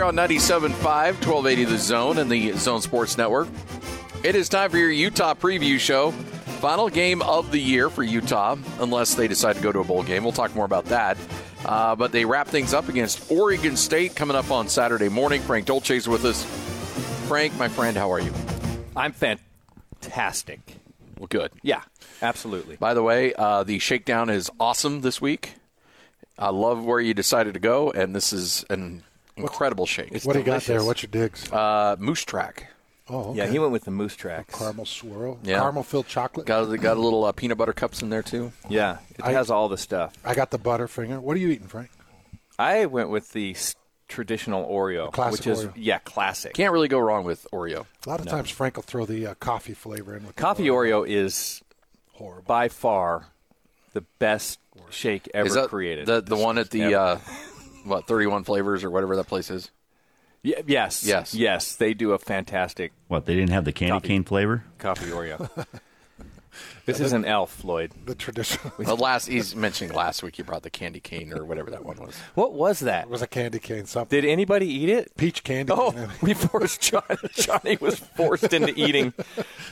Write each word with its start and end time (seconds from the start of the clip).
Here 0.00 0.06
on 0.06 0.16
97.5, 0.16 0.70
1280 0.80 1.64
The 1.64 1.76
Zone 1.76 2.16
and 2.16 2.32
the 2.32 2.52
Zone 2.52 2.80
Sports 2.80 3.18
Network. 3.18 3.48
It 4.24 4.34
is 4.34 4.48
time 4.48 4.70
for 4.70 4.78
your 4.78 4.90
Utah 4.90 5.34
preview 5.34 5.78
show. 5.78 6.12
Final 6.62 6.88
game 6.88 7.20
of 7.20 7.52
the 7.52 7.58
year 7.58 7.90
for 7.90 8.02
Utah, 8.02 8.56
unless 8.78 9.14
they 9.14 9.28
decide 9.28 9.56
to 9.56 9.62
go 9.62 9.70
to 9.70 9.80
a 9.80 9.84
bowl 9.84 10.02
game. 10.02 10.22
We'll 10.22 10.32
talk 10.32 10.54
more 10.54 10.64
about 10.64 10.86
that. 10.86 11.18
Uh, 11.66 11.96
but 11.96 12.12
they 12.12 12.24
wrap 12.24 12.46
things 12.46 12.72
up 12.72 12.88
against 12.88 13.30
Oregon 13.30 13.76
State 13.76 14.16
coming 14.16 14.38
up 14.38 14.50
on 14.50 14.70
Saturday 14.70 15.10
morning. 15.10 15.42
Frank 15.42 15.66
Dolce 15.66 15.98
is 15.98 16.08
with 16.08 16.24
us. 16.24 16.44
Frank, 17.28 17.54
my 17.58 17.68
friend, 17.68 17.94
how 17.94 18.10
are 18.10 18.20
you? 18.20 18.32
I'm 18.96 19.12
fantastic. 19.12 20.60
Well, 21.18 21.26
good. 21.26 21.52
Yeah, 21.62 21.82
absolutely. 22.22 22.76
By 22.76 22.94
the 22.94 23.02
way, 23.02 23.34
uh, 23.34 23.64
the 23.64 23.78
shakedown 23.78 24.30
is 24.30 24.50
awesome 24.58 25.02
this 25.02 25.20
week. 25.20 25.56
I 26.38 26.48
love 26.48 26.86
where 26.86 27.00
you 27.00 27.12
decided 27.12 27.52
to 27.52 27.60
go, 27.60 27.90
and 27.90 28.16
this 28.16 28.32
is 28.32 28.64
an 28.70 29.02
incredible 29.42 29.86
shake. 29.86 30.08
It's 30.12 30.24
what 30.24 30.34
do 30.34 30.38
you 30.40 30.44
got 30.44 30.62
there? 30.62 30.84
What's 30.84 31.02
your 31.02 31.10
digs? 31.10 31.50
Uh, 31.52 31.96
Moose 31.98 32.24
Track. 32.24 32.68
oh, 33.08 33.30
okay. 33.30 33.38
Yeah, 33.38 33.46
he 33.48 33.58
went 33.58 33.72
with 33.72 33.84
the 33.84 33.90
moose 33.90 34.14
tracks. 34.16 34.56
caramel 34.56 34.86
swirl, 34.86 35.38
Yeah. 35.42 35.58
caramel 35.58 35.82
filled 35.82 36.06
chocolate. 36.06 36.46
Got 36.46 36.66
got 36.80 36.96
a 36.96 37.00
little 37.00 37.24
uh, 37.24 37.32
peanut 37.32 37.58
butter 37.58 37.72
cups 37.72 38.02
in 38.02 38.10
there 38.10 38.22
too. 38.22 38.52
Yeah, 38.68 38.98
it 39.18 39.24
I- 39.24 39.32
has 39.32 39.50
all 39.50 39.68
the 39.68 39.78
stuff. 39.78 40.12
I 40.24 40.34
got 40.34 40.50
the 40.50 40.58
Butterfinger. 40.58 41.20
What 41.20 41.36
are 41.36 41.40
you 41.40 41.48
eating, 41.48 41.66
Frank? 41.66 41.90
I 42.58 42.86
went 42.86 43.08
with 43.10 43.32
the 43.32 43.56
traditional 44.06 44.66
Oreo, 44.68 45.12
classic 45.12 45.32
which 45.40 45.46
is 45.46 45.64
Oreo. 45.66 45.72
yeah, 45.76 45.98
classic. 46.00 46.54
Can't 46.54 46.72
really 46.72 46.88
go 46.88 46.98
wrong 46.98 47.24
with 47.24 47.46
Oreo. 47.52 47.86
A 48.06 48.08
lot 48.08 48.20
of 48.20 48.26
times 48.26 48.50
Frank 48.50 48.76
will 48.76 48.82
throw 48.82 49.06
the 49.06 49.26
uh, 49.28 49.34
coffee 49.34 49.74
flavor 49.74 50.16
in 50.16 50.24
with 50.26 50.36
the 50.36 50.42
Coffee 50.42 50.66
Oreo 50.66 51.06
is 51.08 51.62
Horrible. 52.12 52.42
by 52.46 52.68
far 52.68 53.26
the 53.92 54.02
best 54.18 54.58
shake 54.90 55.28
ever 55.34 55.46
Is 55.46 55.54
that 55.54 55.68
created. 55.68 56.06
the 56.06 56.20
the 56.20 56.36
one 56.36 56.58
at 56.58 56.70
the 56.70 56.94
uh, 56.94 57.18
what 57.84 58.06
thirty 58.06 58.26
one 58.26 58.44
flavors 58.44 58.84
or 58.84 58.90
whatever 58.90 59.16
that 59.16 59.26
place 59.26 59.50
is? 59.50 59.70
Ye- 60.42 60.54
yes, 60.66 61.04
Yes. 61.04 61.34
yes. 61.34 61.76
They 61.76 61.92
do 61.94 62.12
a 62.12 62.18
fantastic 62.18 62.92
What, 63.08 63.26
they 63.26 63.34
didn't 63.34 63.50
have 63.50 63.64
the 63.64 63.72
candy 63.72 63.92
Coffee. 63.92 64.08
cane 64.08 64.24
flavor? 64.24 64.64
coffee 64.78 65.10
Oreo. 65.10 65.50
this 66.86 66.98
is 66.98 67.12
an 67.12 67.24
elf, 67.26 67.52
Floyd. 67.52 67.92
The 68.06 68.14
traditional 68.14 68.72
The 68.78 68.96
last 68.96 69.28
he's 69.28 69.54
mentioning 69.54 69.94
last 69.94 70.22
week 70.22 70.38
you 70.38 70.44
brought 70.44 70.62
the 70.62 70.70
candy 70.70 70.98
cane 71.00 71.32
or 71.34 71.44
whatever 71.44 71.70
that 71.70 71.84
one 71.84 71.98
was. 71.98 72.16
What 72.34 72.54
was 72.54 72.80
that? 72.80 73.04
it 73.04 73.10
was 73.10 73.20
a 73.22 73.26
candy 73.26 73.58
cane. 73.58 73.84
Something 73.84 74.20
Did 74.22 74.28
anybody 74.28 74.66
eat 74.66 74.88
it? 74.88 75.14
peach 75.16 75.44
candy. 75.44 75.72
Oh, 75.76 75.92
cane. 75.92 76.08
we 76.22 76.32
forced 76.34 76.80
Johnny. 76.80 77.16
Johnny 77.34 77.76
was 77.80 77.98
forced 77.98 78.52
into 78.52 78.72
eating. 78.80 79.12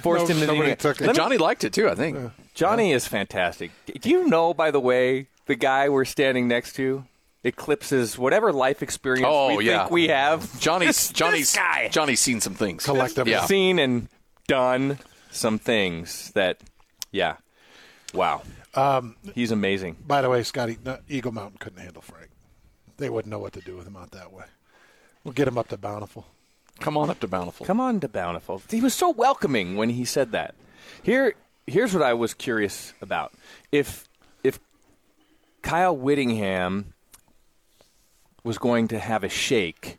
Forced 0.02 0.28
No, 0.28 0.34
into 0.34 0.46
nobody 0.46 0.68
eating. 0.68 0.76
took 0.76 1.00
it. 1.00 1.06
Let 1.06 1.14
me- 1.14 1.16
Johnny 1.16 1.38
liked 1.38 1.64
it 1.64 1.72
too, 1.72 1.88
I 1.88 1.94
think. 1.94 2.30
Johnny 2.54 2.92
is 2.92 3.06
fantastic. 3.08 3.70
Do 4.00 4.10
you 4.10 4.26
know, 4.28 4.52
by 4.52 4.70
the 4.70 4.80
way, 4.80 5.28
the 5.46 5.54
guy 5.56 5.88
we're 5.88 6.04
standing 6.04 6.46
next 6.46 6.74
to 6.74 7.04
eclipses 7.48 8.16
whatever 8.16 8.52
life 8.52 8.82
experience 8.82 9.26
Oh, 9.28 9.56
we 9.56 9.66
yeah. 9.66 9.80
think 9.80 9.90
we 9.90 10.08
have? 10.08 10.60
Johnny's 10.60 10.88
This- 11.08 11.10
Johnny's 11.12 11.52
this 11.52 11.56
guy. 11.56 11.88
Johnny's 11.88 12.20
seen 12.20 12.40
some 12.40 12.54
things. 12.54 12.84
Collectively. 12.84 13.32
Yeah. 13.32 13.46
seen 13.46 13.78
and 13.80 14.08
done 14.46 14.98
some 15.30 15.58
things 15.58 16.30
that, 16.32 16.60
yeah, 17.10 17.36
wow. 18.14 18.42
Um, 18.74 19.16
He's 19.34 19.50
amazing. 19.50 19.96
By 20.06 20.22
the 20.22 20.30
way, 20.30 20.42
Scotty, 20.44 20.78
no, 20.84 20.98
Eagle 21.08 21.32
Mountain 21.32 21.58
couldn't 21.58 21.80
handle 21.82 22.02
Frank. 22.02 22.28
They 22.98 23.10
wouldn't 23.10 23.30
know 23.30 23.38
what 23.38 23.52
to 23.54 23.60
do 23.60 23.76
with 23.76 23.86
him 23.86 23.96
out 23.96 24.10
that 24.12 24.32
way. 24.32 24.44
We'll 25.24 25.32
get 25.34 25.48
him 25.48 25.58
up 25.58 25.68
to 25.68 25.76
Bountiful. 25.76 26.26
Come 26.80 26.96
on 26.96 27.10
up 27.10 27.18
to 27.20 27.28
Bountiful. 27.28 27.66
Come 27.66 27.80
on 27.80 27.98
to 28.00 28.08
Bountiful. 28.08 28.62
He 28.70 28.80
was 28.80 28.94
so 28.94 29.10
welcoming 29.10 29.76
when 29.76 29.90
he 29.90 30.04
said 30.04 30.30
that. 30.32 30.54
Here, 31.02 31.34
here's 31.66 31.92
what 31.92 32.02
I 32.02 32.14
was 32.14 32.34
curious 32.34 32.92
about. 33.02 33.32
If 33.72 34.08
if 34.44 34.60
Kyle 35.62 35.96
Whittingham 35.96 36.94
was 38.48 38.56
going 38.58 38.88
to 38.88 38.98
have 38.98 39.22
a 39.22 39.28
shake, 39.28 39.98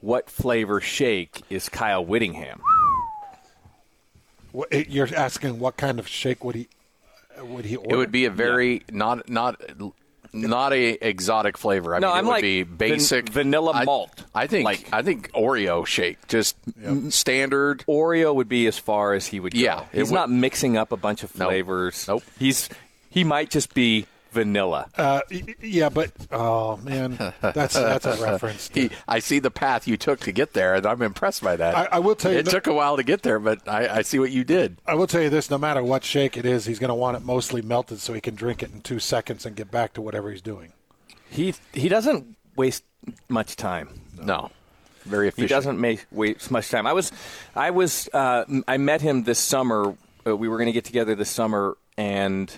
what 0.00 0.30
flavor 0.30 0.80
shake 0.80 1.42
is 1.50 1.68
Kyle 1.68 2.02
Whittingham? 2.04 2.58
What, 4.52 4.88
you're 4.90 5.08
asking 5.14 5.58
what 5.58 5.76
kind 5.76 5.98
of 5.98 6.08
shake 6.08 6.42
would 6.42 6.54
he 6.56 6.68
would 7.40 7.64
he 7.66 7.76
order? 7.76 7.94
It 7.94 7.98
would 7.98 8.10
be 8.12 8.24
a 8.24 8.30
very 8.30 8.82
not 8.90 9.28
not 9.28 9.60
not 10.34 10.72
a 10.72 10.92
exotic 11.06 11.58
flavor. 11.58 11.94
I 11.94 11.98
No, 11.98 12.08
mean, 12.08 12.16
I'm 12.16 12.24
it 12.24 12.26
would 12.28 12.32
like 12.32 12.42
be 12.42 12.62
van- 12.62 12.76
basic 12.78 13.28
vanilla 13.28 13.84
malt. 13.84 14.24
I, 14.34 14.46
think 14.46 14.64
Like- 14.64 14.88
I 14.90 15.02
think 15.02 15.30
Oreo 15.32 15.86
shake, 15.86 16.26
just 16.28 16.56
standard. 17.10 17.84
Oreo 17.86 18.34
would 18.34 18.48
be 18.48 18.66
as 18.66 18.78
far 18.78 19.12
as 19.12 19.26
he 19.26 19.38
would 19.40 19.52
go. 19.52 19.58
Yeah, 19.60 19.84
he's 19.92 20.10
would- 20.10 20.14
not 20.14 20.30
mixing 20.30 20.76
up 20.78 20.92
a 20.92 20.96
bunch 20.96 21.22
of 21.22 21.36
Nope. 21.38 21.48
flavors. 21.48 22.08
Nope. 22.08 22.22
He's 22.38 22.68
he 23.10 23.24
might 23.24 23.50
just 23.50 23.74
be 23.74 24.06
vanilla. 24.32 24.88
Uh, 24.96 25.20
yeah, 25.60 25.88
but 25.88 26.10
oh 26.30 26.76
man, 26.78 27.16
that's 27.40 27.74
that's 27.74 28.06
a 28.06 28.16
reference. 28.22 28.68
To, 28.70 28.80
He, 28.80 28.90
I 29.06 29.18
see 29.20 29.38
the 29.38 29.50
path 29.50 29.86
you 29.86 29.96
took 29.96 30.20
to 30.20 30.32
get 30.32 30.54
there, 30.54 30.74
and 30.74 30.86
I'm 30.86 31.02
impressed 31.02 31.42
by 31.42 31.56
that. 31.56 31.76
I- 31.76 31.88
I 31.92 31.98
will 31.98 32.14
tell 32.16 32.32
you 32.32 32.38
it 32.38 32.44
that- 32.46 32.50
took 32.50 32.66
a 32.66 32.72
while 32.74 32.96
to 32.96 33.02
get 33.02 33.22
there, 33.22 33.38
but 33.38 33.66
I, 33.68 33.98
I 33.98 34.02
see 34.02 34.18
what 34.18 34.30
you 34.30 34.44
did. 34.44 34.78
I 34.86 34.94
will 34.94 35.06
tell 35.06 35.22
you 35.22 35.30
this: 35.30 35.50
no 35.50 35.58
matter 35.58 35.82
what 35.82 36.02
shake 36.04 36.36
it 36.36 36.44
is, 36.46 36.64
he's 36.66 36.78
going 36.78 36.88
to 36.88 36.94
want 36.94 37.16
it 37.16 37.22
mostly 37.22 37.62
melted 37.62 38.00
so 38.00 38.12
he 38.12 38.20
can 38.20 38.34
drink 38.34 38.62
it 38.62 38.72
in 38.72 38.80
two 38.80 38.98
seconds 38.98 39.46
and 39.46 39.54
get 39.54 39.70
back 39.70 39.92
to 39.94 40.00
whatever 40.02 40.30
he's 40.30 40.42
doing. 40.42 40.72
He 41.30 41.54
he 41.72 41.88
doesn't 41.88 42.36
waste 42.56 42.84
much 43.28 43.56
time. 43.56 44.00
No, 44.20 44.50
very 45.04 45.28
efficient. 45.28 45.48
He 45.50 45.54
doesn't 45.54 45.80
make 45.80 46.06
waste 46.10 46.50
much 46.50 46.68
time. 46.70 46.86
I 46.86 46.92
was, 46.92 47.10
I 47.56 47.70
was, 47.70 48.08
uh, 48.12 48.44
m- 48.48 48.64
I 48.68 48.76
met 48.76 49.00
him 49.00 49.24
this 49.24 49.38
summer. 49.38 49.96
Uh, 50.26 50.36
we 50.36 50.46
were 50.48 50.56
going 50.56 50.66
to 50.66 50.72
get 50.72 50.84
together 50.84 51.14
this 51.14 51.30
summer, 51.30 51.76
and 51.96 52.52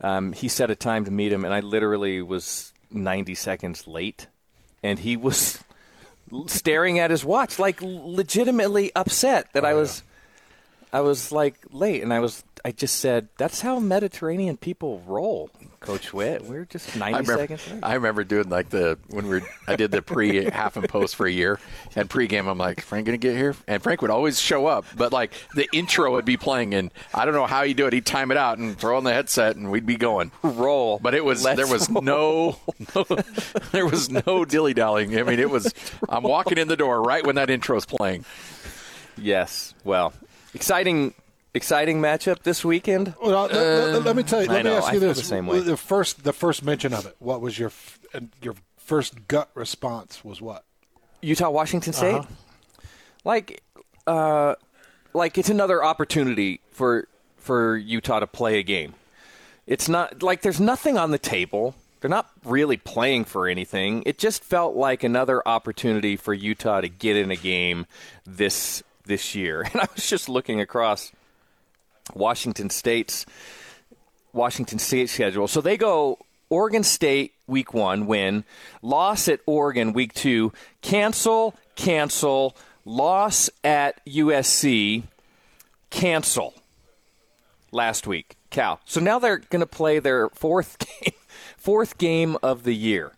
um, 0.00 0.32
he 0.32 0.48
set 0.48 0.70
a 0.70 0.76
time 0.76 1.04
to 1.04 1.10
meet 1.10 1.32
him, 1.32 1.44
and 1.44 1.52
I 1.52 1.60
literally 1.60 2.22
was 2.22 2.72
90 2.90 3.34
seconds 3.34 3.86
late, 3.86 4.28
and 4.82 4.98
he 4.98 5.16
was 5.16 5.62
staring 6.46 6.98
at 6.98 7.10
his 7.10 7.24
watch, 7.24 7.58
like 7.58 7.80
legitimately 7.82 8.92
upset 8.94 9.52
that 9.52 9.64
I 9.64 9.74
was, 9.74 10.02
I 10.92 11.00
was 11.00 11.32
like 11.32 11.56
late, 11.70 12.02
and 12.02 12.12
I 12.12 12.20
was, 12.20 12.44
I 12.64 12.72
just 12.72 12.96
said, 12.96 13.28
"That's 13.36 13.60
how 13.60 13.78
Mediterranean 13.78 14.56
people 14.56 15.02
roll." 15.06 15.50
Coach 15.80 16.12
Witt, 16.12 16.44
we're 16.44 16.64
just 16.64 16.96
90 16.96 17.04
I 17.04 17.18
remember, 17.20 17.36
seconds 17.36 17.70
late. 17.70 17.84
I 17.84 17.94
remember 17.94 18.24
doing 18.24 18.48
like 18.48 18.68
the 18.68 18.98
when 19.10 19.28
we 19.28 19.38
were 19.38 19.46
I 19.68 19.76
did 19.76 19.92
the 19.92 20.02
pre 20.02 20.50
half 20.50 20.76
and 20.76 20.88
post 20.88 21.14
for 21.14 21.24
a 21.24 21.30
year 21.30 21.60
and 21.94 22.10
pregame 22.10 22.48
I'm 22.50 22.58
like 22.58 22.80
Frank 22.80 23.06
gonna 23.06 23.16
get 23.16 23.36
here 23.36 23.54
and 23.68 23.80
Frank 23.80 24.02
would 24.02 24.10
always 24.10 24.40
show 24.40 24.66
up 24.66 24.86
but 24.96 25.12
like 25.12 25.34
the 25.54 25.68
intro 25.72 26.10
would 26.14 26.24
be 26.24 26.36
playing 26.36 26.74
and 26.74 26.90
I 27.14 27.24
don't 27.24 27.32
know 27.32 27.46
how 27.46 27.62
you 27.62 27.74
do 27.74 27.86
it 27.86 27.92
he'd 27.92 28.04
time 28.04 28.32
it 28.32 28.36
out 28.36 28.58
and 28.58 28.76
throw 28.76 28.96
on 28.96 29.04
the 29.04 29.12
headset 29.12 29.54
and 29.54 29.70
we'd 29.70 29.86
be 29.86 29.96
going 29.96 30.32
roll, 30.42 30.98
but 30.98 31.14
it 31.14 31.24
was 31.24 31.44
Let's 31.44 31.56
there 31.58 31.68
was 31.68 31.88
roll. 31.88 32.02
no, 32.02 32.58
there 33.70 33.86
was 33.86 34.10
no 34.10 34.44
dilly 34.44 34.74
dallying 34.74 35.16
I 35.16 35.22
mean 35.22 35.38
it 35.38 35.48
was 35.48 35.72
I'm 36.08 36.24
walking 36.24 36.58
in 36.58 36.66
the 36.66 36.76
door 36.76 37.00
right 37.00 37.24
when 37.24 37.36
that 37.36 37.50
intro's 37.50 37.86
playing 37.86 38.24
Yes. 39.16 39.74
Well, 39.84 40.12
exciting, 40.54 41.14
exciting 41.54 42.00
matchup 42.00 42.42
this 42.42 42.64
weekend. 42.64 43.14
Well, 43.22 43.42
let- 43.46 43.52
let, 43.52 44.02
let 44.04 44.16
me 44.16 44.22
tell 44.22 44.42
you. 44.42 44.50
I 44.50 44.54
Let 44.54 44.64
me 44.64 44.70
ask 44.72 44.92
you 44.92 45.00
this: 45.00 45.18
the 45.18 45.24
same 45.24 45.46
way. 45.46 45.60
the 45.60 45.76
first 45.76 46.24
the 46.24 46.32
first 46.32 46.64
mention 46.64 46.92
of 46.92 47.06
it, 47.06 47.16
what 47.18 47.40
was 47.40 47.58
your 47.58 47.72
your 48.42 48.54
first 48.76 49.28
gut 49.28 49.50
response? 49.54 50.24
Was 50.24 50.40
what? 50.40 50.64
Utah, 51.20 51.50
Washington 51.50 51.92
State. 51.92 52.14
Uh-huh. 52.14 52.26
Like, 53.24 53.62
uh, 54.06 54.54
like 55.12 55.36
it's 55.36 55.50
another 55.50 55.82
opportunity 55.84 56.60
for 56.70 57.08
for 57.36 57.76
Utah 57.76 58.20
to 58.20 58.26
play 58.26 58.58
a 58.58 58.62
game. 58.62 58.94
It's 59.66 59.88
not 59.88 60.22
like 60.22 60.42
there's 60.42 60.60
nothing 60.60 60.96
on 60.96 61.10
the 61.10 61.18
table. 61.18 61.74
They're 62.00 62.08
not 62.08 62.30
really 62.44 62.76
playing 62.76 63.24
for 63.24 63.48
anything. 63.48 64.04
It 64.06 64.18
just 64.18 64.44
felt 64.44 64.76
like 64.76 65.02
another 65.02 65.42
opportunity 65.46 66.16
for 66.16 66.32
Utah 66.32 66.80
to 66.80 66.88
get 66.88 67.16
in 67.16 67.32
a 67.32 67.36
game 67.36 67.86
this 68.24 68.84
this 69.08 69.34
year. 69.34 69.66
And 69.72 69.80
I 69.80 69.88
was 69.94 70.08
just 70.08 70.28
looking 70.28 70.60
across 70.60 71.10
Washington 72.14 72.70
State's 72.70 73.26
Washington 74.32 74.78
State 74.78 75.08
schedule. 75.08 75.48
So 75.48 75.60
they 75.60 75.76
go 75.76 76.18
Oregon 76.50 76.84
State 76.84 77.34
week 77.46 77.74
one, 77.74 78.06
win, 78.06 78.44
loss 78.82 79.28
at 79.28 79.40
Oregon 79.46 79.92
week 79.92 80.14
two, 80.14 80.52
cancel, 80.80 81.54
cancel, 81.74 82.56
loss 82.84 83.50
at 83.64 84.04
USC, 84.06 85.02
cancel 85.90 86.54
last 87.72 88.06
week. 88.06 88.36
Cal. 88.50 88.80
So 88.86 89.00
now 89.00 89.18
they're 89.18 89.38
going 89.38 89.60
to 89.60 89.66
play 89.66 89.98
their 89.98 90.30
fourth 90.30 90.78
game, 91.02 91.12
fourth 91.56 91.98
game 91.98 92.36
of 92.42 92.64
the 92.64 92.74
year. 92.74 93.12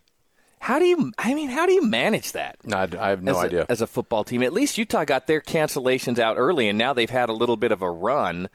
How 0.60 0.78
do 0.78 0.84
you? 0.84 1.12
I 1.18 1.34
mean, 1.34 1.48
how 1.48 1.66
do 1.66 1.72
you 1.72 1.82
manage 1.82 2.32
that? 2.32 2.56
no, 2.64 2.76
I, 2.76 2.88
I 2.98 3.08
have 3.10 3.22
no 3.22 3.32
as 3.32 3.38
a, 3.38 3.40
idea 3.40 3.66
As 3.68 3.80
a 3.80 3.86
football 3.86 4.24
team, 4.24 4.42
at 4.42 4.52
least 4.52 4.78
Utah 4.78 5.04
got 5.04 5.26
their 5.26 5.40
cancellations 5.40 6.18
out 6.18 6.36
early, 6.38 6.68
and 6.68 6.78
now 6.78 6.92
they've 6.92 7.08
had 7.10 7.28
a 7.30 7.32
little 7.32 7.56
bit 7.56 7.72
of 7.72 7.82
a 7.82 7.90
run 7.90 8.48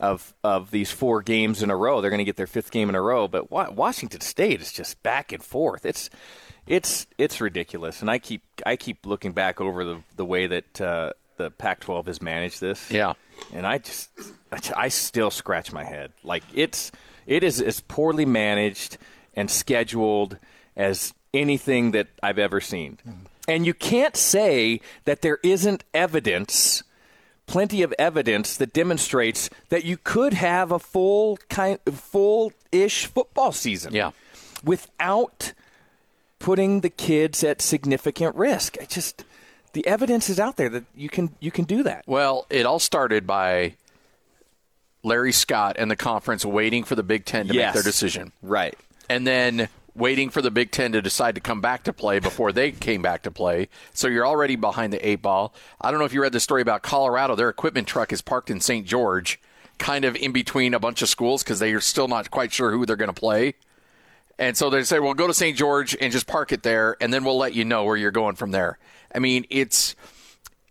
of 0.00 0.34
of 0.42 0.70
these 0.70 0.90
four 0.90 1.22
games 1.22 1.62
in 1.62 1.70
a 1.70 1.76
row. 1.76 2.00
They're 2.00 2.10
going 2.10 2.18
to 2.18 2.24
get 2.24 2.36
their 2.36 2.46
fifth 2.46 2.70
game 2.70 2.88
in 2.88 2.94
a 2.94 3.00
row, 3.00 3.28
but 3.28 3.50
Wa- 3.50 3.70
Washington 3.70 4.20
State 4.22 4.60
is 4.60 4.72
just 4.72 5.00
back 5.02 5.32
and 5.32 5.44
forth. 5.44 5.84
It's 5.84 6.10
it's 6.66 7.06
it's 7.18 7.40
ridiculous, 7.40 8.00
and 8.00 8.10
I 8.10 8.18
keep 8.18 8.42
I 8.64 8.76
keep 8.76 9.04
looking 9.06 9.32
back 9.32 9.60
over 9.60 9.84
the 9.84 9.98
the 10.16 10.24
way 10.24 10.46
that 10.46 10.80
uh, 10.80 11.12
the 11.36 11.50
Pac-12 11.50 12.06
has 12.06 12.22
managed 12.22 12.60
this. 12.60 12.90
Yeah. 12.90 13.12
and 13.52 13.66
I 13.66 13.78
just 13.78 14.10
I 14.74 14.88
still 14.88 15.30
scratch 15.30 15.72
my 15.72 15.84
head. 15.84 16.12
Like 16.22 16.42
it's 16.54 16.90
it 17.26 17.44
is 17.44 17.60
as 17.60 17.80
poorly 17.80 18.24
managed 18.24 18.98
and 19.34 19.50
scheduled 19.50 20.38
as 20.76 21.12
anything 21.34 21.90
that 21.90 22.06
I've 22.22 22.38
ever 22.38 22.60
seen. 22.60 22.98
And 23.46 23.66
you 23.66 23.74
can't 23.74 24.16
say 24.16 24.80
that 25.04 25.20
there 25.20 25.38
isn't 25.42 25.84
evidence, 25.92 26.82
plenty 27.46 27.82
of 27.82 27.92
evidence 27.98 28.56
that 28.56 28.72
demonstrates 28.72 29.50
that 29.68 29.84
you 29.84 29.98
could 29.98 30.32
have 30.32 30.72
a 30.72 30.78
full 30.78 31.36
kind 31.50 31.78
full-ish 31.92 33.06
football 33.06 33.52
season. 33.52 33.92
Yeah. 33.94 34.12
Without 34.62 35.52
putting 36.38 36.80
the 36.80 36.90
kids 36.90 37.42
at 37.44 37.60
significant 37.62 38.34
risk. 38.36 38.76
I 38.80 38.84
just 38.86 39.24
the 39.72 39.86
evidence 39.86 40.28
is 40.30 40.38
out 40.38 40.56
there 40.56 40.68
that 40.70 40.84
you 40.94 41.08
can 41.08 41.34
you 41.40 41.50
can 41.50 41.64
do 41.64 41.82
that. 41.82 42.04
Well, 42.06 42.46
it 42.50 42.64
all 42.66 42.78
started 42.78 43.26
by 43.26 43.74
Larry 45.02 45.32
Scott 45.32 45.76
and 45.78 45.90
the 45.90 45.96
conference 45.96 46.44
waiting 46.44 46.84
for 46.84 46.94
the 46.94 47.02
Big 47.02 47.24
Ten 47.24 47.48
to 47.48 47.54
Yes. 47.54 47.74
make 47.74 47.74
their 47.74 47.90
decision. 47.90 48.32
Right. 48.42 48.76
and 49.10 49.26
then 49.26 49.68
waiting 49.94 50.30
for 50.30 50.42
the 50.42 50.50
Big 50.50 50.70
Ten 50.70 50.92
to 50.92 51.02
decide 51.02 51.34
to 51.36 51.40
come 51.40 51.60
back 51.60 51.84
to 51.84 51.92
play 51.92 52.18
before 52.18 52.52
they 52.52 52.72
came 52.72 53.02
back 53.02 53.22
to 53.22 53.30
play. 53.30 53.68
So 53.92 54.08
you're 54.08 54.26
already 54.26 54.56
behind 54.56 54.92
the 54.92 55.06
eight 55.06 55.22
ball. 55.22 55.54
I 55.80 55.90
don't 55.90 56.00
know 56.00 56.06
if 56.06 56.12
you 56.12 56.22
read 56.22 56.32
the 56.32 56.40
story 56.40 56.62
about 56.62 56.82
Colorado. 56.82 57.36
Their 57.36 57.48
equipment 57.48 57.86
truck 57.86 58.12
is 58.12 58.20
parked 58.20 58.50
in 58.50 58.60
St. 58.60 58.86
George, 58.86 59.40
kind 59.78 60.04
of 60.04 60.16
in 60.16 60.32
between 60.32 60.74
a 60.74 60.80
bunch 60.80 61.02
of 61.02 61.08
schools 61.08 61.42
because 61.42 61.58
they 61.58 61.72
are 61.72 61.80
still 61.80 62.08
not 62.08 62.30
quite 62.30 62.52
sure 62.52 62.72
who 62.72 62.84
they're 62.86 62.96
going 62.96 63.12
to 63.12 63.12
play. 63.12 63.54
And 64.38 64.56
so 64.56 64.68
they 64.68 64.82
say, 64.82 64.98
well, 64.98 65.14
go 65.14 65.28
to 65.28 65.34
St. 65.34 65.56
George 65.56 65.96
and 66.00 66.12
just 66.12 66.26
park 66.26 66.50
it 66.50 66.64
there, 66.64 66.96
and 67.00 67.12
then 67.12 67.24
we'll 67.24 67.38
let 67.38 67.54
you 67.54 67.64
know 67.64 67.84
where 67.84 67.96
you're 67.96 68.10
going 68.10 68.34
from 68.34 68.50
there. 68.50 68.78
I 69.14 69.20
mean, 69.20 69.46
it's 69.48 69.94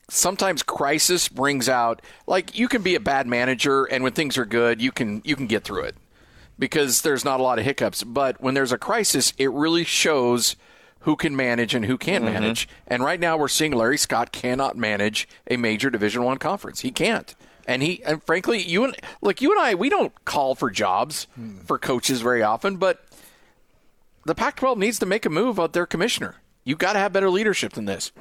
sometimes 0.10 0.64
crisis 0.64 1.30
brings 1.30 1.70
out 1.70 2.02
like 2.28 2.58
you 2.58 2.68
can 2.68 2.82
be 2.82 2.96
a 2.96 3.00
bad 3.00 3.26
manager 3.26 3.86
and 3.86 4.04
when 4.04 4.12
things 4.12 4.38
are 4.38 4.46
good 4.46 4.82
you 4.82 4.92
can 4.92 5.22
you 5.24 5.36
can 5.36 5.48
get 5.48 5.64
through 5.64 5.82
it 5.82 5.96
because 6.58 7.02
there's 7.02 7.26
not 7.26 7.40
a 7.40 7.44
lot 7.44 7.60
of 7.60 7.66
hiccups. 7.66 8.04
But 8.04 8.42
when 8.42 8.54
there's 8.54 8.72
a 8.72 8.78
crisis 8.78 9.34
it 9.38 9.52
really 9.52 9.84
shows 9.84 10.56
who 11.02 11.16
can 11.16 11.36
manage 11.36 11.76
and 11.76 11.86
who 11.86 11.98
can't 11.98 12.24
mm-hmm. 12.24 12.34
manage. 12.34 12.68
And 12.88 13.04
right 13.04 13.20
now 13.20 13.38
we're 13.38 13.50
seeing 13.50 13.74
Larry 13.74 13.98
Scott 13.98 14.32
cannot 14.32 14.78
manage 14.78 15.28
a 15.50 15.58
major 15.58 15.90
division 15.90 16.24
1 16.24 16.38
conference. 16.38 16.80
He 16.82 16.92
can't. 16.92 17.36
And 17.68 17.82
he 17.82 18.04
and 18.04 18.24
frankly 18.24 18.62
you 18.62 18.84
and 18.84 18.96
look, 19.22 19.42
you 19.42 19.52
and 19.52 19.60
I 19.60 19.76
we 19.76 19.90
don't 19.90 20.14
call 20.26 20.56
for 20.56 20.70
jobs 20.70 21.28
hmm. 21.36 21.60
for 21.60 21.78
coaches 21.78 22.22
very 22.22 22.42
often 22.42 22.78
but 22.78 23.06
the 24.26 24.36
Pac-12 24.36 24.78
needs 24.78 25.00
to 25.00 25.06
make 25.06 25.26
a 25.26 25.30
move 25.30 25.60
on 25.60 25.72
their 25.72 25.86
commissioner. 25.86 26.36
You've 26.64 26.78
got 26.78 26.94
to 26.94 27.00
have 27.00 27.12
better 27.12 27.30
leadership 27.30 27.74
than 27.74 27.86
this. 27.86 28.14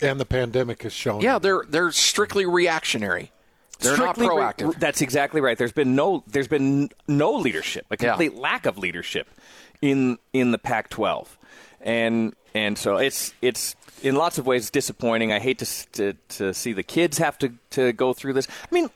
And 0.00 0.20
the 0.20 0.24
pandemic 0.24 0.82
has 0.84 0.92
shown. 0.92 1.20
yeah, 1.20 1.38
they're 1.38 1.64
they're 1.68 1.90
strictly 1.90 2.46
reactionary. 2.46 3.32
They're 3.84 3.94
Strictly 3.94 4.26
not 4.26 4.60
re- 4.60 4.74
that's 4.78 5.00
exactly 5.00 5.40
right. 5.40 5.56
There's 5.56 5.72
been 5.72 5.94
no 5.94 6.24
there's 6.26 6.48
been 6.48 6.90
no 7.06 7.32
leadership, 7.32 7.86
a 7.90 7.96
Yeah. 8.00 8.10
complete 8.10 8.34
lack 8.34 8.66
of 8.66 8.78
leadership 8.78 9.28
in 9.82 10.18
in 10.32 10.50
the 10.50 10.58
Pac-12, 10.58 11.28
and 11.80 12.34
and 12.54 12.76
so 12.78 12.96
it's 12.96 13.34
it's 13.42 13.76
in 14.02 14.16
lots 14.16 14.38
of 14.38 14.46
ways 14.46 14.70
disappointing. 14.70 15.32
I 15.32 15.38
hate 15.38 15.58
to 15.58 15.66
to, 15.92 16.12
to 16.36 16.54
see 16.54 16.72
the 16.72 16.82
kids 16.82 17.18
have 17.18 17.38
to, 17.38 17.52
to 17.70 17.92
go 17.92 18.12
through 18.12 18.32
this. 18.34 18.46
I 18.70 18.74
mean, 18.74 18.90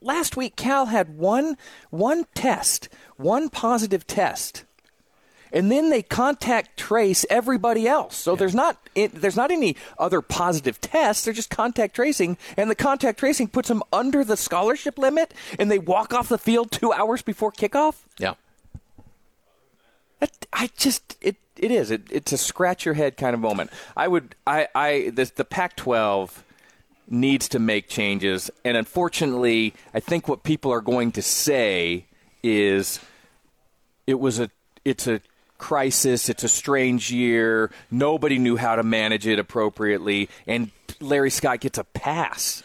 last 0.00 0.36
week 0.36 0.56
Cal 0.56 0.86
had 0.86 1.16
one 1.18 1.56
one 1.90 2.24
test, 2.34 2.88
one 3.16 3.48
positive 3.48 4.06
test. 4.06 4.64
And 5.52 5.70
then 5.70 5.90
they 5.90 6.02
contact 6.02 6.78
trace 6.78 7.26
everybody 7.28 7.86
else. 7.86 8.16
So 8.16 8.34
there's 8.34 8.54
not 8.54 8.78
it, 8.94 9.14
there's 9.14 9.36
not 9.36 9.50
any 9.50 9.76
other 9.98 10.22
positive 10.22 10.80
tests. 10.80 11.24
They're 11.24 11.34
just 11.34 11.50
contact 11.50 11.94
tracing, 11.94 12.38
and 12.56 12.70
the 12.70 12.74
contact 12.74 13.18
tracing 13.18 13.48
puts 13.48 13.68
them 13.68 13.82
under 13.92 14.24
the 14.24 14.36
scholarship 14.36 14.98
limit, 14.98 15.34
and 15.58 15.70
they 15.70 15.78
walk 15.78 16.14
off 16.14 16.28
the 16.28 16.38
field 16.38 16.70
two 16.70 16.92
hours 16.92 17.22
before 17.22 17.52
kickoff. 17.52 17.96
yeah. 18.18 18.34
That, 20.20 20.46
I 20.52 20.70
just 20.76 21.16
it 21.20 21.36
it 21.56 21.70
is 21.70 21.90
it, 21.90 22.02
it's 22.10 22.32
a 22.32 22.38
scratch 22.38 22.84
your 22.84 22.94
head 22.94 23.16
kind 23.16 23.34
of 23.34 23.40
moment. 23.40 23.70
I 23.96 24.08
would 24.08 24.34
I 24.46 24.68
I 24.74 25.10
this, 25.12 25.30
the 25.30 25.44
Pac-12 25.44 26.30
needs 27.08 27.48
to 27.48 27.58
make 27.58 27.88
changes, 27.88 28.50
and 28.64 28.76
unfortunately, 28.76 29.74
I 29.92 30.00
think 30.00 30.28
what 30.28 30.44
people 30.44 30.72
are 30.72 30.80
going 30.80 31.12
to 31.12 31.22
say 31.22 32.06
is 32.42 33.00
it 34.06 34.20
was 34.20 34.38
a 34.38 34.48
it's 34.84 35.06
a 35.06 35.20
crisis 35.62 36.28
it's 36.28 36.42
a 36.42 36.48
strange 36.48 37.12
year 37.12 37.70
nobody 37.90 38.36
knew 38.38 38.56
how 38.56 38.74
to 38.74 38.82
manage 38.82 39.26
it 39.28 39.38
appropriately 39.38 40.28
and 40.46 40.70
larry 41.00 41.30
scott 41.30 41.60
gets 41.60 41.78
a 41.78 41.84
pass 41.84 42.62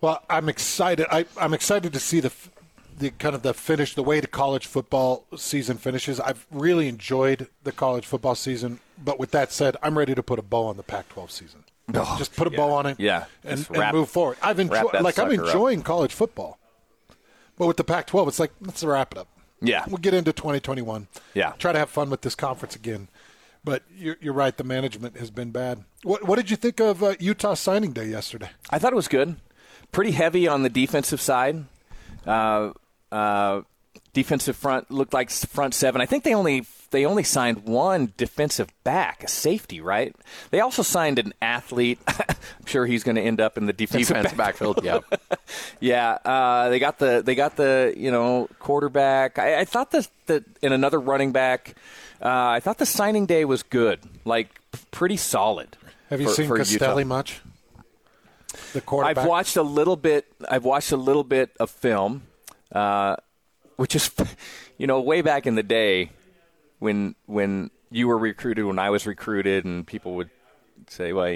Well, 0.00 0.22
I'm 0.30 0.48
excited. 0.48 1.06
I, 1.10 1.24
I'm 1.40 1.52
excited 1.54 1.92
to 1.94 1.98
see 1.98 2.20
the 2.20 2.30
the 2.98 3.10
kind 3.10 3.34
of 3.34 3.42
the 3.42 3.52
finish, 3.54 3.94
the 3.94 4.02
way 4.02 4.20
the 4.20 4.26
college 4.26 4.66
football 4.66 5.24
season 5.36 5.78
finishes. 5.78 6.20
I've 6.20 6.46
really 6.50 6.86
enjoyed 6.86 7.48
the 7.64 7.72
college 7.72 8.06
football 8.06 8.34
season, 8.34 8.78
but 9.02 9.18
with 9.18 9.30
that 9.32 9.52
said, 9.52 9.76
I'm 9.82 9.98
ready 9.98 10.14
to 10.14 10.22
put 10.22 10.38
a 10.38 10.42
bow 10.42 10.66
on 10.66 10.76
the 10.76 10.82
Pac-12 10.82 11.30
season. 11.30 11.64
Oh, 11.94 12.14
just 12.18 12.36
put 12.36 12.46
a 12.46 12.50
bow 12.50 12.70
on 12.72 12.86
it, 12.86 13.00
Yeah. 13.00 13.24
and, 13.44 13.58
Just 13.58 13.70
and 13.70 13.92
move 13.92 14.08
forward. 14.10 14.36
I've 14.42 14.60
enjoyed, 14.60 14.92
like 14.94 15.18
I'm 15.18 15.30
sucker 15.30 15.42
up. 15.42 15.46
enjoying 15.48 15.82
college 15.82 16.12
football, 16.14 16.58
but 17.58 17.66
with 17.66 17.76
the 17.78 17.84
Pac-12, 17.84 18.28
it's 18.28 18.38
like 18.38 18.52
let's 18.60 18.84
wrap 18.84 19.12
it 19.12 19.18
up. 19.18 19.28
Yeah. 19.60 19.84
we'll 19.88 19.96
get 19.98 20.14
into 20.14 20.32
2021. 20.32 21.08
Yeah. 21.34 21.52
try 21.58 21.72
to 21.72 21.78
have 21.78 21.90
fun 21.90 22.10
with 22.10 22.22
this 22.22 22.34
conference 22.34 22.76
again. 22.76 23.08
But 23.64 23.82
you're, 23.96 24.16
you're 24.20 24.32
right. 24.34 24.56
The 24.56 24.62
management 24.64 25.16
has 25.16 25.30
been 25.30 25.50
bad. 25.50 25.82
What, 26.04 26.24
what 26.24 26.36
did 26.36 26.50
you 26.50 26.56
think 26.56 26.78
of 26.80 27.02
uh, 27.02 27.14
Utah 27.18 27.54
signing 27.54 27.92
day 27.92 28.06
yesterday? 28.06 28.50
i 28.70 28.78
thought 28.78 28.92
it 28.92 28.96
was 28.96 29.08
good 29.08 29.36
pretty 29.92 30.10
heavy 30.12 30.46
on 30.46 30.62
the 30.62 30.68
defensive 30.68 31.20
side 31.20 31.64
uh, 32.26 32.70
uh, 33.10 33.62
defensive 34.12 34.56
front 34.56 34.90
looked 34.90 35.12
like 35.14 35.30
front 35.30 35.74
seven 35.74 36.00
i 36.00 36.06
think 36.06 36.24
they 36.24 36.34
only 36.34 36.64
they 36.90 37.04
only 37.04 37.22
signed 37.22 37.64
one 37.64 38.12
defensive 38.16 38.68
back 38.84 39.24
a 39.24 39.28
safety 39.28 39.80
right 39.80 40.14
they 40.50 40.60
also 40.60 40.82
signed 40.82 41.18
an 41.18 41.32
athlete 41.42 41.98
i'm 42.06 42.66
sure 42.66 42.86
he's 42.86 43.02
going 43.04 43.16
to 43.16 43.22
end 43.22 43.40
up 43.40 43.56
in 43.58 43.66
the 43.66 43.72
defensive 43.72 44.16
Defense 44.16 44.28
back. 44.34 44.36
backfield. 44.58 44.80
Yeah. 44.82 45.00
Yeah, 45.80 46.12
uh, 46.24 46.68
they 46.70 46.78
got 46.78 46.98
the 46.98 47.22
they 47.24 47.34
got 47.34 47.56
the 47.56 47.94
you 47.96 48.10
know 48.10 48.48
quarterback. 48.58 49.38
I, 49.38 49.60
I 49.60 49.64
thought 49.64 49.90
that 49.92 50.08
that 50.26 50.44
in 50.62 50.72
another 50.72 50.98
running 50.98 51.32
back. 51.32 51.74
Uh, 52.20 52.28
I 52.28 52.60
thought 52.60 52.78
the 52.78 52.86
signing 52.86 53.26
day 53.26 53.44
was 53.44 53.62
good, 53.62 54.00
like 54.24 54.48
pretty 54.90 55.16
solid. 55.16 55.76
Have 56.10 56.20
you 56.20 56.28
for- 56.28 56.34
seen 56.34 56.48
for 56.48 56.58
Costelli 56.58 56.98
Utah. 57.02 57.04
much? 57.04 57.40
The 58.72 58.80
quarterback. 58.80 59.18
I've 59.18 59.28
watched 59.28 59.56
a 59.56 59.62
little 59.62 59.96
bit. 59.96 60.26
I've 60.48 60.64
watched 60.64 60.92
a 60.92 60.96
little 60.96 61.24
bit 61.24 61.50
of 61.60 61.70
film, 61.70 62.22
uh, 62.72 63.16
which 63.76 63.94
is, 63.94 64.10
you 64.78 64.86
know, 64.86 65.00
way 65.00 65.20
back 65.22 65.46
in 65.46 65.54
the 65.54 65.62
day 65.62 66.10
when 66.78 67.14
when 67.26 67.70
you 67.90 68.08
were 68.08 68.18
recruited, 68.18 68.64
when 68.64 68.78
I 68.78 68.90
was 68.90 69.06
recruited, 69.06 69.64
and 69.64 69.86
people 69.86 70.14
would 70.16 70.30
say, 70.88 71.12
"Well, 71.12 71.26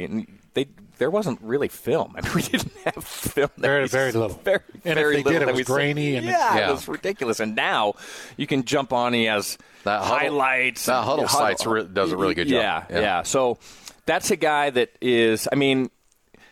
they 0.55 0.67
there 0.99 1.11
wasn't 1.11 1.41
really 1.41 1.69
film. 1.69 2.15
I 2.19 2.21
mean, 2.23 2.33
we 2.35 2.43
didn't 2.43 2.73
have 2.85 3.05
film. 3.05 3.49
that 3.57 3.61
Very, 3.63 3.83
we- 3.83 3.89
very 3.89 4.13
little. 4.13 4.29
Very, 4.45 4.61
And 4.85 4.99
if 4.99 5.03
very 5.05 5.17
they 5.17 5.23
did, 5.23 5.33
little 5.33 5.49
it 5.49 5.53
was 5.53 5.57
we 5.57 5.65
saw. 5.65 5.75
grainy 5.75 6.17
and 6.17 6.27
it- 6.27 6.31
yeah, 6.31 6.57
Yeah. 6.57 6.69
it 6.69 6.73
was 6.73 6.89
ridiculous. 6.89 7.41
And 7.41 7.55
now 7.57 7.95
you 8.37 8.47
can 8.47 8.65
jump 8.65 8.93
on. 8.93 9.13
He 9.15 9.25
has 9.25 9.57
That 9.85 10.03
Hudl- 10.03 10.05
highlights. 10.07 10.87
that 10.87 10.99
and- 11.01 11.09
Hudl 11.09 11.21
yeah, 11.23 11.27
sites 11.29 11.65
re- 11.67 11.85
does 11.91 12.13
a 12.13 12.17
really 12.19 12.35
good 12.35 12.49
job. 12.49 12.61
Yeah, 12.63 12.85
Yeah. 12.91 13.01
yeah. 13.01 13.23
So 13.23 13.59
that's 14.07 14.31
a 14.31 14.37
guy 14.37 14.69
that 14.71 14.91
is. 15.01 15.49
I 15.51 15.55
mean, 15.55 15.91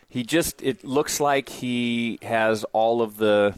he 0.07 0.23
just. 0.23 0.63
It 0.63 0.83
looks 0.83 1.19
like 1.19 1.47
he 1.49 2.17
has 2.23 2.63
all 2.73 3.01
of 3.03 3.17
the. 3.17 3.53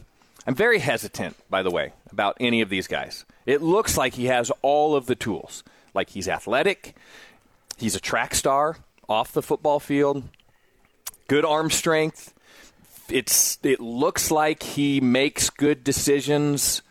I'm 0.46 0.54
very 0.54 0.80
hesitant, 0.80 1.36
by 1.48 1.62
the 1.62 1.70
way, 1.70 1.92
about 2.10 2.36
any 2.40 2.60
of 2.62 2.68
these 2.68 2.86
guys. 2.86 3.24
It 3.46 3.62
looks 3.62 3.96
like 3.96 4.14
he 4.14 4.26
has 4.26 4.50
all 4.62 4.96
of 4.96 5.06
the 5.06 5.14
tools. 5.14 5.62
Like 5.94 6.10
he's 6.10 6.28
athletic. 6.28 6.96
He's 7.78 7.94
a 7.94 8.00
track 8.00 8.34
star 8.34 8.76
off 9.08 9.32
the 9.32 9.42
football 9.42 9.78
field. 9.78 10.24
Good 11.28 11.44
arm 11.44 11.70
strength. 11.70 12.34
It's. 13.08 13.58
It 13.62 13.80
looks 13.80 14.30
like 14.30 14.62
he 14.62 15.00
makes 15.00 15.50
good 15.50 15.84
decisions. 15.84 16.82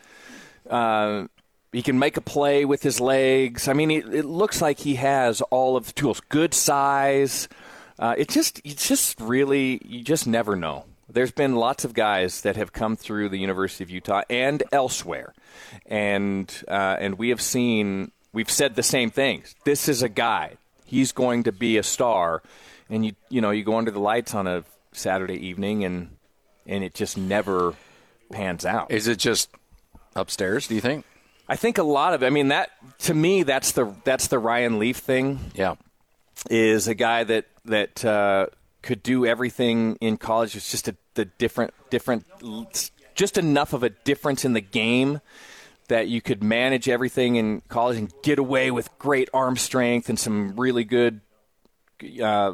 Uh, 0.69 1.27
he 1.71 1.81
can 1.81 1.99
make 1.99 2.17
a 2.17 2.21
play 2.21 2.65
with 2.65 2.83
his 2.83 2.99
legs. 2.99 3.67
I 3.67 3.73
mean, 3.73 3.91
it, 3.91 4.13
it 4.13 4.25
looks 4.25 4.61
like 4.61 4.79
he 4.79 4.95
has 4.95 5.41
all 5.49 5.75
of 5.75 5.87
the 5.87 5.93
tools. 5.93 6.21
Good 6.29 6.53
size. 6.53 7.47
Uh, 7.97 8.15
it 8.17 8.29
just, 8.29 8.61
it's 8.63 8.87
just 8.87 9.19
really, 9.21 9.81
you 9.85 10.03
just 10.03 10.27
never 10.27 10.55
know. 10.55 10.85
There's 11.13 11.31
been 11.31 11.55
lots 11.55 11.85
of 11.85 11.93
guys 11.93 12.41
that 12.41 12.55
have 12.55 12.71
come 12.73 12.95
through 12.95 13.29
the 13.29 13.37
University 13.37 13.83
of 13.83 13.89
Utah 13.89 14.21
and 14.29 14.63
elsewhere, 14.71 15.33
and 15.85 16.51
uh, 16.67 16.97
and 16.99 17.17
we 17.17 17.29
have 17.29 17.41
seen, 17.41 18.11
we've 18.33 18.49
said 18.49 18.75
the 18.75 18.83
same 18.83 19.11
things. 19.11 19.55
This 19.65 19.87
is 19.89 20.01
a 20.01 20.09
guy. 20.09 20.55
He's 20.85 21.11
going 21.11 21.43
to 21.43 21.51
be 21.51 21.77
a 21.77 21.83
star, 21.83 22.41
and 22.89 23.05
you 23.05 23.13
you 23.29 23.41
know 23.41 23.51
you 23.51 23.63
go 23.63 23.77
under 23.77 23.91
the 23.91 23.99
lights 23.99 24.33
on 24.33 24.47
a 24.47 24.63
Saturday 24.93 25.45
evening, 25.45 25.83
and 25.83 26.17
and 26.65 26.83
it 26.83 26.93
just 26.93 27.17
never 27.17 27.73
pans 28.31 28.65
out. 28.65 28.91
Is 28.91 29.07
it 29.07 29.19
just 29.19 29.49
upstairs? 30.15 30.67
Do 30.67 30.75
you 30.75 30.81
think? 30.81 31.05
I 31.47 31.55
think 31.57 31.77
a 31.77 31.83
lot 31.83 32.13
of. 32.13 32.23
I 32.23 32.29
mean, 32.29 32.47
that 32.47 32.71
to 32.99 33.13
me, 33.13 33.43
that's 33.43 33.73
the 33.73 33.93
that's 34.03 34.27
the 34.27 34.39
Ryan 34.39 34.79
Leaf 34.79 34.97
thing. 34.97 35.51
Yeah. 35.53 35.75
Is 36.49 36.87
a 36.87 36.95
guy 36.95 37.23
that 37.25 37.45
that 37.65 38.03
uh, 38.05 38.47
could 38.81 39.03
do 39.03 39.25
everything 39.25 39.97
in 40.01 40.17
college. 40.17 40.55
It's 40.55 40.71
just 40.71 40.87
a 40.87 40.95
the 41.13 41.25
different 41.25 41.73
different, 41.89 42.25
just 43.15 43.37
enough 43.37 43.73
of 43.73 43.83
a 43.83 43.89
difference 43.89 44.45
in 44.45 44.53
the 44.53 44.61
game 44.61 45.19
that 45.89 46.07
you 46.07 46.21
could 46.21 46.41
manage 46.41 46.87
everything 46.87 47.35
in 47.35 47.61
college 47.67 47.97
and 47.97 48.11
get 48.23 48.39
away 48.39 48.71
with 48.71 48.89
great 48.97 49.29
arm 49.33 49.57
strength 49.57 50.07
and 50.07 50.17
some 50.17 50.55
really 50.55 50.85
good 50.85 51.19
uh, 52.23 52.53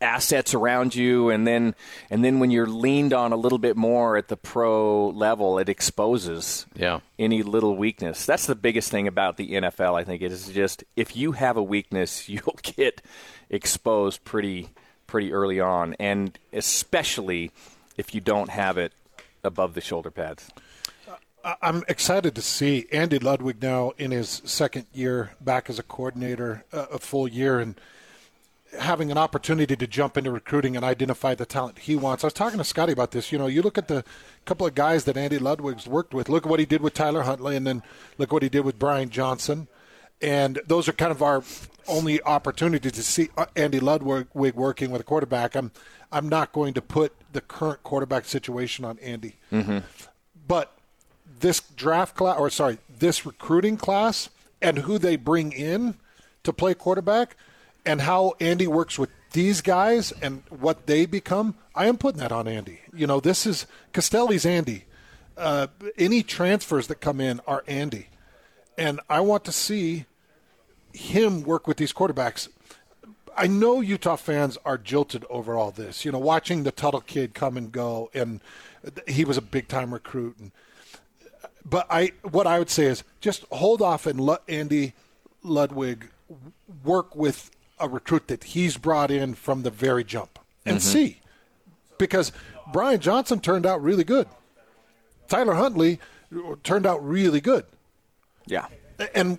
assets 0.00 0.54
around 0.54 0.94
you, 0.94 1.30
and 1.30 1.46
then 1.46 1.74
and 2.10 2.24
then 2.24 2.38
when 2.40 2.50
you're 2.50 2.66
leaned 2.66 3.12
on 3.12 3.32
a 3.32 3.36
little 3.36 3.58
bit 3.58 3.76
more 3.76 4.16
at 4.16 4.28
the 4.28 4.36
pro 4.36 5.08
level, 5.10 5.58
it 5.58 5.68
exposes 5.68 6.66
Yeah. 6.74 7.00
any 7.18 7.42
little 7.42 7.76
weakness. 7.76 8.24
That's 8.26 8.46
the 8.46 8.54
biggest 8.56 8.90
thing 8.90 9.06
about 9.08 9.36
the 9.36 9.52
NFL. 9.52 9.94
I 9.98 10.04
think 10.04 10.22
it 10.22 10.32
is 10.32 10.48
just 10.48 10.84
if 10.96 11.16
you 11.16 11.32
have 11.32 11.56
a 11.56 11.62
weakness, 11.62 12.28
you'll 12.28 12.58
get 12.62 13.02
exposed 13.50 14.24
pretty 14.24 14.70
pretty 15.12 15.30
early 15.30 15.60
on, 15.60 15.94
and 16.00 16.38
especially 16.54 17.50
if 17.98 18.14
you 18.14 18.20
don't 18.22 18.48
have 18.48 18.78
it 18.78 18.94
above 19.44 19.74
the 19.74 19.80
shoulder 19.82 20.10
pads. 20.10 20.48
I'm 21.60 21.84
excited 21.86 22.34
to 22.34 22.40
see 22.40 22.86
Andy 22.90 23.18
Ludwig 23.18 23.60
now 23.60 23.92
in 23.98 24.10
his 24.10 24.40
second 24.46 24.86
year 24.94 25.32
back 25.38 25.68
as 25.68 25.78
a 25.78 25.82
coordinator, 25.82 26.64
uh, 26.72 26.86
a 26.90 26.98
full 26.98 27.28
year, 27.28 27.60
and 27.60 27.74
having 28.78 29.10
an 29.10 29.18
opportunity 29.18 29.76
to 29.76 29.86
jump 29.86 30.16
into 30.16 30.30
recruiting 30.30 30.76
and 30.76 30.84
identify 30.84 31.34
the 31.34 31.44
talent 31.44 31.80
he 31.80 31.94
wants. 31.94 32.24
I 32.24 32.28
was 32.28 32.32
talking 32.32 32.56
to 32.56 32.64
Scotty 32.64 32.94
about 32.94 33.10
this. 33.10 33.30
You 33.30 33.36
know, 33.36 33.48
you 33.48 33.60
look 33.60 33.76
at 33.76 33.88
the 33.88 34.04
couple 34.46 34.66
of 34.66 34.74
guys 34.74 35.04
that 35.04 35.18
Andy 35.18 35.38
Ludwig's 35.38 35.86
worked 35.86 36.14
with. 36.14 36.30
Look 36.30 36.46
at 36.46 36.50
what 36.50 36.58
he 36.58 36.64
did 36.64 36.80
with 36.80 36.94
Tyler 36.94 37.24
Huntley, 37.24 37.54
and 37.54 37.66
then 37.66 37.82
look 38.16 38.32
what 38.32 38.42
he 38.42 38.48
did 38.48 38.64
with 38.64 38.78
Brian 38.78 39.10
Johnson. 39.10 39.68
And 40.22 40.60
those 40.66 40.88
are 40.88 40.92
kind 40.92 41.10
of 41.10 41.20
our 41.22 41.42
only 41.88 42.22
opportunity 42.22 42.90
to 42.90 43.02
see 43.02 43.28
uh, 43.36 43.46
Andy 43.56 43.80
Ludwig 43.80 44.28
working 44.34 44.90
with 44.90 45.00
a 45.00 45.04
quarterback. 45.04 45.56
I'm 45.56 45.72
I'm 46.12 46.28
not 46.28 46.52
going 46.52 46.74
to 46.74 46.82
put 46.82 47.12
the 47.32 47.40
current 47.40 47.82
quarterback 47.82 48.26
situation 48.26 48.84
on 48.84 48.98
Andy, 49.00 49.36
but 50.46 50.76
this 51.40 51.60
draft 51.60 52.14
class, 52.14 52.38
or 52.38 52.50
sorry, 52.50 52.78
this 52.98 53.24
recruiting 53.26 53.76
class, 53.78 54.28
and 54.60 54.78
who 54.78 54.98
they 54.98 55.16
bring 55.16 55.52
in 55.52 55.94
to 56.44 56.52
play 56.52 56.74
quarterback, 56.74 57.36
and 57.84 58.02
how 58.02 58.34
Andy 58.40 58.66
works 58.66 58.98
with 58.98 59.10
these 59.32 59.62
guys 59.62 60.12
and 60.22 60.42
what 60.50 60.86
they 60.86 61.06
become, 61.06 61.54
I 61.74 61.86
am 61.86 61.96
putting 61.96 62.20
that 62.20 62.30
on 62.30 62.46
Andy. 62.46 62.80
You 62.94 63.06
know, 63.06 63.18
this 63.18 63.46
is 63.46 63.66
Costelli's 63.94 64.44
Andy. 64.44 64.84
Uh, 65.36 65.68
any 65.96 66.22
transfers 66.22 66.86
that 66.88 66.96
come 66.96 67.20
in 67.20 67.40
are 67.46 67.64
Andy, 67.66 68.08
and 68.76 69.00
I 69.08 69.20
want 69.20 69.44
to 69.46 69.52
see 69.52 70.04
him 70.92 71.42
work 71.42 71.66
with 71.66 71.76
these 71.76 71.92
quarterbacks. 71.92 72.48
I 73.36 73.46
know 73.46 73.80
Utah 73.80 74.16
fans 74.16 74.58
are 74.64 74.76
jilted 74.76 75.24
over 75.30 75.56
all 75.56 75.70
this. 75.70 76.04
You 76.04 76.12
know, 76.12 76.18
watching 76.18 76.64
the 76.64 76.72
Tuttle 76.72 77.00
kid 77.00 77.34
come 77.34 77.56
and 77.56 77.72
go, 77.72 78.10
and 78.12 78.40
he 79.08 79.24
was 79.24 79.36
a 79.36 79.42
big 79.42 79.68
time 79.68 79.94
recruit. 79.94 80.36
And, 80.38 80.52
but 81.64 81.86
I, 81.88 82.12
what 82.22 82.46
I 82.46 82.58
would 82.58 82.70
say 82.70 82.84
is 82.84 83.04
just 83.20 83.44
hold 83.50 83.80
off 83.80 84.06
and 84.06 84.20
let 84.20 84.42
Andy 84.48 84.92
Ludwig 85.42 86.08
work 86.84 87.16
with 87.16 87.50
a 87.78 87.88
recruit 87.88 88.28
that 88.28 88.44
he's 88.44 88.76
brought 88.76 89.10
in 89.10 89.34
from 89.34 89.62
the 89.62 89.70
very 89.70 90.04
jump 90.04 90.38
and 90.64 90.76
mm-hmm. 90.76 90.92
see, 90.92 91.20
because 91.98 92.32
Brian 92.72 93.00
Johnson 93.00 93.40
turned 93.40 93.66
out 93.66 93.82
really 93.82 94.04
good. 94.04 94.28
Tyler 95.28 95.54
Huntley 95.54 95.98
uh, 96.34 96.56
turned 96.62 96.86
out 96.86 97.04
really 97.04 97.40
good 97.40 97.64
Yeah. 98.46 98.66
and 99.14 99.38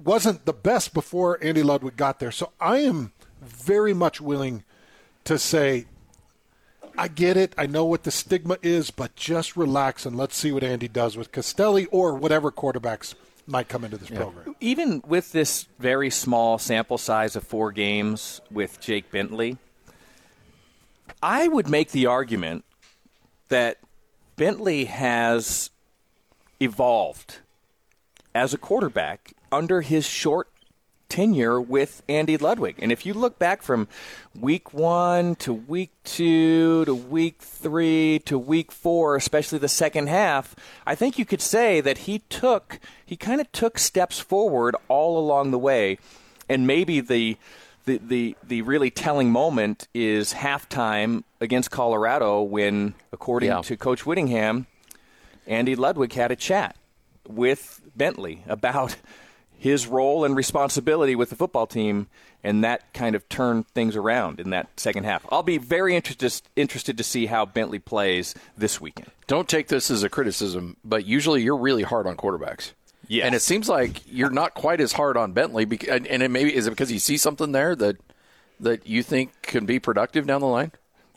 wasn't 0.00 0.44
the 0.44 0.52
best 0.52 0.94
before 0.94 1.38
Andy 1.42 1.62
Ludwig 1.62 1.96
got 1.96 2.20
there. 2.20 2.30
So 2.30 2.52
I 2.60 2.78
am 2.78 3.12
very 3.40 3.94
much 3.94 4.20
willing 4.20 4.64
to 5.24 5.38
say, 5.38 5.86
I 6.96 7.08
get 7.08 7.36
it. 7.36 7.54
I 7.56 7.66
know 7.66 7.84
what 7.84 8.02
the 8.02 8.10
stigma 8.10 8.58
is, 8.62 8.90
but 8.90 9.14
just 9.14 9.56
relax 9.56 10.04
and 10.04 10.16
let's 10.16 10.36
see 10.36 10.50
what 10.50 10.64
Andy 10.64 10.88
does 10.88 11.16
with 11.16 11.30
Costelli 11.30 11.86
or 11.90 12.14
whatever 12.14 12.50
quarterbacks 12.50 13.14
might 13.46 13.68
come 13.68 13.84
into 13.84 13.96
this 13.96 14.10
program. 14.10 14.54
even 14.60 15.02
with 15.06 15.32
this 15.32 15.66
very 15.78 16.10
small 16.10 16.58
sample 16.58 16.98
size 16.98 17.34
of 17.34 17.44
four 17.44 17.72
games 17.72 18.40
with 18.50 18.80
Jake 18.80 19.10
Bentley, 19.10 19.56
I 21.22 21.48
would 21.48 21.68
make 21.68 21.92
the 21.92 22.06
argument 22.06 22.64
that 23.48 23.78
Bentley 24.36 24.84
has 24.84 25.70
evolved 26.60 27.38
as 28.34 28.52
a 28.52 28.58
quarterback 28.58 29.32
under 29.50 29.80
his 29.80 30.06
short 30.06 30.48
tenure 31.08 31.58
with 31.58 32.02
Andy 32.06 32.36
Ludwig. 32.36 32.76
And 32.80 32.92
if 32.92 33.06
you 33.06 33.14
look 33.14 33.38
back 33.38 33.62
from 33.62 33.88
week 34.38 34.74
one 34.74 35.36
to 35.36 35.54
week 35.54 35.90
two 36.04 36.84
to 36.84 36.94
week 36.94 37.40
three 37.40 38.18
to 38.26 38.38
week 38.38 38.70
four, 38.70 39.16
especially 39.16 39.58
the 39.58 39.68
second 39.68 40.08
half, 40.10 40.54
I 40.86 40.94
think 40.94 41.18
you 41.18 41.24
could 41.24 41.40
say 41.40 41.80
that 41.80 41.98
he 41.98 42.18
took, 42.28 42.78
he 43.06 43.16
kind 43.16 43.40
of 43.40 43.50
took 43.52 43.78
steps 43.78 44.18
forward 44.20 44.76
all 44.88 45.18
along 45.18 45.50
the 45.50 45.58
way. 45.58 45.98
And 46.46 46.66
maybe 46.66 47.00
the, 47.00 47.38
the, 47.86 47.98
the, 48.06 48.36
the 48.46 48.60
really 48.62 48.90
telling 48.90 49.32
moment 49.32 49.88
is 49.94 50.34
halftime 50.34 51.22
against 51.40 51.70
Colorado 51.70 52.42
when, 52.42 52.92
according 53.12 53.48
Yeah. 53.48 53.62
to 53.62 53.78
Coach 53.78 54.04
Whittingham, 54.04 54.66
Andy 55.46 55.74
Ludwig 55.74 56.12
had 56.12 56.30
a 56.30 56.36
chat 56.36 56.76
with 57.26 57.80
Bentley 57.96 58.42
about 58.46 58.96
his 59.58 59.86
role 59.86 60.24
and 60.24 60.36
responsibility 60.36 61.14
with 61.16 61.30
the 61.30 61.36
football 61.36 61.66
team, 61.66 62.06
and 62.44 62.62
that 62.62 62.92
kind 62.94 63.16
of 63.16 63.28
turned 63.28 63.66
things 63.68 63.96
around 63.96 64.38
in 64.38 64.50
that 64.50 64.68
second 64.78 65.04
half. 65.04 65.26
I'll 65.30 65.42
be 65.42 65.58
very 65.58 65.96
interested 65.96 66.40
interested 66.56 66.96
to 66.96 67.04
see 67.04 67.26
how 67.26 67.44
Bentley 67.44 67.80
plays 67.80 68.34
this 68.56 68.80
weekend. 68.80 69.10
Don't 69.26 69.48
take 69.48 69.66
this 69.68 69.90
as 69.90 70.02
a 70.04 70.08
criticism, 70.08 70.76
but 70.84 71.04
usually 71.04 71.42
you're 71.42 71.56
really 71.56 71.82
hard 71.82 72.06
on 72.06 72.16
quarterbacks. 72.16 72.72
Yes. 73.08 73.24
And 73.26 73.34
it 73.34 73.40
seems 73.40 73.68
like 73.68 74.02
you're 74.06 74.30
not 74.30 74.54
quite 74.54 74.80
as 74.80 74.92
hard 74.92 75.16
on 75.16 75.32
Bentley. 75.32 75.64
bec- 75.64 75.88
And 75.88 76.06
and 76.06 76.22
it 76.22 76.30
maybe 76.30 76.54
is 76.54 76.66
it 76.66 76.70
because 76.70 76.92
you 76.92 76.98
see 77.00 77.16
something 77.16 77.52
there 77.52 77.74
that 77.74 77.96
that 78.60 78.86
you 78.86 79.02
think 79.02 79.42
can 79.42 79.66
be 79.66 79.78
productive 79.80 80.26
down 80.26 80.40
the 80.40 80.46
line? 80.46 80.72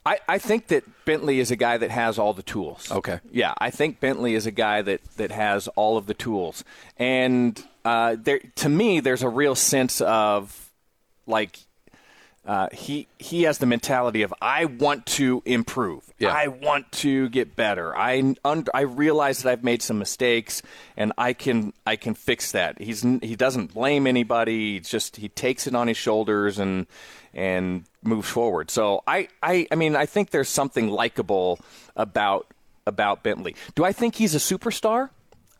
I, 0.05 0.19
I 0.27 0.37
think 0.39 0.67
that 0.67 0.83
Bentley 1.05 1.39
is 1.39 1.51
a 1.51 1.55
guy 1.55 1.77
that 1.77 1.91
has 1.91 2.17
all 2.17 2.33
the 2.33 2.43
tools. 2.43 2.91
Okay. 2.91 3.19
Yeah, 3.31 3.53
I 3.59 3.69
think 3.69 3.99
Bentley 3.99 4.33
is 4.35 4.45
a 4.45 4.51
guy 4.51 4.81
that, 4.81 5.01
that 5.17 5.31
has 5.31 5.67
all 5.69 5.97
of 5.97 6.07
the 6.07 6.13
tools. 6.13 6.63
And 6.97 7.63
uh, 7.85 8.15
there, 8.19 8.39
to 8.55 8.69
me, 8.69 8.99
there's 8.99 9.23
a 9.23 9.29
real 9.29 9.55
sense 9.55 10.01
of 10.01 10.71
like 11.27 11.59
uh, 12.43 12.67
he 12.71 13.07
he 13.19 13.43
has 13.43 13.59
the 13.59 13.67
mentality 13.67 14.23
of 14.23 14.33
I 14.41 14.65
want 14.65 15.05
to 15.05 15.43
improve. 15.45 16.11
Yeah. 16.17 16.29
I 16.29 16.47
want 16.47 16.91
to 16.93 17.29
get 17.29 17.55
better. 17.55 17.95
I 17.95 18.33
un- 18.43 18.65
I 18.73 18.81
realize 18.81 19.43
that 19.43 19.51
I've 19.51 19.63
made 19.63 19.83
some 19.83 19.99
mistakes 19.99 20.63
and 20.97 21.13
I 21.19 21.33
can 21.33 21.71
I 21.85 21.95
can 21.97 22.15
fix 22.15 22.51
that. 22.53 22.81
He's 22.81 23.03
he 23.03 23.35
doesn't 23.35 23.73
blame 23.73 24.07
anybody. 24.07 24.77
It's 24.77 24.89
just 24.89 25.17
he 25.17 25.29
takes 25.29 25.67
it 25.67 25.75
on 25.75 25.87
his 25.87 25.97
shoulders 25.97 26.57
and 26.57 26.87
and 27.33 27.85
moves 28.03 28.29
forward. 28.29 28.71
So 28.71 29.03
I 29.07 29.27
I, 29.41 29.67
I 29.71 29.75
mean 29.75 29.95
I 29.95 30.05
think 30.05 30.31
there's 30.31 30.49
something 30.49 30.89
likable 30.89 31.59
about 31.95 32.47
about 32.85 33.23
Bentley. 33.23 33.55
Do 33.75 33.83
I 33.83 33.91
think 33.91 34.15
he's 34.15 34.35
a 34.35 34.39
superstar? 34.39 35.09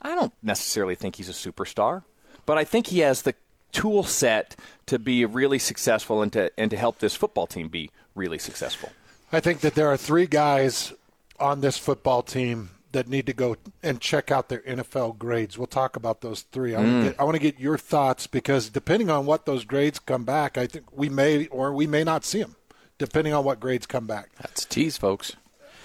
I 0.01 0.15
don't 0.15 0.33
necessarily 0.41 0.95
think 0.95 1.17
he's 1.17 1.29
a 1.29 1.33
superstar, 1.33 2.03
but 2.45 2.57
I 2.57 2.63
think 2.63 2.87
he 2.87 2.99
has 2.99 3.21
the 3.21 3.35
tool 3.71 4.03
set 4.03 4.55
to 4.87 4.99
be 4.99 5.23
really 5.25 5.59
successful 5.59 6.21
and 6.21 6.33
to 6.33 6.51
and 6.57 6.71
to 6.71 6.77
help 6.77 6.99
this 6.99 7.15
football 7.15 7.47
team 7.47 7.67
be 7.67 7.91
really 8.15 8.39
successful. 8.39 8.89
I 9.31 9.39
think 9.39 9.61
that 9.61 9.75
there 9.75 9.87
are 9.87 9.97
three 9.97 10.25
guys 10.25 10.93
on 11.39 11.61
this 11.61 11.77
football 11.77 12.21
team 12.21 12.71
that 12.91 13.07
need 13.07 13.25
to 13.27 13.33
go 13.33 13.55
and 13.83 13.99
check 13.99 14.31
out 14.31 14.49
their 14.49 14.61
NFL 14.61 15.17
grades. 15.17 15.57
We'll 15.57 15.67
talk 15.67 15.95
about 15.95 16.21
those 16.21 16.41
three. 16.41 16.75
I, 16.75 16.79
want 16.79 16.91
to 16.91 17.09
get, 17.09 17.19
I 17.19 17.23
want 17.23 17.35
to 17.35 17.41
get 17.41 17.59
your 17.59 17.77
thoughts 17.77 18.27
because 18.27 18.69
depending 18.69 19.09
on 19.09 19.25
what 19.25 19.45
those 19.45 19.63
grades 19.65 19.99
come 19.99 20.23
back, 20.23 20.57
I 20.57 20.67
think 20.67 20.85
we 20.91 21.09
may 21.09 21.47
or 21.47 21.73
we 21.73 21.87
may 21.87 22.03
not 22.03 22.25
see 22.25 22.41
them, 22.41 22.55
depending 22.97 23.33
on 23.33 23.43
what 23.43 23.59
grades 23.59 23.85
come 23.85 24.07
back. 24.07 24.29
That's 24.41 24.65
a 24.65 24.67
tease, 24.67 24.97
folks. 24.97 25.35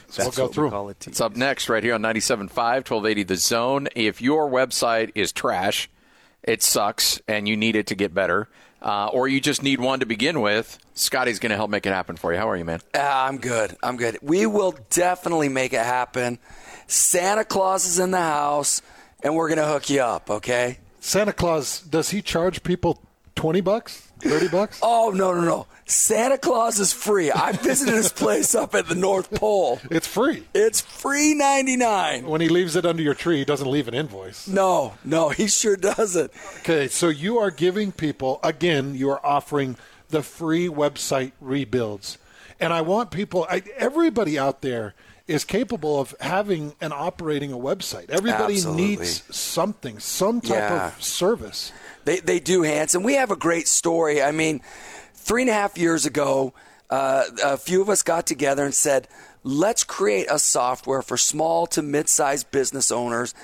So 0.09 0.23
we'll 0.23 0.33
go 0.33 0.43
what 0.43 0.51
we 0.51 0.55
through. 0.55 0.71
call 0.71 0.89
it. 0.89 1.07
It's 1.07 1.21
up 1.21 1.37
next 1.37 1.69
right 1.69 1.83
here 1.83 1.95
on 1.95 2.03
97.5, 2.03 2.49
1280 2.49 3.23
The 3.25 3.37
Zone. 3.37 3.89
If 3.97 4.23
your 4.23 4.49
website 4.49 5.11
is 5.15 5.33
trash, 5.33 5.91
it 6.43 6.63
sucks, 6.63 7.21
and 7.27 7.49
you 7.49 7.57
need 7.57 7.75
it 7.75 7.89
to 7.89 7.97
get 7.97 8.15
better, 8.15 8.49
uh, 8.83 9.09
or 9.09 9.27
you 9.27 9.41
just 9.41 9.65
need 9.65 9.81
one 9.81 9.99
to 10.01 10.07
begin 10.07 10.41
with, 10.41 10.79
Scotty's 10.95 11.41
going 11.41 11.51
to 11.51 11.57
help 11.57 11.71
make 11.71 11.87
it 11.87 11.93
happen 11.93 12.17
for 12.17 12.33
you. 12.33 12.39
How 12.39 12.49
are 12.49 12.57
you, 12.57 12.65
man? 12.65 12.81
Ah, 12.95 13.27
I'm 13.27 13.39
good. 13.39 13.77
I'm 13.83 13.97
good. 13.97 14.19
We 14.23 14.47
will 14.47 14.77
definitely 14.91 15.49
make 15.49 15.73
it 15.73 15.85
happen. 15.85 16.39
Santa 16.87 17.45
Claus 17.45 17.87
is 17.87 17.99
in 17.99 18.11
the 18.11 18.19
house, 18.19 18.83
and 19.23 19.35
we're 19.35 19.49
going 19.49 19.59
to 19.59 19.67
hook 19.67 19.91
you 19.91 20.01
up, 20.01 20.31
okay? 20.31 20.79
Santa 21.01 21.33
Claus, 21.33 21.81
does 21.81 22.11
he 22.11 22.23
charge 22.23 22.63
people 22.63 23.03
20 23.35 23.61
bucks, 23.61 24.01
30 24.21 24.49
bucks? 24.49 24.81
Oh, 24.83 25.11
no, 25.15 25.33
no, 25.33 25.43
no. 25.43 25.67
Santa 25.85 26.37
Claus 26.37 26.81
is 26.81 26.93
free. 26.93 27.31
I 27.31 27.53
visited 27.53 27.95
his 27.95 28.11
place 28.13 28.55
up 28.57 28.75
at 28.75 28.89
the 28.89 28.97
North 28.97 29.31
Pole. 29.33 29.79
It's 29.91 30.07
free. 30.07 30.45
It's 30.53 30.81
free 30.81 31.35
99. 31.35 32.27
When 32.27 32.41
he 32.41 32.49
leaves 32.49 32.75
it 32.75 32.85
under 32.85 33.03
your 33.03 33.15
tree, 33.15 33.39
he 33.39 33.45
doesn't 33.45 33.71
leave 33.71 33.87
an 33.87 33.95
invoice. 33.95 34.49
No, 34.49 34.95
no, 35.05 35.29
he 35.29 35.47
sure 35.47 35.77
doesn't. 35.77 36.33
Okay, 36.61 36.89
so 36.89 37.09
you 37.09 37.39
are 37.39 37.53
giving 37.53 37.93
people, 37.93 38.41
again, 38.43 38.97
you 38.97 39.11
are 39.11 39.25
offering 39.25 39.77
the 40.09 40.23
free 40.23 40.67
website 40.69 41.33
rebuilds. 41.41 42.19
And 42.59 42.73
I 42.73 42.81
want 42.81 43.11
people, 43.13 43.47
I, 43.49 43.63
everybody 43.77 44.39
out 44.39 44.63
there 44.63 44.95
is 45.27 45.45
capable 45.45 46.01
of 46.01 46.15
having 46.21 46.75
and 46.81 46.93
operating 46.93 47.53
a 47.53 47.57
website. 47.57 48.11
Everybody 48.11 48.55
Absolutely. 48.55 48.87
needs 48.87 49.23
something, 49.37 49.99
some 49.99 50.41
type 50.41 50.51
Yeah. 50.71 50.87
of 50.89 51.03
service. 51.03 51.73
They, 52.05 52.21
they 52.21 52.39
do, 52.39 52.63
Hanson. 52.63 53.03
We 53.03 53.15
have 53.15 53.31
a 53.33 53.37
great 53.37 53.67
story. 53.67 54.23
I 54.23 54.31
mean, 54.31 54.61
three 55.15 55.43
and 55.43 55.51
a 55.51 55.55
half 55.55 55.77
years 55.77 56.07
ago, 56.07 56.53
uh, 56.91 57.25
a 57.43 57.57
few 57.57 57.83
of 57.83 57.89
us 57.91 58.03
got 58.03 58.27
together 58.27 58.65
and 58.65 58.73
said, 58.75 59.09
let's 59.43 59.83
create 59.83 60.29
a 60.31 60.39
software 60.39 61.03
for 61.03 61.17
small 61.17 61.67
to 61.69 61.83
mid 61.83 62.09
sized 62.09 62.51
business 62.53 62.93
owners 62.93 63.35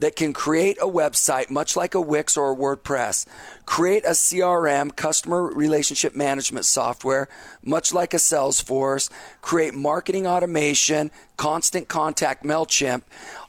that 0.00 0.16
can 0.16 0.32
create 0.32 0.78
a 0.80 0.86
website, 0.86 1.50
much 1.50 1.76
like 1.76 1.94
a 1.94 2.00
Wix 2.00 2.36
or 2.36 2.52
a 2.52 2.56
WordPress, 2.56 3.26
create 3.66 4.04
a 4.04 4.10
CRM, 4.10 4.94
customer 4.94 5.42
relationship 5.42 6.14
management 6.14 6.64
software, 6.64 7.28
much 7.62 7.92
like 7.92 8.14
a 8.14 8.18
Salesforce, 8.18 9.10
create 9.40 9.74
marketing 9.74 10.26
automation, 10.26 11.10
constant 11.36 11.88
contact, 11.88 12.44
MailChimp. 12.44 13.02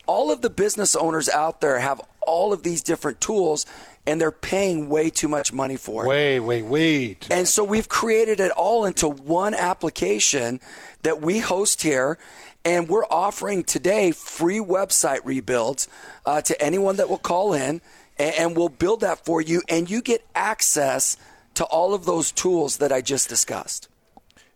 All 0.06 0.32
of 0.32 0.42
the 0.42 0.50
business 0.50 0.96
owners 0.96 1.30
out 1.30 1.62
there 1.62 1.80
have 1.80 2.02
all 2.22 2.54
of 2.54 2.64
these 2.64 2.82
different 2.82 3.22
tools 3.22 3.66
and 4.06 4.20
they're 4.20 4.32
paying 4.32 4.90
way 4.90 5.10
too 5.10 5.28
much 5.28 5.54
money 5.54 5.76
for 5.76 6.04
it. 6.04 6.08
Way, 6.08 6.40
way, 6.40 6.62
way. 6.64 7.18
And 7.30 7.48
so 7.48 7.64
we've 7.64 7.88
created 7.88 8.40
it 8.40 8.52
all 8.52 8.86
into 8.86 9.08
one 9.08 9.54
application 9.54 10.60
that 11.04 11.22
we 11.22 11.40
host 11.40 11.84
here. 11.84 12.18
And 12.66 12.90
we're 12.90 13.06
offering 13.06 13.64
today 13.64 14.12
free 14.12 14.60
website 14.60 15.22
rebuilds 15.24 15.88
uh, 16.26 16.42
to 16.42 16.62
anyone 16.62 16.98
that 16.98 17.10
will 17.10 17.18
call 17.18 17.54
in, 17.54 17.82
and, 18.18 18.36
and 18.36 18.58
we'll 18.58 18.70
build 18.70 19.02
that 19.02 19.26
for 19.26 19.42
you. 19.42 19.62
And 19.70 19.90
you 19.90 20.02
get 20.02 20.26
access 20.36 21.18
to 21.56 21.64
all 21.66 21.94
of 21.94 22.06
those 22.06 22.32
tools 22.32 22.78
that 22.78 22.92
I 22.92 23.02
just 23.02 23.30
discussed. 23.30 23.88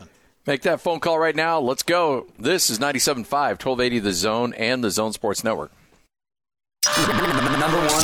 Make 0.45 0.61
that 0.63 0.81
phone 0.81 0.99
call 0.99 1.17
right 1.19 1.35
now. 1.35 1.57
Let's 1.59 1.83
go. 1.83 2.27
This 2.37 2.69
is 2.69 2.77
97.5, 2.79 3.31
1280 3.31 3.99
The 3.99 4.11
Zone 4.13 4.53
and 4.55 4.83
the 4.83 4.91
Zone 4.91 5.13
Sports 5.13 5.41
Network. 5.43 5.71
Number 6.97 7.77
one. 7.87 8.03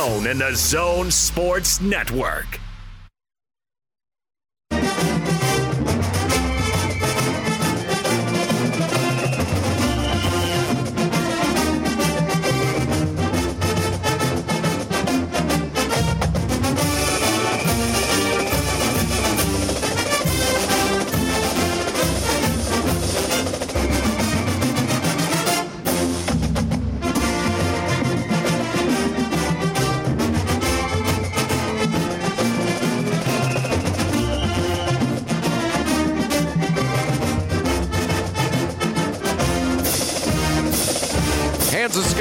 and 0.00 0.40
the 0.40 0.54
Zone 0.54 1.10
Sports 1.10 1.80
Network. 1.82 2.58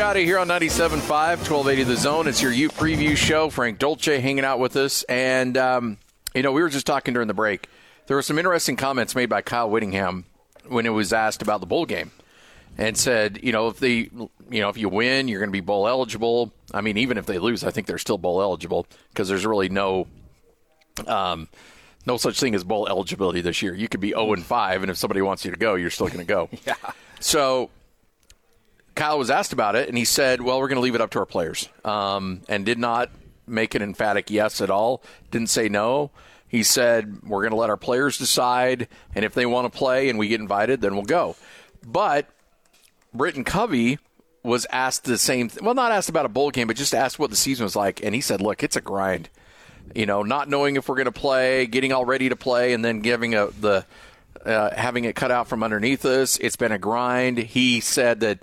And 0.10 0.16
Scotty 0.16 0.26
here 0.26 0.40
on 0.40 0.48
97.5, 0.48 1.08
1280 1.08 1.84
The 1.84 1.96
Zone. 1.96 2.28
It's 2.28 2.42
your 2.42 2.52
Ute 2.52 2.74
preview 2.74 3.16
show. 3.16 3.52
Frank 3.52 3.78
Dolce 3.78 4.20
hanging 4.20 4.44
out 4.44 4.58
with 4.58 4.76
us. 4.76 5.04
And, 5.04 5.56
um, 5.56 5.98
you 6.34 6.42
know, 6.42 6.52
we 6.52 6.64
were 6.64 6.70
just 6.70 6.88
talking 6.88 7.14
during 7.14 7.28
the 7.28 7.36
break. 7.36 7.68
There 8.08 8.18
were 8.18 8.24
some 8.24 8.40
interesting 8.40 8.76
comments 8.76 9.14
made 9.14 9.28
by 9.28 9.44
Kyle 9.44 9.70
Whittingham 9.70 10.26
when 10.68 10.88
it 10.88 10.90
was 10.90 11.14
asked 11.14 11.44
about 11.44 11.60
the 11.60 11.68
bowl 11.68 11.86
game 11.86 12.10
and 12.76 12.98
said, 12.98 13.40
you 13.44 13.52
know, 13.52 13.68
if 13.68 13.78
they, 13.78 14.10
you 14.10 14.30
know, 14.50 14.70
if 14.70 14.80
you 14.80 14.90
win, 14.90 15.28
you're 15.28 15.42
going 15.42 15.52
to 15.52 15.56
be 15.56 15.60
bowl 15.60 15.88
eligible. 15.88 16.52
I 16.74 16.82
mean, 16.82 16.98
even 16.98 17.20
if 17.20 17.28
they 17.28 17.38
lose, 17.38 17.64
I 17.64 17.70
think 17.70 17.86
they're 17.86 18.00
still 18.00 18.18
bowl 18.18 18.42
eligible 18.42 18.88
because 19.14 19.28
there's 19.30 19.46
really 19.46 19.70
no, 19.70 20.08
um, 21.06 21.50
no 22.08 22.18
such 22.18 22.40
thing 22.40 22.56
as 22.56 22.64
bowl 22.64 22.88
eligibility 22.88 23.42
this 23.42 23.62
year. 23.62 23.76
You 23.76 23.88
could 23.88 24.02
be 24.02 24.10
0 24.10 24.34
and 24.34 24.44
5, 24.44 24.82
and 24.82 24.90
if 24.90 24.98
somebody 24.98 25.22
wants 25.22 25.46
you 25.46 25.52
to 25.52 25.58
go, 25.58 25.76
you're 25.76 25.92
still 25.92 26.08
going 26.08 26.18
to 26.18 26.26
go. 26.26 26.50
yeah. 26.66 26.74
So 27.20 27.70
Kyle 29.00 29.18
was 29.18 29.30
asked 29.30 29.54
about 29.54 29.78
it, 29.78 29.88
and 29.88 29.98
he 29.98 30.04
said, 30.04 30.42
"Well, 30.42 30.60
we're 30.60 30.68
going 30.68 30.76
to 30.76 30.82
leave 30.82 30.96
it 30.96 31.00
up 31.00 31.12
to 31.12 31.20
our 31.20 31.26
players," 31.26 31.70
um, 31.86 32.42
and 32.50 32.66
did 32.66 32.78
not 32.78 33.10
make 33.48 33.74
an 33.74 33.82
emphatic 33.82 34.30
yes 34.30 34.60
at 34.60 34.70
all. 34.70 35.02
Didn't 35.32 35.50
say 35.50 35.70
no. 35.70 36.12
He 36.50 36.64
said, 36.64 37.22
"We're 37.24 37.40
going 37.40 37.52
to 37.52 37.58
let 37.58 37.70
our 37.70 37.78
players 37.78 38.18
decide, 38.18 38.90
and 39.16 39.24
if 39.24 39.34
they 39.34 39.46
want 39.46 39.72
to 39.72 39.78
play 39.78 40.10
and 40.10 40.20
we 40.20 40.28
get 40.28 40.42
invited, 40.42 40.82
then 40.82 40.96
we'll 40.96 41.06
go." 41.06 41.38
But 41.82 42.28
Britton 43.14 43.46
Covey 43.46 44.00
was 44.44 44.68
asked 44.70 45.06
the 45.06 45.18
same. 45.18 45.48
Th- 45.48 45.62
well, 45.62 45.76
not 45.76 45.94
asked 45.94 46.10
about 46.10 46.26
a 46.26 46.30
bowl 46.30 46.52
game, 46.52 46.68
but 46.68 46.76
just 46.76 46.94
asked 46.94 47.18
what 47.18 47.30
the 47.30 47.38
season 47.38 47.64
was 47.64 47.78
like, 47.78 48.04
and 48.04 48.14
he 48.14 48.20
said, 48.20 48.42
"Look, 48.42 48.64
it's 48.64 48.76
a 48.76 48.82
grind. 48.82 49.30
You 49.96 50.08
know, 50.08 50.24
not 50.24 50.50
knowing 50.50 50.76
if 50.76 50.90
we're 50.90 50.96
going 50.96 51.06
to 51.06 51.14
play, 51.14 51.68
getting 51.68 51.94
all 51.94 52.04
ready 52.04 52.28
to 52.28 52.36
play, 52.36 52.74
and 52.74 52.84
then 52.84 53.00
giving 53.00 53.34
a 53.34 53.48
the." 53.48 53.86
Uh, 54.46 54.74
having 54.74 55.04
it 55.04 55.18
cut 55.18 55.32
out 55.32 55.50
from 55.50 55.64
underneath 55.64 56.06
us, 56.06 56.38
it's 56.38 56.56
been 56.56 56.72
a 56.72 56.78
grind. 56.78 57.38
He 57.38 57.82
said 57.82 58.22
that 58.22 58.40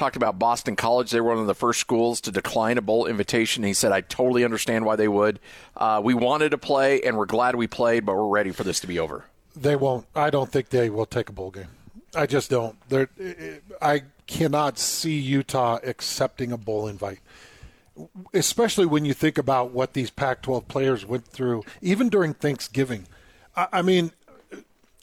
talked 0.00 0.16
about 0.16 0.38
Boston 0.38 0.76
College. 0.76 1.10
They 1.10 1.20
were 1.20 1.28
one 1.28 1.38
of 1.38 1.46
the 1.46 1.54
first 1.54 1.78
schools 1.78 2.22
to 2.22 2.32
decline 2.32 2.78
a 2.78 2.80
bowl 2.80 3.06
invitation. 3.06 3.64
He 3.64 3.74
said, 3.74 3.92
I 3.92 4.00
totally 4.00 4.44
understand 4.44 4.86
why 4.86 4.96
they 4.96 5.08
would. 5.08 5.38
Uh, 5.76 6.00
we 6.02 6.14
wanted 6.14 6.52
to 6.52 6.58
play, 6.58 7.02
and 7.02 7.18
we're 7.18 7.26
glad 7.26 7.54
we 7.54 7.66
played, 7.66 8.06
but 8.06 8.16
we're 8.16 8.26
ready 8.26 8.50
for 8.50 8.64
this 8.64 8.80
to 8.80 8.86
be 8.86 8.98
over. 8.98 9.26
They 9.54 9.76
won't. 9.76 10.06
I 10.16 10.30
don't 10.30 10.50
think 10.50 10.70
they 10.70 10.88
will 10.88 11.04
take 11.04 11.28
a 11.28 11.32
bowl 11.32 11.50
game. 11.50 11.68
I 12.14 12.24
just 12.26 12.48
don't. 12.48 12.76
They're, 12.88 13.10
I 13.82 14.04
cannot 14.26 14.78
see 14.78 15.18
Utah 15.18 15.78
accepting 15.84 16.50
a 16.50 16.56
bowl 16.56 16.88
invite, 16.88 17.20
especially 18.32 18.86
when 18.86 19.04
you 19.04 19.12
think 19.12 19.36
about 19.36 19.72
what 19.72 19.92
these 19.92 20.10
Pac-12 20.10 20.66
players 20.66 21.04
went 21.04 21.26
through, 21.26 21.62
even 21.82 22.08
during 22.08 22.32
Thanksgiving. 22.32 23.06
I, 23.54 23.68
I 23.70 23.82
mean, 23.82 24.12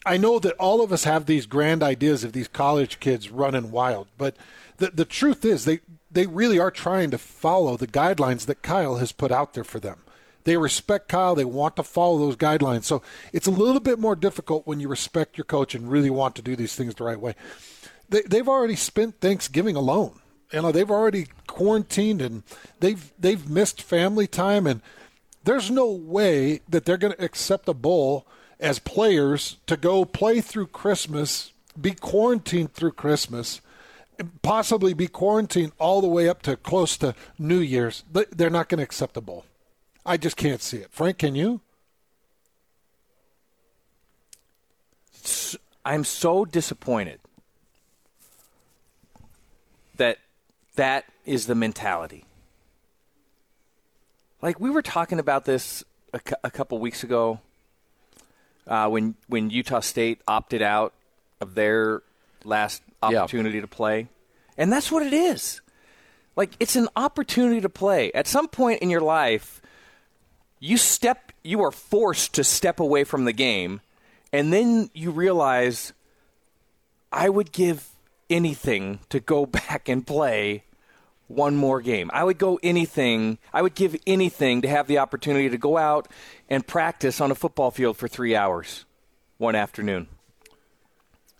I 0.04 0.16
know 0.16 0.40
that 0.40 0.56
all 0.56 0.82
of 0.82 0.92
us 0.92 1.04
have 1.04 1.26
these 1.26 1.46
grand 1.46 1.84
ideas 1.84 2.24
of 2.24 2.32
these 2.32 2.48
college 2.48 2.98
kids 2.98 3.30
running 3.30 3.70
wild, 3.70 4.08
but 4.18 4.34
the 4.78 4.90
the 4.90 5.04
truth 5.04 5.44
is 5.44 5.64
they 5.64 5.80
they 6.10 6.26
really 6.26 6.58
are 6.58 6.70
trying 6.70 7.10
to 7.10 7.18
follow 7.18 7.76
the 7.76 7.86
guidelines 7.86 8.46
that 8.46 8.62
Kyle 8.62 8.96
has 8.96 9.12
put 9.12 9.30
out 9.30 9.54
there 9.54 9.64
for 9.64 9.78
them. 9.78 9.98
They 10.44 10.56
respect 10.56 11.08
Kyle. 11.08 11.34
They 11.34 11.44
want 11.44 11.76
to 11.76 11.82
follow 11.82 12.18
those 12.18 12.36
guidelines. 12.36 12.84
So 12.84 13.02
it's 13.32 13.46
a 13.46 13.50
little 13.50 13.80
bit 13.80 13.98
more 13.98 14.16
difficult 14.16 14.66
when 14.66 14.80
you 14.80 14.88
respect 14.88 15.36
your 15.36 15.44
coach 15.44 15.74
and 15.74 15.90
really 15.90 16.08
want 16.08 16.34
to 16.36 16.42
do 16.42 16.56
these 16.56 16.74
things 16.74 16.94
the 16.94 17.04
right 17.04 17.20
way. 17.20 17.34
They, 18.08 18.22
they've 18.22 18.48
already 18.48 18.76
spent 18.76 19.20
Thanksgiving 19.20 19.76
alone. 19.76 20.20
You 20.52 20.62
know, 20.62 20.72
they've 20.72 20.90
already 20.90 21.26
quarantined 21.46 22.22
and 22.22 22.42
they've 22.80 23.12
they've 23.18 23.46
missed 23.50 23.82
family 23.82 24.26
time, 24.26 24.66
and 24.66 24.80
there's 25.44 25.70
no 25.70 25.90
way 25.90 26.60
that 26.68 26.86
they're 26.86 26.96
going 26.96 27.12
to 27.12 27.24
accept 27.24 27.68
a 27.68 27.74
bowl 27.74 28.26
as 28.58 28.78
players 28.78 29.58
to 29.66 29.76
go 29.76 30.04
play 30.04 30.40
through 30.40 30.68
Christmas, 30.68 31.52
be 31.78 31.92
quarantined 31.92 32.72
through 32.72 32.92
Christmas, 32.92 33.60
possibly 34.42 34.94
be 34.94 35.06
quarantined 35.06 35.72
all 35.78 36.00
the 36.00 36.08
way 36.08 36.28
up 36.28 36.42
to 36.42 36.56
close 36.56 36.96
to 36.98 37.14
New 37.38 37.58
Year's. 37.58 38.04
They're 38.12 38.50
not 38.50 38.68
going 38.68 38.78
to 38.78 38.84
accept 38.84 39.14
the 39.14 39.22
bowl. 39.22 39.44
I 40.04 40.16
just 40.16 40.36
can't 40.36 40.62
see 40.62 40.78
it. 40.78 40.88
Frank, 40.90 41.18
can 41.18 41.34
you? 41.34 41.60
I'm 45.84 46.04
so 46.04 46.44
disappointed 46.44 47.20
that 49.96 50.18
that 50.76 51.04
is 51.26 51.46
the 51.46 51.54
mentality. 51.54 52.24
Like 54.40 54.60
we 54.60 54.70
were 54.70 54.82
talking 54.82 55.18
about 55.18 55.44
this 55.44 55.84
a, 56.12 56.20
a 56.44 56.50
couple 56.50 56.78
weeks 56.78 57.02
ago 57.02 57.40
uh, 58.66 58.88
when 58.88 59.14
when 59.26 59.50
Utah 59.50 59.80
State 59.80 60.20
opted 60.28 60.62
out 60.62 60.94
of 61.40 61.54
their 61.54 62.02
last 62.48 62.82
opportunity 63.02 63.56
yeah. 63.56 63.62
to 63.62 63.68
play, 63.68 64.08
and 64.56 64.72
that's 64.72 64.90
what 64.90 65.06
it 65.06 65.12
is. 65.12 65.60
Like 66.36 66.52
it's 66.60 66.76
an 66.76 66.88
opportunity 66.96 67.60
to 67.60 67.68
play. 67.68 68.12
At 68.12 68.26
some 68.26 68.48
point 68.48 68.80
in 68.80 68.90
your 68.90 69.00
life, 69.00 69.60
you 70.60 70.76
step 70.76 71.32
you 71.42 71.62
are 71.62 71.72
forced 71.72 72.34
to 72.34 72.44
step 72.44 72.80
away 72.80 73.04
from 73.04 73.24
the 73.24 73.32
game 73.32 73.80
and 74.32 74.52
then 74.52 74.90
you 74.94 75.10
realize 75.10 75.92
I 77.10 77.28
would 77.28 77.52
give 77.52 77.88
anything 78.28 79.00
to 79.08 79.20
go 79.20 79.46
back 79.46 79.88
and 79.88 80.06
play 80.06 80.64
one 81.26 81.56
more 81.56 81.80
game. 81.80 82.10
I 82.12 82.24
would 82.24 82.38
go 82.38 82.58
anything. 82.62 83.38
I 83.52 83.62
would 83.62 83.74
give 83.74 83.96
anything 84.06 84.62
to 84.62 84.68
have 84.68 84.86
the 84.86 84.98
opportunity 84.98 85.48
to 85.50 85.58
go 85.58 85.76
out 85.76 86.08
and 86.48 86.66
practice 86.66 87.20
on 87.20 87.30
a 87.30 87.34
football 87.34 87.70
field 87.70 87.96
for 87.96 88.08
3 88.08 88.34
hours 88.34 88.84
one 89.36 89.54
afternoon. 89.54 90.08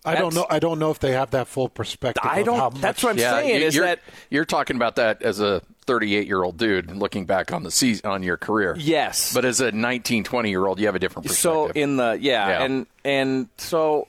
I 0.04 0.14
don't 0.14 0.34
know. 0.34 0.46
I 0.48 0.58
don't 0.58 0.78
know 0.78 0.90
if 0.90 0.98
they 1.00 1.12
have 1.12 1.32
that 1.32 1.48
full 1.48 1.68
perspective. 1.68 2.22
I 2.24 2.42
don't. 2.42 2.80
that's 2.80 3.02
what 3.02 3.10
I'm 3.10 3.18
yeah, 3.18 3.32
saying. 3.32 3.62
Is 3.62 3.74
you're, 3.74 3.84
that 3.84 4.00
you're 4.30 4.44
talking 4.44 4.76
about 4.76 4.96
that 4.96 5.22
as 5.22 5.40
a 5.40 5.62
38 5.86 6.26
year 6.26 6.42
old 6.42 6.56
dude 6.56 6.94
looking 6.96 7.26
back 7.26 7.52
on 7.52 7.62
the 7.62 7.70
season 7.70 8.08
on 8.08 8.22
your 8.22 8.36
career. 8.36 8.76
Yes, 8.78 9.34
but 9.34 9.44
as 9.44 9.60
a 9.60 9.72
19, 9.72 10.24
20 10.24 10.50
year 10.50 10.66
old, 10.66 10.78
you 10.78 10.86
have 10.86 10.94
a 10.94 10.98
different 10.98 11.26
perspective. 11.26 11.72
So 11.74 11.80
in 11.80 11.96
the 11.96 12.18
yeah, 12.20 12.48
yeah. 12.48 12.62
and 12.62 12.86
and 13.04 13.48
so 13.58 14.08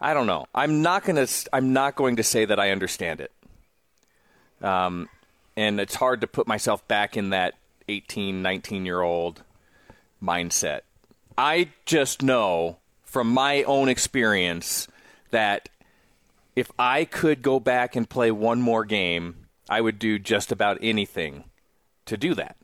I 0.00 0.12
don't 0.14 0.26
know. 0.26 0.46
I'm 0.54 0.82
not 0.82 1.04
gonna. 1.04 1.26
I'm 1.52 1.72
not 1.72 1.96
going 1.96 2.16
to 2.16 2.22
say 2.22 2.44
that 2.44 2.58
I 2.58 2.70
understand 2.70 3.20
it. 3.20 3.32
Um, 4.62 5.08
and 5.56 5.80
it's 5.80 5.94
hard 5.94 6.20
to 6.20 6.26
put 6.26 6.46
myself 6.46 6.86
back 6.88 7.16
in 7.16 7.30
that 7.30 7.54
18, 7.88 8.42
19 8.42 8.84
year 8.84 9.00
old 9.00 9.42
mindset. 10.22 10.80
I 11.38 11.70
just 11.84 12.22
know 12.22 12.78
from 13.04 13.30
my 13.30 13.62
own 13.62 13.88
experience 13.88 14.88
that 15.36 15.68
if 16.56 16.72
I 16.78 17.04
could 17.04 17.42
go 17.42 17.60
back 17.60 17.94
and 17.94 18.08
play 18.08 18.30
one 18.30 18.62
more 18.62 18.86
game, 18.86 19.48
I 19.68 19.82
would 19.82 19.98
do 19.98 20.18
just 20.18 20.50
about 20.50 20.78
anything 20.80 21.44
to 22.06 22.16
do 22.16 22.32
that. 22.34 22.56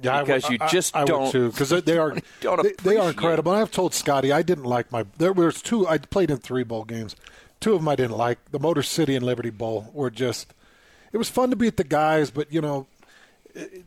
Yeah, 0.00 0.20
because 0.20 0.44
I, 0.44 0.52
you 0.52 0.58
just 0.70 0.94
I, 0.94 1.02
I 1.02 1.04
don't 1.04 1.32
because 1.32 1.70
they 1.70 1.98
are 1.98 2.14
they, 2.14 2.72
they, 2.80 2.96
are 2.96 3.08
incredible. 3.14 3.50
I've 3.50 3.72
told 3.72 3.92
Scotty 3.92 4.30
I 4.30 4.42
didn't 4.42 4.64
like 4.64 4.92
my 4.92 5.04
there 5.18 5.32
was 5.32 5.60
two 5.62 5.88
I 5.88 5.98
played 5.98 6.30
in 6.30 6.36
three 6.36 6.62
bowl 6.62 6.84
games. 6.84 7.16
Two 7.58 7.72
of 7.72 7.80
them 7.80 7.88
I 7.88 7.96
didn't 7.96 8.16
like. 8.16 8.38
The 8.52 8.60
Motor 8.60 8.84
City 8.84 9.16
and 9.16 9.26
Liberty 9.26 9.50
Bowl 9.50 9.90
were 9.92 10.10
just 10.10 10.54
it 11.12 11.16
was 11.16 11.28
fun 11.28 11.50
to 11.50 11.56
beat 11.56 11.76
the 11.76 11.84
guys, 11.84 12.30
but 12.30 12.52
you 12.52 12.60
know 12.60 12.86
it, 13.52 13.84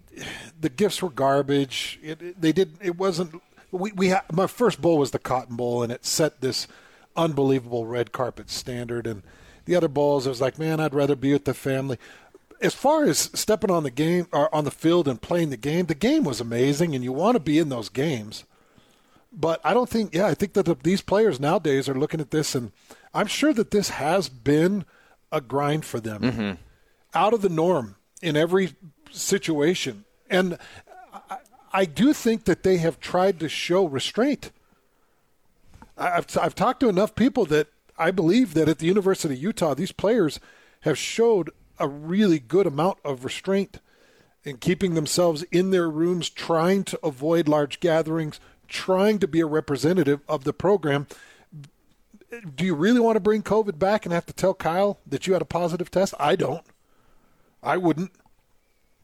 the 0.60 0.70
gifts 0.70 1.02
were 1.02 1.10
garbage. 1.10 2.00
It, 2.04 2.22
it, 2.22 2.42
they 2.42 2.52
didn't 2.52 2.80
it 2.82 2.98
wasn't 2.98 3.42
we 3.72 3.92
we 3.94 4.10
ha- 4.10 4.26
my 4.34 4.48
first 4.48 4.82
bowl 4.82 4.98
was 4.98 5.12
the 5.12 5.20
Cotton 5.20 5.56
Bowl 5.56 5.84
and 5.84 5.92
it 5.92 6.06
set 6.06 6.42
this 6.42 6.68
unbelievable 7.16 7.86
red 7.86 8.12
carpet 8.12 8.50
standard. 8.50 9.08
And 9.08 9.24
the 9.66 9.76
other 9.76 9.88
bowls, 9.88 10.26
I 10.26 10.30
was 10.30 10.42
like, 10.42 10.58
man, 10.58 10.80
I'd 10.80 10.94
rather 10.94 11.16
be 11.16 11.34
with 11.34 11.46
the 11.46 11.54
family. 11.54 11.98
As 12.62 12.74
far 12.74 13.06
as 13.06 13.32
stepping 13.34 13.72
on 13.72 13.84
the 13.84 13.92
game 13.92 14.28
or 14.32 14.54
on 14.54 14.66
the 14.66 14.72
field 14.72 15.08
and 15.08 15.22
playing 15.22 15.50
the 15.50 15.58
game, 15.58 15.86
the 15.86 15.96
game 15.96 16.24
was 16.24 16.42
amazing, 16.42 16.94
and 16.94 17.04
you 17.04 17.14
want 17.14 17.36
to 17.36 17.40
be 17.40 17.58
in 17.58 17.70
those 17.70 17.88
games. 17.90 18.44
But 19.32 19.62
I 19.64 19.74
don't 19.74 19.90
think, 19.90 20.14
yeah, 20.14 20.26
I 20.26 20.34
think 20.34 20.54
that 20.54 20.66
the, 20.66 20.76
these 20.76 21.02
players 21.02 21.40
nowadays 21.40 21.88
are 21.88 21.94
looking 21.94 22.20
at 22.20 22.32
this, 22.32 22.56
and 22.56 22.72
I'm 23.14 23.28
sure 23.28 23.54
that 23.54 23.72
this 23.72 23.90
has 23.90 24.28
been 24.28 24.86
a 25.32 25.40
grind 25.40 25.86
for 25.86 26.00
them, 26.00 26.22
mm-hmm. 26.22 26.52
out 27.14 27.34
of 27.34 27.42
the 27.42 27.50
norm 27.50 27.96
in 28.22 28.36
every 28.36 28.74
situation. 29.12 30.04
And 30.30 30.58
I, 31.30 31.38
I 31.72 31.86
do 31.86 32.14
think 32.14 32.46
that 32.46 32.64
they 32.64 32.78
have 32.78 33.00
tried 33.00 33.40
to 33.40 33.48
show 33.48 33.86
restraint. 33.86 34.52
I've, 36.00 36.26
I've 36.42 36.56
talked 36.56 36.80
to 36.80 36.90
enough 36.90 37.16
people 37.16 37.46
that 37.46 37.68
I 37.98 38.12
believe 38.12 38.54
that 38.54 38.70
at 38.70 38.80
the 38.80 38.88
University 38.88 39.34
of 39.34 39.42
Utah, 39.42 39.74
these 39.74 39.92
players 39.92 40.40
have 40.82 40.98
showed 40.98 41.52
a 41.78 41.88
really 41.88 42.40
good 42.40 42.66
amount 42.66 42.98
of 43.04 43.26
restraint 43.26 43.80
in 44.44 44.58
keeping 44.58 44.94
themselves 44.94 45.44
in 45.52 45.72
their 45.72 45.90
rooms, 45.90 46.30
trying 46.30 46.84
to 46.86 47.00
avoid 47.04 47.50
large 47.50 47.82
gatherings, 47.82 48.40
trying 48.70 49.20
to 49.20 49.28
be 49.28 49.42
a 49.42 49.46
representative 49.46 50.22
of 50.28 50.46
the 50.46 50.54
program. 50.54 51.08
Do 52.56 52.66
you 52.66 52.76
really 52.76 53.00
want 53.02 53.18
to 53.18 53.22
bring 53.22 53.44
COVID 53.44 53.78
back 53.78 54.06
and 54.06 54.14
have 54.14 54.26
to 54.28 54.34
tell 54.34 54.54
Kyle 54.54 55.00
that 55.06 55.28
you 55.28 55.34
had 55.34 55.42
a 55.42 55.46
positive 55.46 55.92
test? 55.92 56.14
I 56.20 56.36
don't. 56.36 56.66
I 57.62 57.76
wouldn't. 57.76 58.12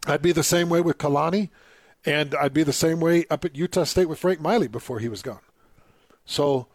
I'd 0.07 0.21
be 0.21 0.31
the 0.31 0.43
same 0.43 0.69
way 0.69 0.79
with 0.79 0.97
Kalani, 0.99 1.49
and 2.05 2.33
I'd 2.35 2.53
be 2.53 2.63
the 2.63 2.71
same 2.71 2.99
way 2.99 3.25
up 3.29 3.43
at 3.43 3.55
Utah 3.55 3.83
State 3.83 4.07
with 4.07 4.19
Frank 4.19 4.39
Miley 4.39 4.67
before 4.67 4.99
he 4.99 5.09
was 5.09 5.21
gone. 5.21 5.39
So 6.25 6.67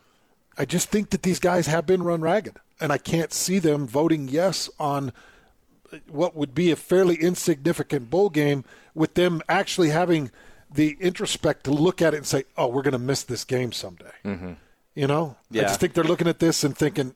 I 0.58 0.64
just 0.64 0.88
think 0.90 1.10
that 1.10 1.22
these 1.22 1.38
guys 1.38 1.66
have 1.66 1.86
been 1.86 2.02
run 2.02 2.20
ragged, 2.20 2.56
and 2.80 2.92
I 2.92 2.98
can't 2.98 3.32
see 3.32 3.58
them 3.58 3.86
voting 3.86 4.28
yes 4.28 4.68
on 4.78 5.12
what 6.08 6.36
would 6.36 6.54
be 6.54 6.70
a 6.70 6.76
fairly 6.76 7.16
insignificant 7.16 8.10
bowl 8.10 8.30
game 8.30 8.64
with 8.94 9.14
them 9.14 9.42
actually 9.48 9.90
having 9.90 10.30
the 10.72 10.96
introspect 11.00 11.64
to 11.64 11.70
look 11.72 12.00
at 12.00 12.14
it 12.14 12.18
and 12.18 12.26
say, 12.26 12.44
"Oh, 12.56 12.68
we're 12.68 12.82
going 12.82 12.92
to 12.92 12.98
miss 12.98 13.22
this 13.22 13.44
game 13.44 13.72
someday." 13.72 14.12
Mm-hmm. 14.24 14.52
You 14.94 15.06
know, 15.06 15.36
yeah. 15.50 15.62
I 15.62 15.64
just 15.64 15.80
think 15.80 15.94
they're 15.94 16.04
looking 16.04 16.28
at 16.28 16.38
this 16.38 16.62
and 16.64 16.76
thinking, 16.76 17.14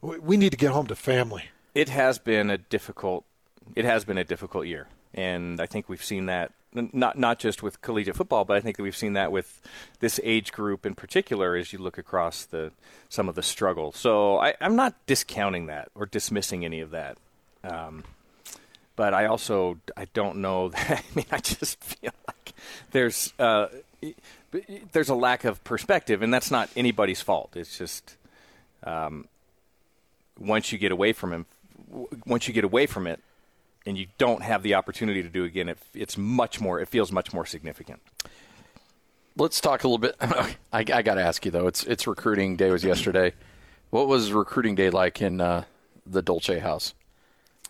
"We 0.00 0.36
need 0.36 0.50
to 0.50 0.56
get 0.56 0.72
home 0.72 0.86
to 0.88 0.96
family." 0.96 1.44
It 1.74 1.88
has 1.88 2.18
been 2.18 2.50
a 2.50 2.58
difficult. 2.58 3.24
It 3.74 3.84
has 3.84 4.04
been 4.04 4.18
a 4.18 4.24
difficult 4.24 4.66
year, 4.66 4.88
and 5.14 5.60
I 5.60 5.66
think 5.66 5.88
we've 5.88 6.04
seen 6.04 6.26
that 6.26 6.52
not 6.92 7.18
not 7.18 7.38
just 7.38 7.62
with 7.62 7.80
collegiate 7.80 8.16
football, 8.16 8.44
but 8.44 8.56
I 8.56 8.60
think 8.60 8.76
that 8.76 8.82
we've 8.82 8.96
seen 8.96 9.14
that 9.14 9.32
with 9.32 9.60
this 10.00 10.20
age 10.22 10.52
group 10.52 10.86
in 10.86 10.94
particular 10.94 11.56
as 11.56 11.72
you 11.72 11.78
look 11.78 11.98
across 11.98 12.44
the 12.44 12.72
some 13.08 13.28
of 13.28 13.34
the 13.34 13.42
struggle. 13.42 13.92
So 13.92 14.38
I, 14.38 14.54
am 14.60 14.76
not 14.76 14.94
discounting 15.06 15.66
that 15.66 15.88
or 15.94 16.06
dismissing 16.06 16.64
any 16.64 16.80
of 16.80 16.90
that. 16.90 17.18
Um, 17.64 18.04
but 18.96 19.14
I 19.14 19.26
also 19.26 19.78
I 19.96 20.06
don't 20.12 20.38
know. 20.38 20.68
That, 20.76 20.90
I 20.90 21.14
mean, 21.14 21.26
I 21.30 21.38
just 21.38 21.82
feel 21.82 22.12
like 22.26 22.52
there's 22.92 23.32
uh, 23.38 23.68
there's 24.92 25.08
a 25.08 25.14
lack 25.14 25.44
of 25.44 25.62
perspective, 25.64 26.22
and 26.22 26.32
that's 26.32 26.50
not 26.50 26.70
anybody's 26.76 27.20
fault. 27.20 27.56
It's 27.56 27.78
just 27.78 28.16
um, 28.84 29.28
once 30.38 30.72
you 30.72 30.78
get 30.78 30.92
away 30.92 31.12
from 31.12 31.32
him, 31.32 31.46
once 32.26 32.48
you 32.48 32.54
get 32.54 32.64
away 32.64 32.86
from 32.86 33.06
it, 33.06 33.20
and 33.86 33.96
you 33.96 34.06
don't 34.18 34.42
have 34.42 34.62
the 34.62 34.74
opportunity 34.74 35.22
to 35.22 35.28
do 35.28 35.44
again, 35.44 35.68
it, 35.68 35.78
it's 35.94 36.18
much 36.18 36.60
more. 36.60 36.80
It 36.80 36.88
feels 36.88 37.12
much 37.12 37.32
more 37.32 37.46
significant. 37.46 38.00
Let's 39.36 39.60
talk 39.60 39.84
a 39.84 39.88
little 39.88 39.98
bit. 39.98 40.16
I, 40.20 40.56
I 40.72 41.02
got 41.02 41.14
to 41.14 41.22
ask 41.22 41.44
you 41.44 41.50
though. 41.50 41.66
It's 41.66 41.84
it's 41.84 42.06
recruiting 42.06 42.56
day 42.56 42.70
was 42.70 42.84
yesterday. 42.84 43.32
What 43.90 44.08
was 44.08 44.32
recruiting 44.32 44.74
day 44.74 44.90
like 44.90 45.22
in 45.22 45.40
uh, 45.40 45.64
the 46.04 46.22
Dolce 46.22 46.58
house? 46.58 46.94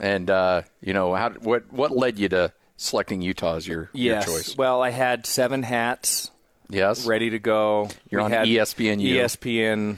And 0.00 0.30
uh, 0.30 0.62
you 0.80 0.94
know, 0.94 1.14
how 1.14 1.30
what 1.30 1.72
what 1.72 1.90
led 1.90 2.18
you 2.18 2.28
to 2.30 2.52
selecting 2.76 3.22
Utah 3.22 3.56
as 3.56 3.66
your, 3.66 3.90
yes. 3.92 4.26
your 4.26 4.36
choice? 4.36 4.56
Well, 4.56 4.82
I 4.82 4.90
had 4.90 5.26
seven 5.26 5.62
hats. 5.62 6.30
Yes, 6.68 7.06
ready 7.06 7.30
to 7.30 7.38
go. 7.38 7.88
You're 8.10 8.24
we 8.24 8.34
on 8.34 8.46
ESPN. 8.46 9.00
ESPN, 9.00 9.96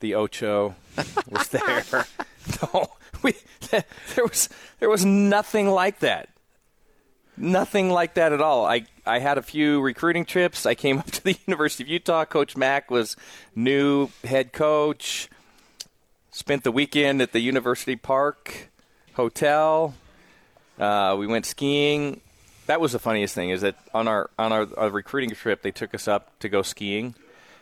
the 0.00 0.14
Ocho 0.14 0.74
was 1.28 1.48
there. 1.48 2.06
no, 2.62 2.88
we 3.24 3.34
there 3.70 4.24
was 4.24 4.48
there 4.78 4.88
was 4.88 5.04
nothing 5.04 5.68
like 5.68 5.98
that. 6.00 6.28
Nothing 7.36 7.90
like 7.90 8.14
that 8.14 8.32
at 8.32 8.40
all. 8.40 8.64
I, 8.64 8.86
I 9.04 9.18
had 9.18 9.38
a 9.38 9.42
few 9.42 9.80
recruiting 9.80 10.24
trips. 10.24 10.66
I 10.66 10.76
came 10.76 10.98
up 11.00 11.06
to 11.10 11.24
the 11.24 11.36
University 11.46 11.82
of 11.82 11.88
Utah. 11.88 12.24
Coach 12.24 12.56
Mack 12.56 12.92
was 12.92 13.16
new 13.56 14.10
head 14.22 14.52
coach. 14.52 15.28
Spent 16.30 16.62
the 16.62 16.70
weekend 16.70 17.20
at 17.20 17.32
the 17.32 17.40
University 17.40 17.96
Park 17.96 18.68
Hotel. 19.14 19.94
Uh, 20.78 21.16
we 21.18 21.26
went 21.26 21.44
skiing. 21.46 22.20
That 22.66 22.80
was 22.80 22.92
the 22.92 22.98
funniest 23.00 23.34
thing 23.34 23.50
is 23.50 23.60
that 23.62 23.76
on 23.92 24.06
our 24.08 24.30
on 24.38 24.52
our, 24.52 24.66
our 24.76 24.90
recruiting 24.90 25.30
trip 25.30 25.62
they 25.62 25.70
took 25.72 25.92
us 25.94 26.06
up 26.08 26.38
to 26.38 26.48
go 26.48 26.62
skiing, 26.62 27.14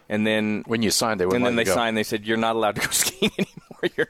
and 0.09 0.27
then 0.27 0.64
When 0.66 0.83
you 0.83 0.90
signed, 0.90 1.18
they 1.20 1.25
and 1.25 1.44
then 1.44 1.57
they 1.57 1.64
go. 1.64 1.75
signed. 1.75 1.96
They 1.96 2.03
said 2.05 2.25
you're 2.27 2.37
not 2.37 2.57
allowed 2.57 2.75
to 2.77 2.83
go 2.83 2.87
skiing 2.90 3.33
anymore. 3.38 3.90
You're 3.96 4.09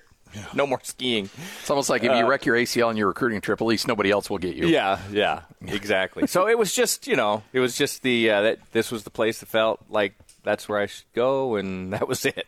no 0.54 0.66
more 0.66 0.80
skiing. 0.82 1.30
It's 1.60 1.70
almost 1.70 1.90
like 1.90 2.04
if 2.04 2.12
you 2.12 2.26
wreck 2.26 2.46
your 2.46 2.56
ACL 2.56 2.88
on 2.88 2.96
your 2.96 3.08
recruiting 3.08 3.40
trip, 3.40 3.60
at 3.60 3.66
least 3.66 3.86
nobody 3.88 4.10
else 4.10 4.30
will 4.30 4.38
get 4.38 4.54
you. 4.54 4.66
Yeah, 4.66 4.98
yeah, 5.10 5.42
exactly. 5.66 6.26
so 6.26 6.48
it 6.48 6.58
was 6.58 6.72
just, 6.72 7.06
you 7.06 7.16
know, 7.16 7.42
it 7.52 7.60
was 7.60 7.76
just 7.76 8.02
the 8.02 8.30
uh, 8.30 8.42
that 8.42 8.58
this 8.72 8.90
was 8.90 9.04
the 9.04 9.10
place 9.10 9.40
that 9.40 9.46
felt 9.46 9.80
like 9.88 10.14
that's 10.42 10.68
where 10.68 10.78
I 10.78 10.86
should 10.86 11.12
go, 11.14 11.56
and 11.56 11.92
that 11.92 12.08
was 12.08 12.24
it. 12.24 12.46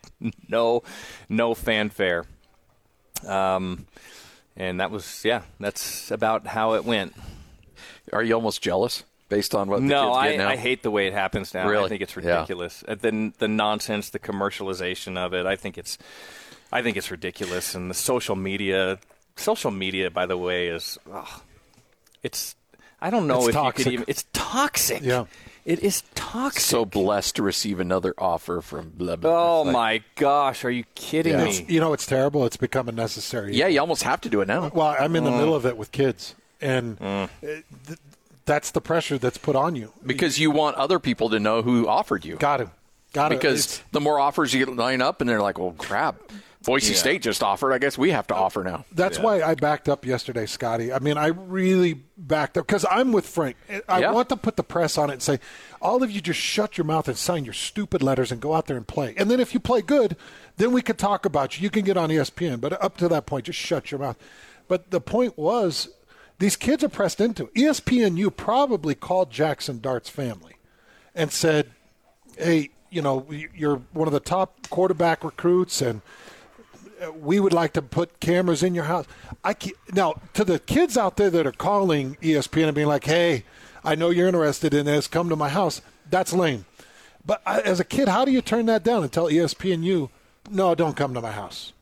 No, 0.49 0.83
no 1.29 1.55
fanfare. 1.55 2.25
Um, 3.27 3.87
and 4.57 4.81
that 4.81 4.91
was 4.91 5.25
yeah, 5.25 5.43
that's 5.61 6.11
about 6.11 6.47
how 6.47 6.75
it 6.75 6.85
went. 6.85 7.15
Are 8.13 8.23
you 8.23 8.35
almost 8.35 8.63
jealous 8.63 9.05
based 9.29 9.55
on 9.55 9.69
what 9.69 9.81
the 9.81 9.87
no, 9.87 10.09
kids 10.09 10.19
I, 10.19 10.31
get 10.31 10.39
now? 10.39 10.49
I 10.49 10.57
hate 10.57 10.83
the 10.83 10.91
way 10.91 11.07
it 11.07 11.13
happens 11.13 11.55
now. 11.55 11.69
Really? 11.69 11.87
I 11.87 11.89
think 11.89 12.03
it's 12.03 12.17
ridiculous. 12.17 12.85
Uh, 12.87 12.95
The 12.95 13.33
the 13.39 13.49
nonsense, 13.49 14.11
the 14.11 14.19
commercialization 14.19 15.17
of 15.17 15.35
it. 15.35 15.47
I 15.47 15.57
think 15.57 15.79
it's 15.79 15.99
I 16.75 16.83
think 16.83 16.97
it's 16.99 17.11
ridiculous. 17.11 17.75
And 17.75 17.89
the 17.89 17.95
social 17.95 18.37
media, 18.37 18.99
social 19.37 19.71
media, 19.71 20.11
by 20.11 20.27
the 20.27 20.37
way, 20.37 20.67
is 20.69 20.99
ugh, 21.11 21.41
it's 22.23 22.57
I 23.01 23.11
don't 23.11 23.27
know 23.27 23.39
It's 23.41 23.49
if 23.49 23.55
you 23.55 23.61
toxic. 23.61 23.85
could 23.85 23.93
even. 23.93 24.05
It's 24.09 24.25
toxic. 24.33 25.03
Yeah. 25.03 25.25
it 25.65 25.81
is 25.81 26.03
toxic. 26.15 26.61
so 26.61 26.85
blessed 26.85 27.37
to 27.37 27.43
receive 27.43 27.79
another 27.81 28.15
offer 28.19 28.61
from 28.61 28.91
blah 28.97 29.17
blah. 29.17 29.31
oh 29.61 29.63
like- 29.63 29.73
my 29.73 30.03
gosh, 30.17 30.65
are 30.65 30.71
you 30.71 30.85
kidding 30.95 31.33
Yeah. 31.35 31.45
It's, 31.45 31.61
me? 31.61 31.67
you 31.69 31.81
know, 31.81 31.93
it's 31.93 32.07
terrible. 32.07 32.45
It's 32.47 32.57
become 32.57 32.89
a 32.89 32.93
necessary. 32.93 33.55
Yeah, 33.55 33.69
you 33.69 33.81
almost 33.81 34.03
have 34.03 34.21
to 34.23 34.29
do 34.29 34.41
it 34.41 34.49
now. 34.49 34.71
Well, 34.75 34.97
I'm 34.99 35.13
Mm. 35.13 35.17
in 35.19 35.25
the 35.25 35.31
middle 35.31 35.55
of 35.55 35.65
it 35.67 35.77
with 35.77 35.93
kids, 35.93 36.35
and 36.61 37.01
uh, 37.01 37.29
th- 37.43 37.65
that's 38.47 38.71
the 38.73 38.81
pressure 38.81 39.17
that's 39.19 39.39
put 39.39 39.55
on 39.57 39.77
you. 39.77 39.93
Because 40.05 40.39
you 40.39 40.51
want 40.51 40.77
other 40.77 40.99
people 40.99 41.29
to 41.31 41.39
know 41.41 41.63
who 41.63 41.87
offered 41.89 42.25
you. 42.25 42.37
Got 42.37 42.59
to, 42.59 42.71
got 43.13 43.29
to. 43.31 43.37
because 43.37 43.83
the 43.93 44.01
more 44.01 44.19
offers 44.19 44.53
you 44.55 44.65
line 44.67 45.01
up, 45.03 45.21
and 45.21 45.29
they're 45.29 45.43
like, 45.43 45.59
well, 45.59 45.75
crap. 45.77 46.17
Boise 46.65 46.95
State 46.95 47.23
just 47.23 47.43
offered. 47.43 47.73
I 47.73 47.79
guess 47.79 47.97
we 47.99 48.11
have 48.11 48.27
to 48.29 48.35
offer 48.35 48.65
now. 48.65 48.85
That's 48.93 49.19
why 49.19 49.43
I 49.43 49.55
backed 49.55 49.89
up 49.89 50.05
yesterday, 50.07 50.47
Scotty. 50.47 50.93
I 50.93 50.99
mean, 50.99 51.17
I 51.19 51.27
really 51.29 51.95
backed 52.17 52.57
up 52.59 52.67
because 52.67 52.85
I'm 52.91 53.13
with 53.13 53.27
Frank. 53.27 53.57
I 53.89 54.01
Yeah. 54.01 54.13
want 54.13 54.29
to 54.31 54.37
put 54.37 54.57
the 54.57 54.63
press 54.63 54.97
on 54.99 55.11
it 55.11 55.15
and 55.15 55.23
say, 55.23 55.39
all 55.83 56.03
of 56.03 56.11
you 56.11 56.21
just 56.21 56.41
shut 56.41 56.79
your 56.79 56.85
mouth 56.87 57.07
and 57.09 57.17
sign 57.17 57.45
your 57.45 57.55
stupid 57.55 58.03
letters 58.03 58.33
and 58.33 58.41
go 58.41 58.55
out 58.55 58.67
there 58.67 58.77
and 58.77 58.87
play. 58.87 59.15
And 59.17 59.31
then 59.31 59.41
if 59.41 59.53
you 59.55 59.61
play 59.61 59.83
good, 59.83 60.17
then 60.57 60.73
we 60.73 60.81
could 60.83 60.99
talk 60.99 61.25
about 61.27 61.59
you. 61.59 61.63
You 61.65 61.71
can 61.71 61.85
get 61.85 61.97
on 61.97 62.11
ESPN. 62.11 62.61
But 62.61 62.81
up 62.83 62.97
to 62.99 63.09
that 63.09 63.27
point, 63.27 63.47
just 63.47 63.59
shut 63.59 63.91
your 63.91 64.01
mouth. 64.01 64.17
But 64.67 64.91
the 64.91 65.01
point 65.01 65.37
was, 65.37 65.89
these 66.39 66.57
kids 66.57 66.83
are 66.83 66.89
pressed 66.89 67.21
into 67.21 67.45
it. 67.45 67.55
ESPNU 67.55 68.35
probably 68.35 68.95
called 68.95 69.31
Jackson 69.31 69.81
Dart's 69.81 70.09
family 70.09 70.55
and 71.15 71.31
said, 71.31 71.71
hey, 72.39 72.71
you 72.91 73.03
know, 73.03 73.27
you're 73.55 73.83
one 73.93 74.09
of 74.09 74.13
the 74.15 74.21
top 74.21 74.69
quarterback 74.71 75.23
recruits 75.25 75.83
and 75.83 76.01
we 77.13 77.41
would 77.41 77.53
like 77.53 77.73
to 77.75 77.83
put 77.83 78.21
cameras 78.21 78.63
in 78.63 78.75
your 78.75 78.85
house. 78.85 79.07
I 79.43 79.55
ke- 79.55 79.73
now 79.93 80.15
to 80.35 80.45
the 80.45 80.59
kids 80.59 80.97
out 80.97 81.17
there 81.17 81.31
that 81.31 81.47
are 81.47 81.53
calling 81.53 82.17
ESPN 82.23 82.67
and 82.67 82.75
being 82.75 82.87
like, 82.89 83.05
"Hey, 83.05 83.45
I 83.85 83.95
know 83.95 84.11
you're 84.11 84.29
interested 84.29 84.75
in 84.75 84.87
this. 84.87 85.07
Come 85.07 85.29
to 85.29 85.37
my 85.37 85.49
house." 85.49 85.81
That's 86.09 86.33
lame. 86.33 86.65
But 87.27 87.43
I, 87.47 87.61
as 87.61 87.81
a 87.81 87.85
kid, 87.85 88.09
how 88.09 88.25
do 88.25 88.33
you 88.33 88.43
turn 88.43 88.67
that 88.67 88.85
down 88.85 89.03
and 89.03 89.13
tell 89.13 89.31
E 89.31 89.37
you, 89.63 90.11
"No, 90.51 90.75
don't 90.75 90.97
come 90.97 91.15
to 91.15 91.21
my 91.21 91.33
house"? 91.33 91.73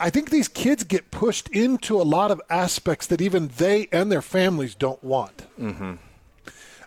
I 0.00 0.10
think 0.10 0.30
these 0.30 0.48
kids 0.48 0.84
get 0.84 1.10
pushed 1.10 1.48
into 1.48 2.00
a 2.00 2.02
lot 2.02 2.30
of 2.30 2.40
aspects 2.50 3.06
that 3.06 3.20
even 3.20 3.50
they 3.56 3.88
and 3.92 4.10
their 4.10 4.22
families 4.22 4.74
don't 4.74 5.02
want. 5.04 5.46
Mm-hmm. 5.60 5.94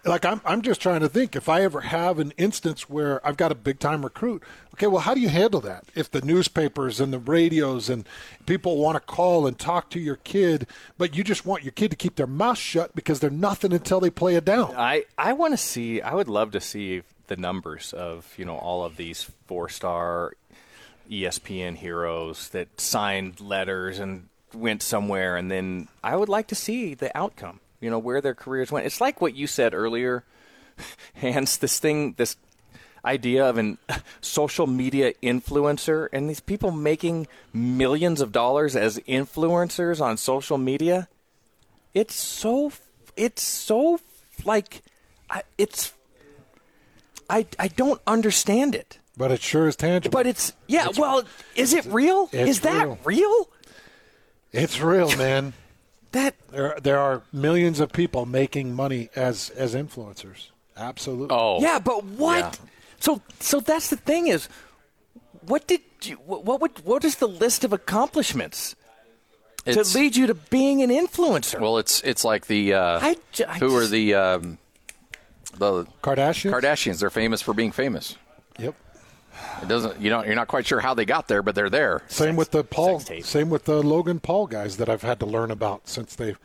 Like 0.06 0.24
I'm, 0.24 0.40
I'm 0.46 0.62
just 0.62 0.82
trying 0.82 1.02
to 1.02 1.10
think 1.10 1.36
if 1.36 1.50
I 1.50 1.62
ever 1.64 1.82
have 1.82 2.20
an 2.20 2.32
instance 2.38 2.88
where 2.88 3.26
I've 3.26 3.38
got 3.38 3.52
a 3.52 3.56
big 3.56 3.80
time 3.80 4.04
recruit. 4.04 4.44
Okay, 4.76 4.88
well, 4.88 5.02
how 5.02 5.16
do 5.16 5.20
you 5.20 5.30
handle 5.30 5.62
that? 5.62 5.86
If 5.96 6.12
the 6.12 6.22
newspapers 6.22 7.00
and 7.00 7.12
the 7.12 7.20
radios 7.20 7.90
and 7.90 8.08
people 8.46 8.78
want 8.78 8.96
to 8.96 9.00
call 9.00 9.48
and 9.48 9.58
talk 9.58 9.90
to 9.92 10.00
your 10.00 10.18
kid, 10.18 10.68
but 10.98 11.16
you 11.16 11.24
just 11.24 11.46
want 11.46 11.64
your 11.64 11.72
kid 11.72 11.90
to 11.90 11.98
keep 11.98 12.18
their 12.18 12.28
mouth 12.28 12.58
shut 12.58 12.96
because 12.96 13.20
they're 13.20 13.30
nothing 13.32 13.74
until 13.74 14.00
they 14.00 14.12
play 14.12 14.36
it 14.36 14.46
down. 14.46 14.76
I, 14.76 15.06
I 15.18 15.34
want 15.34 15.54
to 15.54 15.58
see. 15.58 16.02
I 16.02 16.14
would 16.14 16.28
love 16.28 16.52
to 16.52 16.62
see 16.62 17.02
the 17.28 17.38
numbers 17.38 17.92
of 17.94 18.32
you 18.38 18.46
know 18.46 18.58
all 18.58 18.86
of 18.86 18.98
these 18.98 19.32
four 19.48 19.70
star 19.70 20.34
ESPN 21.10 21.78
heroes 21.78 22.50
that 22.50 22.80
signed 22.80 23.40
letters 23.42 24.00
and 24.00 24.28
went 24.54 24.82
somewhere, 24.82 25.36
and 25.36 25.50
then 25.50 25.88
I 26.04 26.16
would 26.16 26.30
like 26.30 26.48
to 26.48 26.56
see 26.56 26.94
the 26.94 27.16
outcome. 27.18 27.60
You 27.86 27.92
know 27.92 28.00
where 28.00 28.20
their 28.20 28.34
careers 28.34 28.72
went. 28.72 28.88
It's 28.88 29.00
like 29.00 29.22
what 29.22 29.36
you 29.36 29.46
said 29.46 29.76
earlier, 29.76 30.24
Hans. 31.22 31.56
This 31.60 31.78
thing, 31.78 32.16
this 32.18 32.36
idea 33.06 33.48
of 33.48 33.60
an 33.60 33.78
social 34.22 34.66
media 34.66 35.14
influencer, 35.22 36.10
and 36.12 36.28
these 36.28 36.40
people 36.40 36.72
making 36.72 37.28
millions 37.54 38.22
of 38.22 38.32
dollars 38.32 38.76
as 38.76 38.98
influencers 39.08 40.02
on 40.02 40.18
social 40.18 40.58
media. 40.58 41.10
It's 41.94 42.16
so. 42.16 42.72
It's 43.16 43.44
so 43.44 44.00
like. 44.46 44.82
I, 45.30 45.44
it's. 45.60 45.94
I 47.30 47.46
I 47.60 47.68
don't 47.68 48.02
understand 48.08 48.74
it. 48.74 48.98
But 49.16 49.32
it 49.32 49.44
sure 49.44 49.68
is 49.68 49.76
tangible. 49.76 50.12
But 50.12 50.26
it's 50.26 50.54
yeah. 50.66 50.88
well, 50.98 51.22
is 51.56 51.72
it 51.76 51.86
real? 51.86 52.30
Is 52.32 52.62
that 52.62 52.88
real. 52.88 53.00
real? 53.04 53.50
it's 54.52 54.82
real, 54.82 55.16
man. 55.18 55.54
That 56.16 56.34
There, 56.50 56.78
there 56.82 56.98
are 57.00 57.24
millions 57.34 57.82
of 57.82 57.92
people 57.92 58.26
making 58.26 58.74
money 58.74 59.10
as 59.18 59.50
as 59.50 59.76
influencers. 59.76 60.50
Absolutely. 60.78 61.36
Oh, 61.36 61.62
yeah, 61.62 61.78
but 61.80 62.06
what? 62.06 62.58
So 63.02 63.22
so 63.42 63.60
that's 63.60 63.90
the 63.90 63.98
thing 63.98 64.28
is, 64.28 64.48
what 65.42 65.68
did 65.68 65.82
you? 66.04 66.16
What 66.26 66.46
what 66.46 66.62
would 66.62 66.80
what 66.86 67.04
is 67.04 67.18
the 67.18 67.28
list 67.28 67.66
of 67.66 67.74
accomplishments 67.74 68.76
It's- 69.66 69.92
to 69.92 69.98
lead 70.00 70.16
you 70.16 70.28
to 70.28 70.34
being 70.34 70.82
an 70.82 70.90
influencer? 70.90 71.60
Well, 71.60 71.78
it's 71.80 72.02
it's 72.04 72.24
like 72.24 72.48
the 72.48 72.74
uh, 72.76 73.00
I 73.02 73.18
ju- 73.34 73.46
I 73.50 73.60
who 73.60 73.76
are 73.76 73.86
the 73.86 74.14
um, 74.16 74.58
the 75.58 75.86
Kardashians. 76.02 76.52
Kardashians. 76.54 77.00
They're 77.02 77.10
famous 77.10 77.42
for 77.42 77.54
being 77.54 77.74
famous. 77.74 78.16
Yep. 78.58 78.74
It 79.62 79.68
doesn't 79.68 80.00
you 80.02 80.10
know 80.10 80.24
you're 80.24 80.36
not 80.36 80.48
quite 80.48 80.66
sure 80.68 80.80
how 80.80 80.94
they 80.94 81.06
got 81.06 81.28
there, 81.28 81.42
but 81.42 81.56
they're 81.56 81.70
there. 81.70 82.02
Same 82.08 82.36
with 82.36 82.52
the 82.52 82.64
Paul. 82.64 83.00
Same 83.00 83.50
with 83.50 83.66
the 83.66 83.82
Logan 83.84 84.20
Paul 84.20 84.48
guys 84.48 84.78
that 84.78 84.90
I've 84.90 85.02
had 85.04 85.20
to 85.22 85.26
learn 85.26 85.52
about 85.52 85.88
since 85.88 86.16
they've 86.16 86.40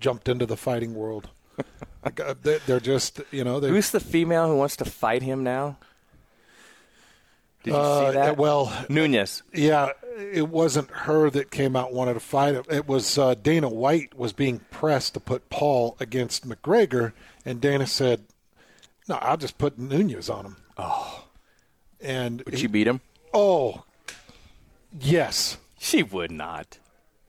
jumped 0.00 0.28
into 0.28 0.46
the 0.46 0.56
fighting 0.56 0.94
world. 0.94 1.28
Uh, 2.04 2.34
they- 2.40 2.58
They're 2.66 2.78
just 2.78 3.20
you 3.32 3.42
know 3.42 3.58
they. 3.58 3.68
Who's 3.68 3.90
the 3.90 3.98
female 3.98 4.46
who 4.46 4.56
wants 4.56 4.76
to 4.76 4.84
fight 4.84 5.22
him 5.22 5.42
now? 5.42 5.76
Did 7.64 7.72
you 7.72 7.76
uh, 7.76 8.06
see 8.10 8.14
that? 8.14 8.36
Well, 8.36 8.72
Nunes. 8.88 9.42
yeah, 9.52 9.90
it 10.16 10.48
wasn't 10.48 10.88
her 10.90 11.30
that 11.30 11.50
came 11.50 11.74
out 11.74 11.88
and 11.88 11.96
wanted 11.96 12.14
to 12.14 12.20
fight. 12.20 12.54
It, 12.54 12.66
it 12.70 12.86
was 12.88 13.18
uh, 13.18 13.34
Dana 13.34 13.68
White 13.68 14.16
was 14.16 14.32
being 14.32 14.60
pressed 14.70 15.14
to 15.14 15.20
put 15.20 15.50
Paul 15.50 15.96
against 15.98 16.48
McGregor, 16.48 17.12
and 17.44 17.60
Dana 17.60 17.88
said, 17.88 18.22
"No, 19.08 19.16
I'll 19.16 19.36
just 19.36 19.58
put 19.58 19.76
Nunes 19.76 20.30
on 20.30 20.44
him." 20.46 20.56
Oh, 20.78 21.24
and 22.00 22.42
Would 22.46 22.58
she 22.58 22.66
beat 22.66 22.86
him? 22.86 23.00
oh, 23.34 23.84
yes, 24.98 25.58
She 25.78 26.02
would 26.02 26.30
not. 26.30 26.78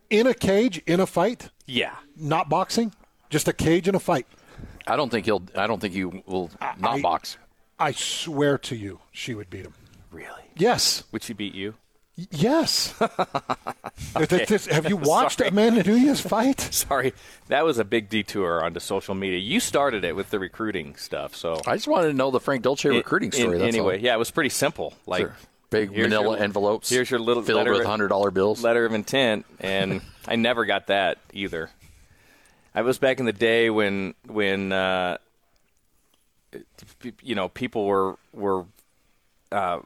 in 0.09 0.25
a 0.27 0.33
cage, 0.33 0.81
in 0.87 0.99
a 0.99 1.05
fight, 1.05 1.49
Yeah. 1.65 1.95
not 2.15 2.49
boxing, 2.49 2.93
just 3.29 3.47
a 3.47 3.53
cage 3.53 3.87
in 3.87 3.95
a 3.95 3.99
fight. 3.99 4.25
I 4.85 4.95
don't 4.95 5.09
think 5.09 5.25
he'll. 5.25 5.43
I 5.55 5.67
don't 5.67 5.81
think 5.81 5.93
you 5.93 6.23
will 6.25 6.49
not 6.79 6.99
I- 6.99 7.01
box. 7.01 7.37
I 7.79 7.91
swear 7.91 8.57
to 8.59 8.75
you, 8.75 9.01
she 9.11 9.35
would 9.35 9.49
beat 9.49 9.65
him. 9.65 9.73
Really? 10.11 10.43
Yes, 10.55 11.03
Would 11.11 11.21
she 11.23 11.33
beat 11.33 11.53
you? 11.53 11.75
Y- 12.17 12.25
yes. 12.31 12.95
Th- 14.15 14.27
th- 14.29 14.47
this- 14.47 14.65
have 14.67 14.87
you 14.89 14.97
watched 14.97 15.37
Sorry. 15.39 15.49
Amanda 15.49 15.83
Nunes 15.83 16.19
fight? 16.21 16.59
Sorry, 16.71 17.13
that 17.47 17.63
was 17.65 17.77
a 17.77 17.83
big 17.85 18.09
detour 18.09 18.63
onto 18.63 18.79
social 18.79 19.13
media. 19.15 19.39
You 19.39 19.59
started 19.59 20.03
it 20.03 20.15
with 20.15 20.29
the 20.31 20.39
recruiting 20.39 20.95
stuff, 20.95 21.35
so 21.35 21.61
I 21.67 21.75
just 21.75 21.87
wanted 21.87 22.07
to 22.07 22.13
know 22.13 22.31
the 22.31 22.39
Frank 22.39 22.63
Dolce 22.63 22.89
recruiting 22.89 23.27
In- 23.29 23.33
story. 23.39 23.57
that's 23.59 23.75
anyway, 23.75 23.97
all. 23.97 24.03
yeah, 24.03 24.13
it 24.15 24.19
was 24.19 24.31
pretty 24.31 24.49
simple. 24.49 24.93
Like 25.05 25.21
Sure. 25.21 25.35
big 25.69 25.91
manila 25.91 26.35
your- 26.35 26.43
envelopes. 26.43 26.89
Here's 26.89 27.09
your 27.11 27.19
little 27.19 27.43
filled 27.43 27.57
letter, 27.59 27.71
with 27.73 27.85
hundred 27.85 28.07
dollar 28.07 28.31
bills. 28.31 28.63
letter 28.63 28.85
of 28.85 28.93
intent, 28.93 29.45
and 29.59 30.01
I 30.27 30.35
never 30.37 30.65
got 30.65 30.87
that 30.87 31.17
either. 31.33 31.69
I 32.73 32.81
was 32.81 32.97
back 32.97 33.19
in 33.19 33.25
the 33.25 33.33
day 33.33 33.69
when 33.69 34.13
when 34.27 34.71
uh, 34.71 35.17
you 37.21 37.35
know 37.35 37.49
people 37.49 37.85
were 37.85 38.17
were 38.33 38.65
uh, 39.51 39.79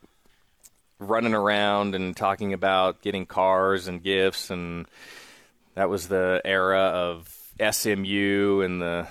running 1.02 1.34
around 1.34 1.96
and 1.96 2.16
talking 2.16 2.54
about 2.54 3.02
getting 3.02 3.26
cars 3.26 3.88
and 3.88 4.02
gifts, 4.02 4.50
and 4.50 4.86
that 5.76 5.90
was 5.90 6.08
the 6.08 6.42
era 6.46 6.80
of 6.80 7.28
SMU 7.60 8.62
and 8.62 8.82
the 8.82 9.08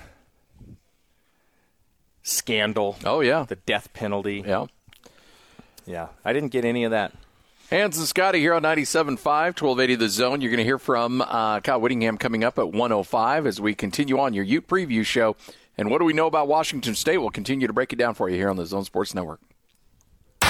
scandal. 2.23 2.97
Oh 3.05 3.21
yeah, 3.21 3.45
the 3.45 3.57
death 3.57 3.93
penalty. 3.93 4.45
Yeah, 4.47 4.67
yeah. 5.87 6.09
I 6.25 6.33
didn't 6.33 6.53
get 6.53 6.65
any 6.65 6.85
of 6.85 6.93
that. 6.93 7.13
Hans 7.71 7.99
and 7.99 8.07
Scotty 8.09 8.41
here 8.41 8.55
on 8.55 8.63
97.5, 8.63 9.17
1280 9.25 9.95
The 9.95 10.09
Zone. 10.09 10.41
You're 10.41 10.51
going 10.51 10.59
to 10.59 10.65
hear 10.65 10.79
from 10.79 11.23
uh, 11.23 11.61
Kyle 11.61 11.81
Whittingham 11.81 12.19
coming 12.19 12.43
up 12.43 12.59
at 12.59 12.73
105 12.73 13.47
as 13.47 13.61
we 13.61 13.77
continue 13.77 14.19
on 14.19 14.35
your 14.35 14.43
Ute 14.43 14.67
preview 14.67 15.05
show. 15.05 15.37
And 15.79 15.89
what 15.89 15.99
do 15.99 16.05
we 16.05 16.13
know 16.13 16.27
about 16.27 16.49
Washington 16.49 16.97
State? 16.97 17.19
We'll 17.19 17.31
continue 17.31 17.69
to 17.69 17.73
break 17.73 17.93
it 17.93 17.97
down 17.97 18.15
for 18.15 18.29
you 18.29 18.35
here 18.35 18.51
on 18.51 18.57
the 18.57 18.67
Zone 18.67 18.85
Sports 18.85 19.15
Network. 19.15 19.41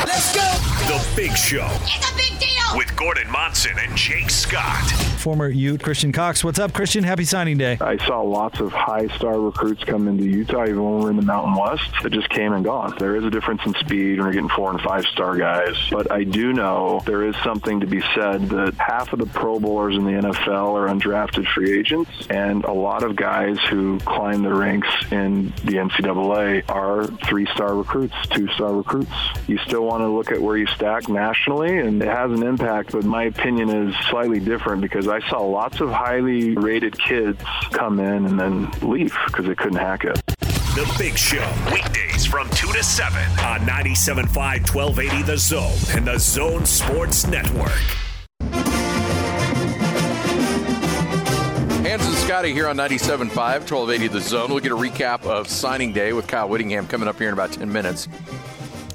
Let's 0.06 0.34
go! 0.34 0.40
The 0.88 1.06
Big 1.16 1.36
Show. 1.36 1.68
It's 1.82 2.10
a 2.10 2.16
big 2.16 2.38
deal! 2.38 2.46
With 2.76 2.94
Gordon 2.96 3.30
Monson 3.30 3.72
and 3.78 3.96
Jake 3.96 4.30
Scott. 4.30 4.88
Former 5.20 5.48
Ute 5.48 5.82
Christian 5.82 6.12
Cox. 6.12 6.42
What's 6.42 6.58
up, 6.58 6.72
Christian? 6.72 7.04
Happy 7.04 7.24
signing 7.24 7.58
day. 7.58 7.76
I 7.80 7.98
saw 8.06 8.22
lots 8.22 8.60
of 8.60 8.72
high 8.72 9.08
star 9.16 9.38
recruits 9.40 9.84
come 9.84 10.08
into 10.08 10.24
Utah, 10.24 10.64
even 10.64 10.82
when 10.82 10.96
we 10.98 11.04
were 11.04 11.10
in 11.10 11.16
the 11.16 11.22
Mountain 11.22 11.54
West, 11.56 11.90
It 12.04 12.12
just 12.12 12.28
came 12.30 12.52
and 12.52 12.64
gone. 12.64 12.94
There 12.98 13.16
is 13.16 13.24
a 13.24 13.30
difference 13.30 13.60
in 13.66 13.74
speed 13.74 14.18
when 14.18 14.26
you're 14.26 14.32
getting 14.32 14.48
four 14.48 14.70
and 14.70 14.80
five 14.80 15.04
star 15.06 15.36
guys. 15.36 15.74
But 15.90 16.10
I 16.10 16.24
do 16.24 16.52
know 16.52 17.02
there 17.04 17.26
is 17.26 17.34
something 17.44 17.80
to 17.80 17.86
be 17.86 18.00
said 18.14 18.48
that 18.50 18.74
half 18.78 19.12
of 19.12 19.18
the 19.18 19.26
Pro 19.26 19.58
Bowlers 19.60 19.96
in 19.96 20.04
the 20.04 20.12
NFL 20.12 20.74
are 20.74 20.88
undrafted 20.88 21.46
free 21.52 21.78
agents, 21.78 22.10
and 22.30 22.64
a 22.64 22.72
lot 22.72 23.02
of 23.02 23.16
guys 23.16 23.58
who 23.68 23.98
climb 24.00 24.42
the 24.42 24.54
ranks 24.54 24.88
in 25.10 25.48
the 25.64 25.74
NCAA 25.74 26.62
are 26.70 27.06
three 27.28 27.46
star 27.54 27.74
recruits, 27.74 28.14
two 28.30 28.48
star 28.48 28.72
recruits. 28.72 29.10
You 29.48 29.58
still 29.58 29.82
want 29.90 30.02
to 30.02 30.08
look 30.08 30.30
at 30.30 30.40
where 30.40 30.56
you 30.56 30.68
stack 30.68 31.08
nationally, 31.08 31.78
and 31.78 32.00
it 32.00 32.06
has 32.06 32.30
an 32.30 32.44
impact, 32.44 32.92
but 32.92 33.02
my 33.02 33.24
opinion 33.24 33.68
is 33.68 33.94
slightly 34.08 34.38
different 34.38 34.82
because 34.82 35.08
I 35.08 35.18
saw 35.28 35.40
lots 35.40 35.80
of 35.80 35.90
highly 35.90 36.54
rated 36.56 36.96
kids 36.96 37.42
come 37.72 37.98
in 37.98 38.24
and 38.24 38.38
then 38.38 38.70
leave 38.82 39.12
because 39.26 39.46
they 39.46 39.56
couldn't 39.56 39.78
hack 39.78 40.04
it. 40.04 40.14
The 40.38 40.94
Big 40.96 41.18
Show, 41.18 41.44
weekdays 41.72 42.24
from 42.24 42.48
2 42.50 42.72
to 42.72 42.84
7 42.84 43.20
on 43.40 43.60
97.5 43.66 44.72
1280 44.72 45.22
The 45.24 45.36
Zone 45.36 45.76
and 45.96 46.06
The 46.06 46.18
Zone 46.18 46.64
Sports 46.64 47.26
Network. 47.26 47.72
Hans 51.82 52.06
and 52.06 52.14
Scotty 52.18 52.52
here 52.52 52.68
on 52.68 52.76
97.5, 52.76 53.34
1280 53.34 54.06
The 54.06 54.20
Zone. 54.20 54.50
We'll 54.50 54.60
get 54.60 54.70
a 54.70 54.76
recap 54.76 55.24
of 55.24 55.48
signing 55.48 55.92
day 55.92 56.12
with 56.12 56.28
Kyle 56.28 56.48
Whittingham 56.48 56.86
coming 56.86 57.08
up 57.08 57.18
here 57.18 57.26
in 57.26 57.34
about 57.34 57.50
10 57.50 57.72
minutes 57.72 58.06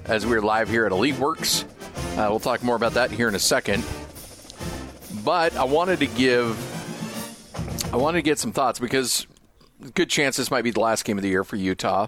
as 0.06 0.26
we're 0.26 0.42
live 0.42 0.70
here 0.70 0.86
at 0.86 0.92
Elite 0.92 1.18
Works. 1.18 1.66
Uh, 2.14 2.28
we'll 2.30 2.40
talk 2.40 2.64
more 2.64 2.76
about 2.76 2.94
that 2.94 3.12
here 3.12 3.28
in 3.28 3.36
a 3.36 3.40
second. 3.40 3.84
But 5.24 5.56
I 5.56 5.64
wanted 5.64 6.00
to 6.00 6.08
give, 6.08 6.58
I 7.92 7.98
wanted 7.98 8.20
to 8.20 8.22
get 8.22 8.38
some 8.38 8.52
thoughts 8.52 8.80
because 8.80 9.26
good 9.94 10.10
chance 10.10 10.38
this 10.38 10.52
might 10.52 10.64
be 10.64 10.72
the 10.72 10.80
last 10.80 11.06
game 11.06 11.18
of 11.18 11.24
the 11.24 11.30
year 11.30 11.44
for 11.44 11.56
Utah. 11.56 12.08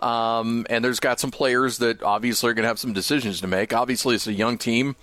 Um, 0.00 0.66
and 0.68 0.84
there's 0.84 1.00
got 1.00 1.18
some 1.18 1.30
players 1.30 1.78
that 1.78 2.02
obviously 2.02 2.50
are 2.50 2.54
going 2.54 2.64
to 2.64 2.68
have 2.68 2.78
some 2.78 2.92
decisions 2.92 3.40
to 3.40 3.46
make. 3.46 3.72
Obviously, 3.72 4.14
it's 4.14 4.26
a 4.26 4.32
young 4.32 4.58
team, 4.58 4.96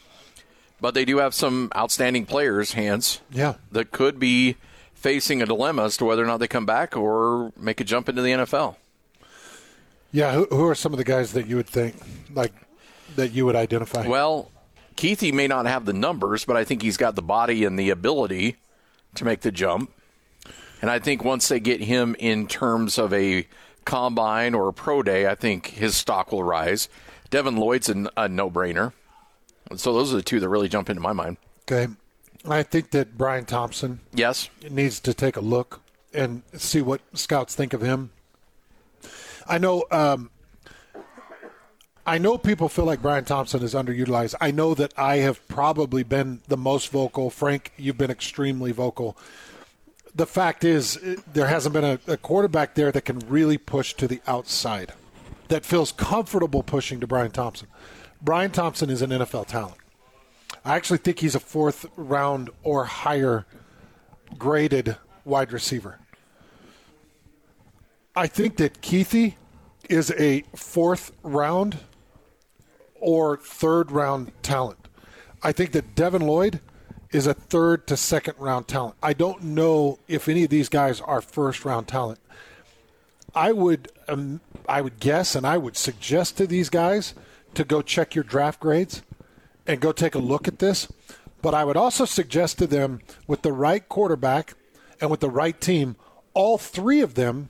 but 0.79 0.93
they 0.93 1.05
do 1.05 1.17
have 1.17 1.33
some 1.33 1.71
outstanding 1.75 2.25
players, 2.25 2.73
Hans. 2.73 3.21
Yeah. 3.31 3.55
That 3.71 3.91
could 3.91 4.19
be 4.19 4.57
facing 4.93 5.41
a 5.41 5.45
dilemma 5.45 5.85
as 5.85 5.97
to 5.97 6.05
whether 6.05 6.23
or 6.23 6.27
not 6.27 6.37
they 6.37 6.47
come 6.47 6.65
back 6.67 6.95
or 6.95 7.51
make 7.57 7.81
a 7.81 7.83
jump 7.83 8.09
into 8.09 8.21
the 8.21 8.29
NFL. 8.29 8.75
Yeah, 10.11 10.33
who, 10.33 10.45
who 10.45 10.67
are 10.67 10.75
some 10.75 10.93
of 10.93 10.97
the 10.97 11.03
guys 11.03 11.33
that 11.33 11.47
you 11.47 11.55
would 11.55 11.67
think 11.67 11.95
like 12.33 12.53
that 13.15 13.31
you 13.31 13.45
would 13.45 13.55
identify? 13.55 14.07
Well, 14.07 14.51
Kuithe 14.97 15.33
may 15.33 15.47
not 15.47 15.65
have 15.65 15.85
the 15.85 15.93
numbers, 15.93 16.45
but 16.45 16.57
I 16.57 16.63
think 16.63 16.81
he's 16.81 16.97
got 16.97 17.15
the 17.15 17.21
body 17.21 17.63
and 17.65 17.77
the 17.79 17.89
ability 17.89 18.57
to 19.15 19.25
make 19.25 19.41
the 19.41 19.51
jump. 19.51 19.91
And 20.81 20.89
I 20.89 20.99
think 20.99 21.23
once 21.23 21.47
they 21.47 21.59
get 21.59 21.81
him 21.81 22.15
in 22.19 22.47
terms 22.47 22.97
of 22.97 23.13
a 23.13 23.47
combine 23.85 24.53
or 24.53 24.67
a 24.67 24.73
pro 24.73 25.03
day, 25.03 25.27
I 25.27 25.35
think 25.35 25.67
his 25.67 25.95
stock 25.95 26.31
will 26.31 26.43
rise. 26.43 26.89
Devin 27.29 27.55
Lloyd's 27.55 27.89
a, 27.89 28.09
a 28.17 28.27
no-brainer. 28.27 28.93
So 29.75 29.93
those 29.93 30.11
are 30.13 30.17
the 30.17 30.23
two 30.23 30.39
that 30.39 30.49
really 30.49 30.67
jump 30.67 30.89
into 30.89 31.01
my 31.01 31.13
mind. 31.13 31.37
Okay. 31.63 31.91
I 32.45 32.63
think 32.63 32.91
that 32.91 33.17
Bryan 33.17 33.45
Thompson 33.45 33.99
yes 34.13 34.49
needs 34.69 34.99
to 35.01 35.13
take 35.13 35.37
a 35.37 35.41
look 35.41 35.81
and 36.13 36.41
see 36.53 36.81
what 36.81 37.01
scouts 37.13 37.55
think 37.55 37.73
of 37.73 37.81
him. 37.81 38.11
I 39.47 39.57
know 39.57 39.85
um, 39.91 40.29
I 42.05 42.17
know 42.17 42.37
people 42.37 42.67
feel 42.67 42.85
like 42.85 43.01
Bryan 43.01 43.25
Thompson 43.25 43.61
is 43.61 43.73
underutilized. 43.73 44.35
I 44.41 44.51
know 44.51 44.73
that 44.73 44.93
I 44.97 45.17
have 45.17 45.47
probably 45.47 46.03
been 46.03 46.41
the 46.47 46.57
most 46.57 46.89
vocal. 46.89 47.29
Frank, 47.29 47.71
you've 47.77 47.97
been 47.97 48.09
extremely 48.09 48.71
vocal. 48.71 49.15
The 50.13 50.25
fact 50.25 50.63
is, 50.63 50.99
there 51.31 51.47
hasn't 51.47 51.73
been 51.73 51.83
a, 51.83 51.99
a 52.07 52.17
quarterback 52.17 52.75
there 52.75 52.91
that 52.91 53.05
can 53.05 53.19
really 53.19 53.57
push 53.57 53.93
to 53.93 54.07
the 54.07 54.19
outside, 54.27 54.93
that 55.47 55.63
feels 55.63 55.91
comfortable 55.91 56.63
pushing 56.63 56.99
to 56.99 57.07
Bryan 57.07 57.31
Thompson. 57.31 57.67
Bryan 58.21 58.51
Thompson 58.51 58.89
is 58.89 59.01
an 59.01 59.11
NFL 59.11 59.47
talent. 59.47 59.77
I 60.65 60.75
actually 60.75 60.99
think 60.99 61.19
he's 61.19 61.35
a 61.35 61.39
fourth 61.39 61.85
round 61.95 62.49
or 62.63 62.85
higher 62.85 63.45
graded 64.37 64.97
wide 65.23 65.53
receiver. 65.53 66.00
I 68.21 68.27
think 68.27 68.57
that 68.57 68.83
Kuithe 68.83 69.33
is 69.89 70.11
a 70.11 70.43
fourth 70.55 71.11
round 71.23 71.79
or 72.99 73.37
third 73.37 73.91
round 73.91 74.31
talent. 74.43 74.87
I 75.41 75.51
think 75.51 75.71
that 75.71 75.95
Devin 75.95 76.21
Lloyd 76.21 76.59
is 77.09 77.25
a 77.25 77.33
third 77.33 77.87
to 77.87 77.97
second 77.97 78.35
round 78.37 78.67
talent. 78.67 78.93
I 79.01 79.13
don't 79.13 79.41
know 79.41 79.97
if 80.07 80.29
any 80.29 80.43
of 80.43 80.51
these 80.51 80.69
guys 80.69 81.01
are 81.01 81.19
first 81.19 81.65
round 81.65 81.87
talent. 81.87 82.19
I 83.33 83.53
would 83.53 83.91
um, 84.07 84.41
I 84.69 84.81
would 84.81 84.99
guess 84.99 85.33
and 85.33 85.47
I 85.47 85.57
would 85.57 85.75
suggest 85.75 86.37
to 86.37 86.45
these 86.45 86.69
guys 86.69 87.15
to 87.55 87.63
go 87.63 87.81
check 87.81 88.13
your 88.13 88.23
draft 88.23 88.59
grades 88.59 89.01
and 89.65 89.81
go 89.81 89.91
take 89.91 90.13
a 90.13 90.19
look 90.19 90.47
at 90.47 90.59
this. 90.59 90.87
But 91.41 91.55
I 91.55 91.65
would 91.65 91.75
also 91.75 92.05
suggest 92.05 92.59
to 92.59 92.67
them 92.67 93.01
with 93.25 93.41
the 93.41 93.51
right 93.51 93.89
quarterback 93.89 94.53
and 94.99 95.09
with 95.09 95.21
the 95.21 95.29
right 95.31 95.59
team, 95.59 95.95
all 96.35 96.59
three 96.59 97.01
of 97.01 97.15
them 97.15 97.49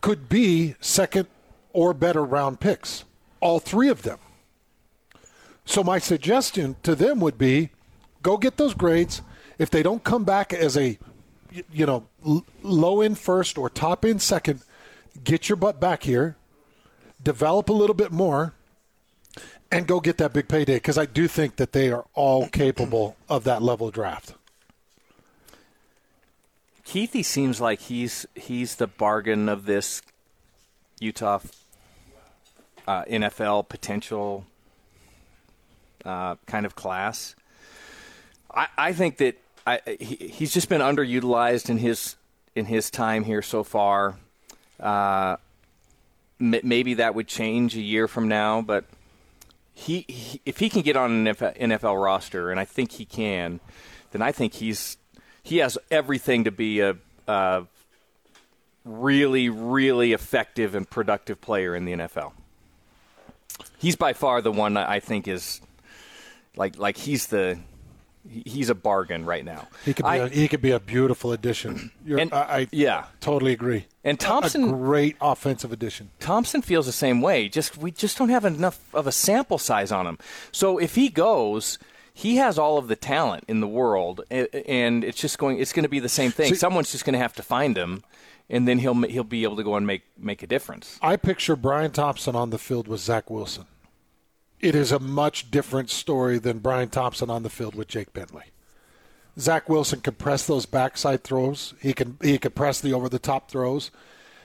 could 0.00 0.28
be 0.28 0.74
second 0.80 1.26
or 1.72 1.94
better 1.94 2.24
round 2.24 2.60
picks. 2.60 3.04
All 3.40 3.58
three 3.58 3.88
of 3.88 4.02
them. 4.02 4.18
So 5.64 5.84
my 5.84 5.98
suggestion 5.98 6.76
to 6.82 6.94
them 6.94 7.20
would 7.20 7.38
be 7.38 7.70
go 8.22 8.36
get 8.36 8.56
those 8.56 8.74
grades. 8.74 9.22
If 9.58 9.70
they 9.70 9.82
don't 9.82 10.02
come 10.02 10.24
back 10.24 10.52
as 10.52 10.76
a 10.76 10.98
you 11.72 11.86
know 11.86 12.06
low 12.62 13.00
end 13.00 13.18
first 13.18 13.58
or 13.58 13.68
top 13.68 14.04
end 14.04 14.22
second, 14.22 14.62
get 15.22 15.48
your 15.48 15.56
butt 15.56 15.80
back 15.80 16.02
here, 16.02 16.36
develop 17.22 17.68
a 17.68 17.74
little 17.74 17.94
bit 17.94 18.12
more 18.12 18.54
and 19.70 19.86
go 19.86 20.00
get 20.00 20.18
that 20.18 20.32
big 20.32 20.48
payday 20.48 20.74
because 20.74 20.98
I 20.98 21.06
do 21.06 21.28
think 21.28 21.56
that 21.56 21.72
they 21.72 21.90
are 21.90 22.04
all 22.14 22.48
capable 22.48 23.16
of 23.28 23.44
that 23.44 23.62
level 23.62 23.90
draft. 23.90 24.34
Kuithe 26.90 27.24
seems 27.24 27.60
like 27.60 27.82
he's 27.82 28.26
he's 28.34 28.74
the 28.74 28.88
bargain 28.88 29.48
of 29.48 29.64
this 29.64 30.02
Utah 30.98 31.38
uh, 32.88 33.04
NFL 33.04 33.68
potential 33.68 34.44
uh, 36.04 36.34
kind 36.46 36.66
of 36.66 36.74
class. 36.74 37.36
I, 38.52 38.66
I 38.76 38.92
think 38.92 39.18
that 39.18 39.40
I, 39.64 39.80
he, 40.00 40.16
he's 40.16 40.52
just 40.52 40.68
been 40.68 40.80
underutilized 40.80 41.70
in 41.70 41.78
his 41.78 42.16
in 42.56 42.64
his 42.64 42.90
time 42.90 43.22
here 43.22 43.42
so 43.42 43.62
far. 43.62 44.16
Uh, 44.80 45.36
m- 46.40 46.60
maybe 46.64 46.94
that 46.94 47.14
would 47.14 47.28
change 47.28 47.76
a 47.76 47.80
year 47.80 48.08
from 48.08 48.26
now, 48.26 48.62
but 48.62 48.84
he, 49.72 50.04
he, 50.08 50.40
if 50.44 50.58
he 50.58 50.68
can 50.68 50.82
get 50.82 50.96
on 50.96 51.28
an 51.28 51.36
NFL 51.36 52.02
roster, 52.02 52.50
and 52.50 52.58
I 52.58 52.64
think 52.64 52.90
he 52.90 53.04
can, 53.04 53.60
then 54.10 54.22
I 54.22 54.32
think 54.32 54.54
he's 54.54 54.96
he 55.42 55.58
has 55.58 55.78
everything 55.90 56.44
to 56.44 56.50
be 56.50 56.80
a, 56.80 56.96
a 57.26 57.64
really, 58.84 59.48
really 59.48 60.12
effective 60.12 60.74
and 60.74 60.88
productive 60.88 61.40
player 61.40 61.74
in 61.74 61.84
the 61.84 61.92
NFL. 61.92 62.32
He's 63.78 63.96
by 63.96 64.12
far 64.12 64.42
the 64.42 64.52
one 64.52 64.76
I 64.76 65.00
think 65.00 65.28
is 65.28 65.60
like 66.56 66.78
like 66.78 66.96
he's 66.96 67.28
the 67.28 67.58
he's 68.28 68.68
a 68.68 68.74
bargain 68.74 69.24
right 69.24 69.44
now. 69.44 69.68
He 69.84 69.94
could 69.94 70.04
be, 70.04 70.10
I, 70.10 70.16
a, 70.16 70.28
he 70.28 70.48
could 70.48 70.60
be 70.60 70.70
a 70.70 70.80
beautiful 70.80 71.32
addition. 71.32 71.90
And, 72.06 72.32
I, 72.32 72.38
I, 72.38 72.68
yeah, 72.70 73.06
totally 73.20 73.52
agree. 73.52 73.86
And 74.04 74.18
Thompson, 74.18 74.64
a 74.64 74.72
great 74.72 75.16
offensive 75.20 75.72
addition. 75.72 76.10
Thompson 76.20 76.62
feels 76.62 76.86
the 76.86 76.92
same 76.92 77.20
way. 77.20 77.48
Just 77.48 77.76
we 77.76 77.90
just 77.90 78.18
don't 78.18 78.28
have 78.28 78.44
enough 78.44 78.80
of 78.94 79.06
a 79.06 79.12
sample 79.12 79.58
size 79.58 79.90
on 79.92 80.06
him. 80.06 80.18
So 80.52 80.78
if 80.78 80.94
he 80.94 81.08
goes, 81.08 81.78
he 82.20 82.36
has 82.36 82.58
all 82.58 82.78
of 82.78 82.88
the 82.88 82.96
talent 82.96 83.44
in 83.48 83.60
the 83.60 83.68
world, 83.68 84.22
and 84.30 85.04
it's 85.04 85.20
just 85.20 85.38
going. 85.38 85.58
It's 85.58 85.72
going 85.72 85.84
to 85.84 85.88
be 85.88 86.00
the 86.00 86.08
same 86.08 86.30
thing. 86.30 86.54
See, 86.54 86.58
Someone's 86.58 86.92
just 86.92 87.04
going 87.04 87.14
to 87.14 87.18
have 87.18 87.34
to 87.34 87.42
find 87.42 87.76
him, 87.76 88.02
and 88.48 88.68
then 88.68 88.78
he'll 88.78 88.94
he'll 89.02 89.24
be 89.24 89.44
able 89.44 89.56
to 89.56 89.64
go 89.64 89.74
and 89.76 89.86
make 89.86 90.02
make 90.18 90.42
a 90.42 90.46
difference. 90.46 90.98
I 91.02 91.16
picture 91.16 91.56
Bryan 91.56 91.90
Thompson 91.90 92.36
on 92.36 92.50
the 92.50 92.58
field 92.58 92.88
with 92.88 93.00
Zach 93.00 93.30
Wilson 93.30 93.66
it 94.60 94.74
is 94.74 94.92
a 94.92 94.98
much 94.98 95.50
different 95.50 95.90
story 95.90 96.38
than 96.38 96.58
Bryan 96.58 96.88
Thompson 96.88 97.30
on 97.30 97.42
the 97.42 97.50
field 97.50 97.74
with 97.74 97.88
Jake 97.88 98.12
Bentley. 98.12 98.44
Zach 99.38 99.68
Wilson 99.68 100.00
can 100.00 100.14
press 100.14 100.46
those 100.46 100.66
backside 100.66 101.24
throws. 101.24 101.74
He 101.80 101.92
can 101.92 102.18
he 102.20 102.38
can 102.38 102.52
press 102.52 102.80
the 102.80 102.92
over 102.92 103.08
the 103.08 103.18
top 103.18 103.50
throws. 103.50 103.90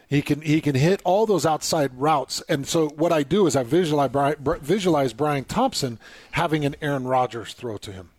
He 0.07 0.21
can 0.21 0.41
he 0.41 0.61
can 0.61 0.75
hit 0.75 1.01
all 1.03 1.25
those 1.25 1.45
outside 1.45 1.91
routes, 1.95 2.41
and 2.47 2.67
so 2.67 2.89
what 2.89 3.11
I 3.11 3.23
do 3.23 3.47
is 3.47 3.55
I 3.55 3.63
visualize 3.63 4.11
Bryan, 4.11 4.35
visualize 4.61 5.13
Bryan 5.13 5.45
Thompson 5.45 5.99
having 6.31 6.63
an 6.63 6.75
Aaron 6.81 7.07
Rodgers 7.07 7.53
throw 7.53 7.77
to 7.77 7.91
him, 7.91 8.09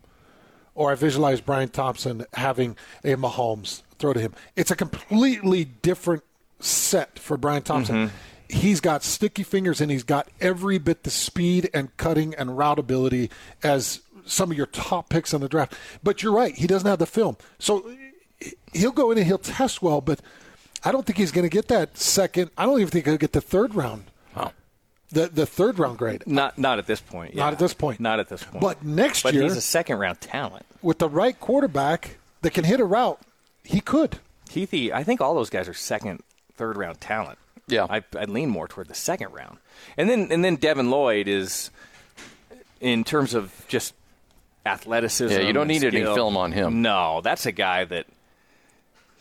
or 0.74 0.90
I 0.90 0.94
visualize 0.96 1.40
Bryan 1.40 1.68
Thompson 1.68 2.26
having 2.34 2.76
a 3.04 3.14
Mahomes 3.14 3.82
throw 3.98 4.12
to 4.12 4.20
him. 4.20 4.34
It's 4.56 4.70
a 4.70 4.76
completely 4.76 5.64
different 5.64 6.24
set 6.60 7.18
for 7.18 7.36
Bryan 7.36 7.62
Thompson. 7.62 7.96
Mm-hmm. 7.96 8.16
He's 8.48 8.80
got 8.80 9.02
sticky 9.02 9.42
fingers 9.42 9.80
and 9.80 9.90
he's 9.90 10.04
got 10.04 10.28
every 10.40 10.78
bit 10.78 11.02
the 11.02 11.10
speed 11.10 11.68
and 11.74 11.94
cutting 11.96 12.34
and 12.34 12.56
route 12.56 12.78
ability 12.78 13.30
as 13.62 14.02
some 14.24 14.50
of 14.50 14.56
your 14.56 14.66
top 14.66 15.08
picks 15.08 15.32
in 15.32 15.40
the 15.40 15.48
draft. 15.48 15.74
But 16.02 16.22
you're 16.22 16.32
right, 16.32 16.54
he 16.54 16.66
doesn't 16.66 16.88
have 16.88 16.98
the 16.98 17.06
film. 17.06 17.36
So 17.58 17.90
he'll 18.72 18.92
go 18.92 19.10
in 19.10 19.18
and 19.18 19.26
he'll 19.26 19.38
test 19.38 19.82
well, 19.82 20.00
but 20.00 20.20
I 20.86 20.92
don't 20.92 21.04
think 21.04 21.18
he's 21.18 21.32
going 21.32 21.44
to 21.48 21.52
get 21.52 21.68
that 21.68 21.98
second. 21.98 22.50
I 22.56 22.64
don't 22.64 22.80
even 22.80 22.90
think 22.90 23.06
he'll 23.06 23.16
get 23.16 23.32
the 23.32 23.40
third 23.40 23.74
round. 23.74 24.04
Wow. 24.36 24.52
The 25.10 25.26
the 25.26 25.46
third 25.46 25.78
round 25.78 25.98
grade. 25.98 26.22
Not 26.26 26.58
not 26.58 26.78
at 26.78 26.86
this 26.86 27.00
point. 27.00 27.34
Not 27.34 27.52
at 27.52 27.58
this 27.58 27.74
point. 27.74 28.00
Not 28.00 28.20
at 28.20 28.28
this 28.28 28.42
point. 28.44 28.60
But 28.60 28.84
next 28.84 29.22
but 29.22 29.34
year- 29.34 29.42
he's 29.42 29.56
a 29.56 29.60
second 29.60 29.98
round 29.98 30.20
talent. 30.20 30.64
With 30.82 30.98
the 30.98 31.08
right 31.08 31.38
quarterback 31.38 32.18
that 32.42 32.52
can 32.52 32.64
hit 32.64 32.80
a 32.80 32.84
route, 32.84 33.20
he 33.64 33.80
could. 33.80 34.18
Kuithe, 34.48 34.92
I 34.92 35.02
think 35.02 35.20
all 35.20 35.34
those 35.34 35.50
guys 35.50 35.68
are 35.68 35.74
second, 35.74 36.22
third 36.54 36.76
round 36.76 37.00
talent. 37.00 37.38
Yeah. 37.66 37.86
I, 37.90 38.02
I'd 38.16 38.30
lean 38.30 38.48
more 38.48 38.68
toward 38.68 38.86
the 38.86 38.94
second 38.94 39.32
round, 39.32 39.58
and 39.96 40.08
then 40.08 40.28
and 40.30 40.44
then 40.44 40.54
Devin 40.54 40.88
Lloyd 40.88 41.26
is, 41.26 41.70
in 42.80 43.02
terms 43.02 43.34
of 43.34 43.64
just 43.66 43.92
athleticism. 44.64 45.32
Yeah, 45.32 45.46
you 45.46 45.52
don't 45.52 45.62
and 45.68 45.82
need 45.82 45.84
any 45.84 46.04
film 46.04 46.36
on 46.36 46.52
him. 46.52 46.82
No, 46.82 47.20
that's 47.22 47.44
a 47.46 47.52
guy 47.52 47.84
that 47.84 48.06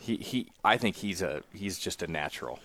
he 0.06 0.16
he. 0.16 0.46
I 0.64 0.76
think 0.76 0.96
he's 0.96 1.22
a 1.22 1.42
he's 1.52 1.78
just 1.78 2.02
a 2.02 2.06
natural. 2.06 2.58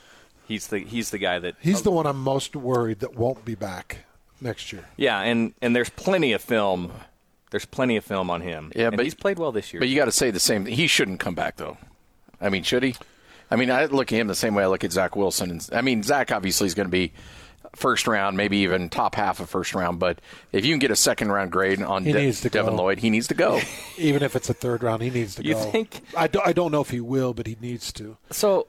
He's 0.47 0.67
the 0.67 0.79
he's 0.79 1.11
the 1.11 1.17
guy 1.17 1.39
that 1.39 1.55
He's 1.59 1.81
the 1.81 1.91
one 1.91 2.05
I'm 2.05 2.19
most 2.21 2.55
worried 2.55 2.99
that 2.99 3.15
won't 3.15 3.45
be 3.45 3.55
back 3.55 3.99
next 4.39 4.71
year. 4.73 4.85
yeah, 4.97 5.19
and 5.21 5.53
and 5.61 5.75
there's 5.75 5.89
plenty 5.89 6.33
of 6.33 6.41
film. 6.41 6.91
There's 7.51 7.65
plenty 7.65 7.97
of 7.97 8.05
film 8.05 8.29
on 8.29 8.41
him. 8.41 8.71
Yeah, 8.75 8.87
and 8.87 8.95
but- 8.97 9.05
he's 9.05 9.13
played 9.15 9.37
well 9.39 9.51
this 9.51 9.73
year. 9.73 9.79
But 9.81 9.89
you 9.89 9.95
got 9.97 10.05
to 10.05 10.11
say 10.11 10.31
the 10.31 10.39
same. 10.39 10.65
He 10.65 10.87
shouldn't 10.87 11.19
come 11.19 11.35
back 11.35 11.57
though. 11.57 11.77
I 12.39 12.49
mean, 12.49 12.63
should 12.63 12.83
he? 12.83 12.95
I 13.49 13.55
mean, 13.57 13.69
I 13.69 13.85
look 13.85 14.11
at 14.13 14.17
him 14.17 14.27
the 14.27 14.35
same 14.35 14.55
way 14.55 14.63
I 14.63 14.67
look 14.67 14.83
at 14.85 14.91
Zach 14.93 15.15
Wilson. 15.17 15.51
And 15.51 15.69
I 15.73 15.81
mean, 15.81 16.01
Zach 16.03 16.31
obviously 16.31 16.67
is 16.67 16.73
going 16.73 16.87
to 16.87 16.91
be 16.91 17.11
first 17.75 18.07
round, 18.07 18.35
maybe 18.37 18.57
even 18.57 18.89
top 18.89 19.15
half 19.15 19.39
of 19.39 19.49
first 19.49 19.73
round. 19.73 19.99
But 19.99 20.19
if 20.51 20.65
you 20.65 20.71
can 20.73 20.79
get 20.79 20.91
a 20.91 20.95
second 20.95 21.31
round 21.31 21.51
grade 21.51 21.81
on 21.81 22.03
He 22.03 22.11
De- 22.11 22.31
to 22.33 22.49
Devin 22.49 22.75
go. 22.75 22.83
Lloyd, 22.83 22.99
he 22.99 23.09
needs 23.09 23.27
to 23.27 23.33
go. 23.33 23.61
Even 23.97 24.23
if 24.23 24.35
it's 24.35 24.49
a 24.49 24.53
third 24.53 24.83
round, 24.83 25.01
he 25.01 25.09
needs 25.09 25.35
to 25.35 25.43
You 25.45 25.53
go. 25.53 25.59
think- 25.71 26.01
I, 26.17 26.27
do, 26.27 26.41
I 26.45 26.53
don't 26.53 26.71
know 26.71 26.81
if 26.81 26.89
he 26.89 26.99
will, 26.99 27.33
but 27.33 27.47
he 27.47 27.57
needs 27.61 27.91
to. 27.93 28.17
So 28.29 28.67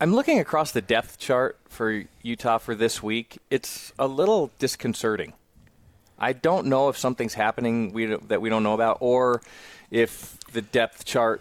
I'm 0.00 0.14
looking 0.14 0.38
across 0.38 0.70
the 0.72 0.80
depth 0.80 1.18
chart 1.18 1.58
for 1.68 2.04
Utah 2.22 2.58
for 2.58 2.74
this 2.74 3.02
week. 3.02 3.38
It's 3.50 3.92
a 3.98 4.06
little 4.06 4.50
disconcerting. 4.58 5.32
I 6.18 6.32
don't 6.34 6.66
know 6.66 6.88
if 6.88 6.98
something's 6.98 7.34
happening 7.34 7.92
we 7.92 8.06
that 8.06 8.40
we 8.42 8.48
don't 8.50 8.62
know 8.62 8.74
about, 8.74 8.98
or 9.00 9.40
if 9.90 10.38
the 10.52 10.60
depth 10.62 11.04
chart 11.06 11.40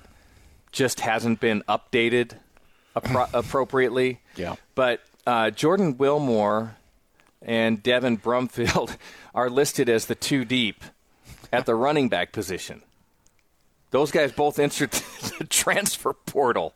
just 0.72 1.02
hasn't 1.02 1.40
been 1.42 1.64
updated 1.68 2.32
appro- 2.96 3.30
appropriately. 3.34 4.22
Yeah. 4.38 4.56
But 4.76 5.02
uh, 5.28 5.52
Jordan 5.52 5.98
Wilmore 5.98 6.76
and 7.42 7.82
Devin 7.82 8.18
Brumfield 8.18 8.98
are 9.36 9.50
listed 9.50 9.90
as 9.90 10.06
the 10.06 10.16
two 10.16 10.46
deep 10.46 10.84
at 11.52 11.66
the 11.66 11.76
running 11.76 12.10
back 12.10 12.32
position. 12.32 12.82
Those 13.92 14.12
guys 14.12 14.32
both 14.32 14.60
entered 14.60 14.92
the 15.40 15.46
transfer 15.50 16.14
portal 16.14 16.74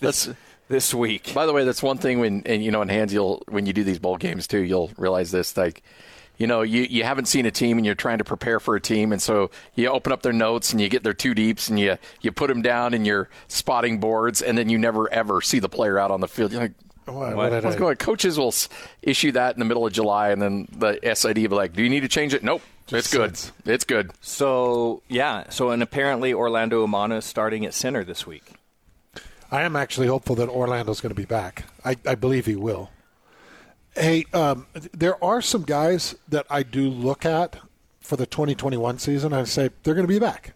this 0.00 0.28
this 0.68 0.92
week. 0.92 1.32
By 1.32 1.46
the 1.46 1.52
way, 1.52 1.64
that's 1.64 1.82
one 1.82 1.98
thing 1.98 2.20
when 2.20 2.42
and 2.46 2.64
you 2.64 2.70
know 2.70 2.82
in 2.82 2.88
hands 2.88 3.12
you'll 3.12 3.42
when 3.48 3.66
you 3.66 3.72
do 3.72 3.84
these 3.84 3.98
bowl 3.98 4.16
games 4.16 4.46
too, 4.46 4.60
you'll 4.60 4.90
realize 4.96 5.30
this 5.30 5.56
like 5.56 5.82
you 6.38 6.46
know, 6.46 6.62
you, 6.62 6.82
you 6.82 7.02
haven't 7.02 7.26
seen 7.26 7.46
a 7.46 7.50
team 7.50 7.78
and 7.78 7.86
you're 7.86 7.94
trying 7.94 8.18
to 8.18 8.24
prepare 8.24 8.60
for 8.60 8.76
a 8.76 8.80
team, 8.80 9.12
and 9.12 9.22
so 9.22 9.50
you 9.74 9.88
open 9.88 10.12
up 10.12 10.22
their 10.22 10.32
notes 10.34 10.72
and 10.72 10.80
you 10.80 10.88
get 10.88 11.02
their 11.02 11.14
two 11.14 11.34
deeps 11.34 11.68
and 11.68 11.80
you 11.80 11.96
you 12.20 12.30
put 12.30 12.48
them 12.48 12.62
down 12.62 12.92
in 12.92 13.04
your 13.04 13.28
spotting 13.48 13.98
boards, 13.98 14.42
and 14.42 14.58
then 14.58 14.68
you 14.68 14.78
never 14.78 15.10
ever 15.12 15.40
see 15.40 15.58
the 15.58 15.68
player 15.68 15.98
out 15.98 16.10
on 16.10 16.20
the 16.20 16.28
field. 16.28 16.52
You're 16.52 16.62
like, 16.62 16.74
What, 17.06 17.36
What? 17.36 17.50
did 17.50 17.64
what's 17.64 17.76
I- 17.76 17.78
going? 17.78 17.90
on? 17.90 17.96
Coaches 17.96 18.38
will 18.38 18.54
issue 19.02 19.32
that 19.32 19.54
in 19.54 19.58
the 19.60 19.64
middle 19.64 19.86
of 19.86 19.92
July, 19.92 20.30
and 20.30 20.42
then 20.42 20.68
the 20.76 20.98
SID 21.14 21.38
will 21.38 21.48
be 21.48 21.54
like, 21.54 21.72
"Do 21.72 21.82
you 21.82 21.88
need 21.88 22.00
to 22.00 22.08
change 22.08 22.34
it?" 22.34 22.42
Nope, 22.42 22.62
it's 22.90 23.12
good. 23.12 23.36
sense. 23.36 23.52
It's 23.64 23.84
good. 23.84 24.10
So 24.20 25.02
yeah, 25.08 25.44
so 25.48 25.70
and 25.70 25.82
apparently 25.82 26.32
Orlando 26.34 26.84
Umana 26.86 27.18
is 27.18 27.24
starting 27.24 27.64
at 27.64 27.74
center 27.74 28.02
this 28.04 28.26
week. 28.26 28.52
I 29.50 29.62
am 29.62 29.76
actually 29.76 30.08
hopeful 30.08 30.34
that 30.36 30.48
Orlando's 30.48 31.00
going 31.00 31.10
to 31.10 31.14
be 31.14 31.24
back. 31.24 31.64
I, 31.84 31.96
I 32.04 32.16
believe 32.16 32.46
he 32.46 32.56
will. 32.56 32.90
Hey, 33.94 34.26
um, 34.34 34.66
there 34.92 35.22
are 35.24 35.40
some 35.40 35.62
guys 35.62 36.16
that 36.28 36.44
I 36.50 36.64
do 36.64 36.90
look 36.90 37.24
at 37.24 37.56
for 38.00 38.16
the 38.16 38.26
2021 38.26 38.98
season. 38.98 39.32
I 39.32 39.44
say 39.44 39.70
they're 39.84 39.94
going 39.94 40.06
to 40.06 40.12
be 40.12 40.18
back. 40.18 40.52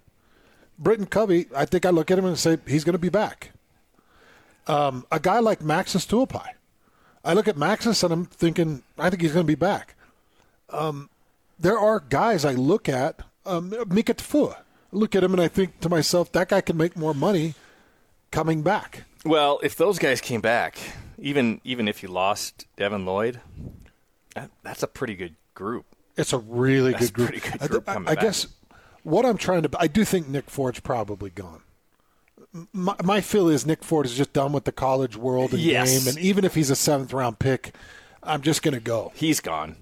Britain 0.79 1.07
Covey, 1.07 1.47
I 1.57 1.65
think 1.67 1.87
I 1.87 1.91
look 1.91 2.11
at 2.11 2.19
him 2.19 2.25
and 2.25 2.37
say 2.39 2.59
he's 2.67 2.83
going 2.85 2.95
to 2.95 2.99
be 2.99 3.09
back. 3.09 3.53
Um, 4.71 5.07
a 5.11 5.19
guy 5.21 5.39
like 5.41 5.61
Maxs 5.63 6.07
Tupai, 6.07 6.47
I 7.25 7.33
look 7.35 7.49
at 7.49 7.57
Maxs 7.57 8.03
and 8.05 8.13
I'm 8.13 8.27
thinking 8.27 8.83
I 8.99 9.11
think 9.11 9.23
he's 9.23 9.33
going 9.33 9.45
to 9.47 9.51
be 9.51 9.55
back. 9.57 9.95
Um, 10.71 11.11
there 11.59 11.79
are 11.79 12.01
guys 12.01 12.45
I 12.45 12.53
look 12.53 12.89
at, 12.89 13.21
um, 13.45 13.75
Mika 13.89 14.15
Tafua. 14.15 14.59
Look 14.93 15.15
at 15.15 15.23
him 15.25 15.33
and 15.33 15.41
I 15.43 15.49
think 15.49 15.81
to 15.81 15.89
myself 15.89 16.33
that 16.33 16.49
guy 16.49 16.61
can 16.61 16.77
make 16.77 16.97
more 16.97 17.15
money 17.15 17.55
coming 18.31 18.63
back. 18.63 19.05
Well, 19.25 19.61
if 19.63 19.77
those 19.77 19.99
guys 19.99 20.21
came 20.21 20.41
back, 20.41 20.79
even 21.19 21.61
even 21.65 21.87
if 21.89 22.03
you 22.03 22.09
lost 22.09 22.67
Devin 22.77 23.05
Lloyd, 23.05 23.41
that, 24.35 24.51
that's 24.63 24.83
a 24.83 24.87
pretty 24.89 25.15
good 25.15 25.37
group. 25.55 25.85
It's 26.17 26.33
a 26.33 26.39
really 26.39 26.93
That's 26.93 27.11
good 27.11 27.31
group. 27.31 27.43
good 27.43 27.63
I- 27.63 27.67
group 27.67 27.89
I, 27.89 27.95
I 27.95 27.99
back. 28.15 28.21
guess 28.21 28.47
what 29.03 29.25
I'm 29.27 29.37
trying 29.39 29.63
to, 29.63 29.71
I 29.79 29.87
do 29.87 30.05
think 30.05 30.29
Nick 30.29 30.51
Ford's 30.51 30.81
probably 30.81 31.31
gone. 31.31 31.63
My, 32.73 32.97
my 33.05 33.21
feel 33.21 33.49
is 33.49 33.65
Nick 33.65 33.85
Ford 33.85 34.07
is 34.07 34.15
just 34.17 34.33
done 34.33 34.53
with 34.53 34.65
the 34.65 34.73
college 34.73 35.17
world 35.17 35.53
and 35.53 35.61
Yes. 35.61 35.99
game, 36.05 36.09
and 36.09 36.19
even 36.19 36.45
if 36.45 36.55
he's 36.55 36.71
a 36.71 36.77
seventh 36.77 37.13
round 37.13 37.39
pick, 37.39 37.75
I'm 38.23 38.43
just 38.43 38.63
going 38.63 38.75
to 38.75 38.81
go. 38.81 39.13
He's 39.15 39.41
gone. 39.41 39.77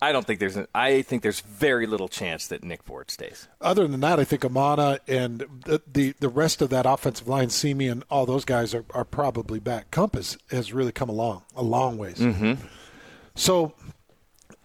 I 0.00 0.10
don't 0.10 0.26
think 0.26 0.40
there's. 0.40 0.56
An, 0.56 0.66
I 0.74 1.02
think 1.02 1.22
there's 1.22 1.40
very 1.40 1.86
little 1.86 2.08
chance 2.08 2.48
that 2.48 2.64
Nick 2.64 2.82
Ford 2.82 3.08
stays. 3.10 3.46
Other 3.60 3.86
than 3.86 4.00
that, 4.00 4.18
I 4.18 4.24
think 4.24 4.42
Umana 4.42 4.98
and 5.06 5.44
the 5.64 5.80
the, 5.92 6.14
the 6.18 6.28
rest 6.28 6.60
of 6.60 6.70
that 6.70 6.86
offensive 6.86 7.28
line, 7.28 7.50
Simi 7.50 7.86
and 7.86 8.02
all 8.10 8.26
those 8.26 8.44
guys 8.44 8.74
are, 8.74 8.84
are 8.94 9.04
probably 9.04 9.60
back. 9.60 9.92
Compass 9.92 10.36
has 10.50 10.72
really 10.72 10.90
come 10.90 11.08
along 11.08 11.42
a 11.54 11.62
long 11.62 11.98
ways. 11.98 12.18
Mm-hmm. 12.18 12.54
So, 13.36 13.74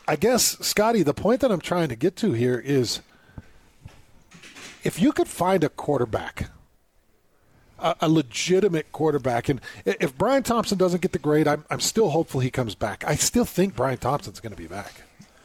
I 0.07 0.15
guess 0.15 0.57
Scotty, 0.65 1.03
the 1.03 1.13
point 1.13 1.41
that 1.41 1.51
I'm 1.51 1.61
trying 1.61 1.89
to 1.89 1.95
get 1.95 2.15
to 2.17 2.33
here 2.33 2.57
is, 2.57 3.01
if 4.83 4.99
you 4.99 5.11
could 5.11 5.27
find 5.27 5.63
a 5.63 5.69
quarterback, 5.69 6.49
a, 7.79 7.95
a 8.01 8.09
legitimate 8.09 8.91
quarterback, 8.91 9.49
and 9.49 9.61
if 9.85 10.17
Bryan 10.17 10.43
Thompson 10.43 10.77
doesn't 10.77 11.01
get 11.01 11.11
the 11.11 11.19
grade, 11.19 11.47
I'm 11.47 11.65
I'm 11.69 11.79
still 11.79 12.09
hopeful 12.09 12.41
he 12.41 12.51
comes 12.51 12.75
back. 12.75 13.03
I 13.07 13.15
still 13.15 13.45
think 13.45 13.75
Bryan 13.75 13.97
Thompson's 13.97 14.39
going 14.39 14.53
to 14.53 14.61
be 14.61 14.67
back. 14.67 15.01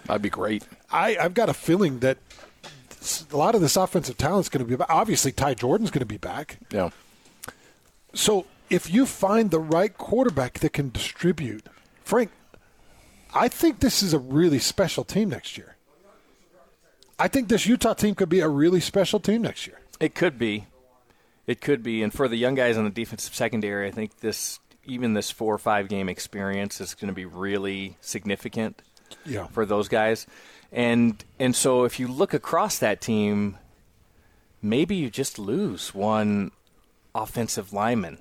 That'd 0.06 0.22
be 0.22 0.30
great. 0.30 0.64
I, 0.90 1.16
I've 1.16 1.34
got 1.34 1.48
a 1.48 1.54
feeling 1.54 2.00
that 2.00 2.18
a 3.30 3.36
lot 3.36 3.54
of 3.54 3.60
this 3.60 3.76
offensive 3.76 4.16
talent 4.16 4.46
is 4.46 4.48
going 4.48 4.64
to 4.64 4.68
be 4.68 4.76
back. 4.76 4.90
Obviously, 4.90 5.32
Ty 5.32 5.54
Jordan's 5.54 5.90
going 5.90 6.00
to 6.00 6.06
be 6.06 6.16
back. 6.16 6.58
Yeah. 6.70 6.90
So 8.14 8.46
if 8.70 8.92
you 8.92 9.06
find 9.06 9.50
the 9.50 9.60
right 9.60 9.96
quarterback 9.96 10.58
that 10.60 10.72
can 10.72 10.90
distribute, 10.90 11.66
Frank, 12.04 12.30
I 13.34 13.48
think 13.48 13.80
this 13.80 14.02
is 14.02 14.12
a 14.12 14.18
really 14.18 14.58
special 14.58 15.04
team 15.04 15.30
next 15.30 15.56
year. 15.56 15.76
I 17.18 17.28
think 17.28 17.48
this 17.48 17.66
Utah 17.66 17.94
team 17.94 18.14
could 18.14 18.28
be 18.28 18.40
a 18.40 18.48
really 18.48 18.80
special 18.80 19.20
team 19.20 19.42
next 19.42 19.66
year. 19.66 19.78
It 20.00 20.14
could 20.14 20.38
be. 20.38 20.66
It 21.52 21.60
could 21.60 21.82
be. 21.82 22.02
And 22.02 22.12
for 22.12 22.28
the 22.28 22.36
young 22.36 22.54
guys 22.54 22.76
on 22.78 22.84
the 22.84 22.90
defensive 22.90 23.34
secondary, 23.34 23.86
I 23.86 23.90
think 23.90 24.20
this 24.20 24.58
even 24.86 25.12
this 25.14 25.30
four 25.30 25.54
or 25.54 25.58
five 25.58 25.88
game 25.88 26.08
experience 26.08 26.80
is 26.80 26.94
going 26.94 27.08
to 27.08 27.14
be 27.14 27.24
really 27.26 27.96
significant 28.00 28.80
Yeah. 29.26 29.46
for 29.48 29.64
those 29.66 29.88
guys. 29.88 30.26
And 30.72 31.22
and 31.38 31.54
so 31.54 31.84
if 31.84 32.00
you 32.00 32.08
look 32.08 32.32
across 32.34 32.78
that 32.78 33.00
team, 33.00 33.58
maybe 34.62 34.94
you 34.96 35.10
just 35.10 35.38
lose 35.38 35.94
one 35.94 36.50
offensive 37.14 37.72
lineman 37.72 38.18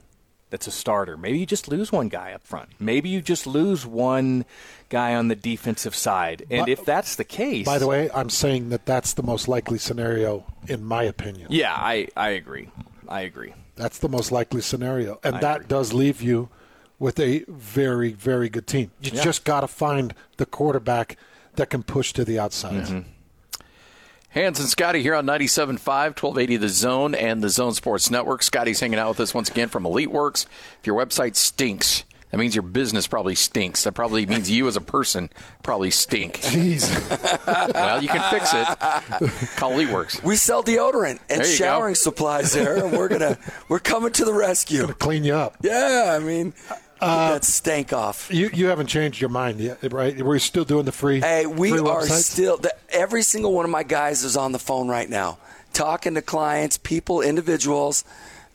that's 0.49 0.67
a 0.67 0.71
starter. 0.71 1.15
Maybe 1.15 1.39
you 1.39 1.45
just 1.45 1.69
lose 1.69 1.93
one 1.93 2.09
guy 2.09 2.33
up 2.33 2.45
front. 2.45 2.69
Maybe 2.77 3.07
you 3.07 3.21
just 3.21 3.47
lose 3.47 3.85
one 3.85 4.43
guy 4.89 5.15
on 5.15 5.29
the 5.29 5.35
defensive 5.35 5.95
side. 5.95 6.45
And 6.51 6.65
By- 6.65 6.71
if 6.73 6.83
that's 6.83 7.15
the 7.15 7.23
case, 7.23 7.65
By 7.65 7.77
the 7.79 7.87
way, 7.87 8.09
I'm 8.13 8.29
saying 8.29 8.67
that 8.69 8.85
that's 8.85 9.13
the 9.13 9.23
most 9.23 9.47
likely 9.47 9.77
scenario, 9.77 10.43
in 10.67 10.83
my 10.83 11.03
opinion. 11.03 11.47
yeah, 11.51 11.73
I 11.73 12.09
I 12.17 12.29
agree. 12.31 12.67
I 13.11 13.21
agree. 13.21 13.53
That's 13.75 13.99
the 13.99 14.09
most 14.09 14.31
likely 14.31 14.61
scenario. 14.61 15.19
And 15.23 15.35
I 15.35 15.39
that 15.41 15.55
agree. 15.57 15.67
does 15.67 15.93
leave 15.93 16.21
you 16.21 16.49
with 16.97 17.19
a 17.19 17.43
very, 17.47 18.13
very 18.13 18.47
good 18.49 18.67
team. 18.67 18.91
You 19.01 19.11
Yeah. 19.13 19.23
just 19.23 19.43
got 19.43 19.61
to 19.61 19.67
find 19.67 20.13
the 20.37 20.45
quarterback 20.45 21.17
that 21.55 21.69
can 21.69 21.83
push 21.83 22.13
to 22.13 22.23
the 22.23 22.39
outside. 22.39 22.85
Mm-hmm. 22.85 22.99
Hans 24.29 24.59
and 24.61 24.69
Scotty 24.69 25.01
here 25.01 25.13
on 25.13 25.25
97.5, 25.25 26.15
1280 26.15 26.55
The 26.57 26.69
Zone 26.69 27.13
and 27.13 27.43
the 27.43 27.49
Zone 27.49 27.73
Sports 27.73 28.09
Network. 28.09 28.43
Scotty's 28.43 28.79
hanging 28.79 28.97
out 28.99 29.09
with 29.09 29.19
us 29.19 29.33
once 29.33 29.49
again 29.49 29.67
from 29.67 29.85
Elite 29.85 30.09
Works. 30.09 30.45
If 30.79 30.87
your 30.87 30.95
website 30.95 31.35
stinks, 31.35 32.05
That 32.31 32.37
means 32.37 32.55
your 32.55 32.63
business 32.63 33.07
probably 33.07 33.35
stinks. 33.35 33.83
That 33.83 33.91
probably 33.91 34.25
means 34.25 34.49
you 34.49 34.67
as 34.67 34.77
a 34.77 34.81
person 34.81 35.29
probably 35.63 35.91
stink. 35.91 36.39
Jeez. 36.39 36.87
well, 37.73 38.01
you 38.01 38.07
can 38.07 38.21
fix 38.31 38.51
it. 38.53 39.57
Call 39.57 39.75
Works. 39.91 40.23
We 40.23 40.35
sell 40.37 40.63
deodorant 40.63 41.19
and 41.29 41.45
showering 41.45 41.93
go. 41.93 41.99
supplies 41.99 42.53
there, 42.53 42.77
and 42.85 42.97
we're 42.97 43.09
gonna 43.09 43.37
we're 43.67 43.79
coming 43.79 44.11
to 44.13 44.25
the 44.25 44.33
rescue. 44.33 44.81
Gonna 44.81 44.93
Clean 44.93 45.23
you 45.23 45.33
up. 45.33 45.57
Yeah, 45.61 46.15
I 46.15 46.19
mean, 46.19 46.53
get 46.69 46.79
Uh, 47.01 47.33
that 47.33 47.43
stank 47.43 47.91
off. 47.93 48.29
You 48.31 48.49
you 48.53 48.67
haven't 48.67 48.87
changed 48.87 49.19
your 49.19 49.29
mind 49.29 49.59
yet, 49.59 49.91
right? 49.91 50.21
We're 50.21 50.39
still 50.39 50.65
doing 50.65 50.85
the 50.85 50.91
free. 50.91 51.19
Hey, 51.19 51.45
we 51.45 51.71
free 51.71 51.79
are 51.79 52.01
websites? 52.01 52.31
still. 52.31 52.57
The, 52.57 52.73
every 52.89 53.23
single 53.23 53.53
one 53.53 53.65
of 53.65 53.71
my 53.71 53.83
guys 53.83 54.23
is 54.23 54.37
on 54.37 54.51
the 54.51 54.59
phone 54.59 54.87
right 54.87 55.09
now, 55.09 55.37
talking 55.73 56.13
to 56.13 56.21
clients, 56.21 56.77
people, 56.77 57.21
individuals 57.21 58.03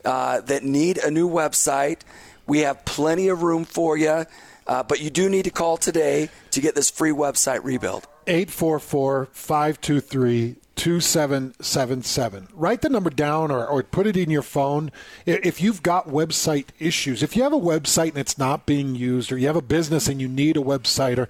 uh, 0.04 0.40
that 0.42 0.62
need 0.62 0.98
a 0.98 1.10
new 1.10 1.28
website. 1.28 2.00
We 2.46 2.60
have 2.60 2.84
plenty 2.84 3.28
of 3.28 3.42
room 3.42 3.64
for 3.64 3.96
you, 3.96 4.24
uh, 4.66 4.82
but 4.82 5.00
you 5.00 5.10
do 5.10 5.28
need 5.28 5.44
to 5.44 5.50
call 5.50 5.76
today 5.76 6.30
to 6.52 6.60
get 6.60 6.74
this 6.74 6.90
free 6.90 7.10
website 7.10 7.64
rebuild. 7.64 8.06
844 8.26 9.28
523 9.32 10.56
2777. 10.76 12.48
Write 12.52 12.82
the 12.82 12.88
number 12.88 13.10
down 13.10 13.50
or, 13.50 13.66
or 13.66 13.82
put 13.82 14.06
it 14.06 14.16
in 14.16 14.30
your 14.30 14.42
phone. 14.42 14.92
If 15.24 15.60
you've 15.60 15.82
got 15.82 16.08
website 16.08 16.66
issues, 16.78 17.22
if 17.22 17.34
you 17.34 17.42
have 17.42 17.52
a 17.52 17.58
website 17.58 18.10
and 18.10 18.18
it's 18.18 18.38
not 18.38 18.66
being 18.66 18.94
used, 18.94 19.32
or 19.32 19.38
you 19.38 19.46
have 19.46 19.56
a 19.56 19.62
business 19.62 20.06
and 20.06 20.20
you 20.20 20.28
need 20.28 20.56
a 20.56 20.60
website, 20.60 21.18
or 21.18 21.28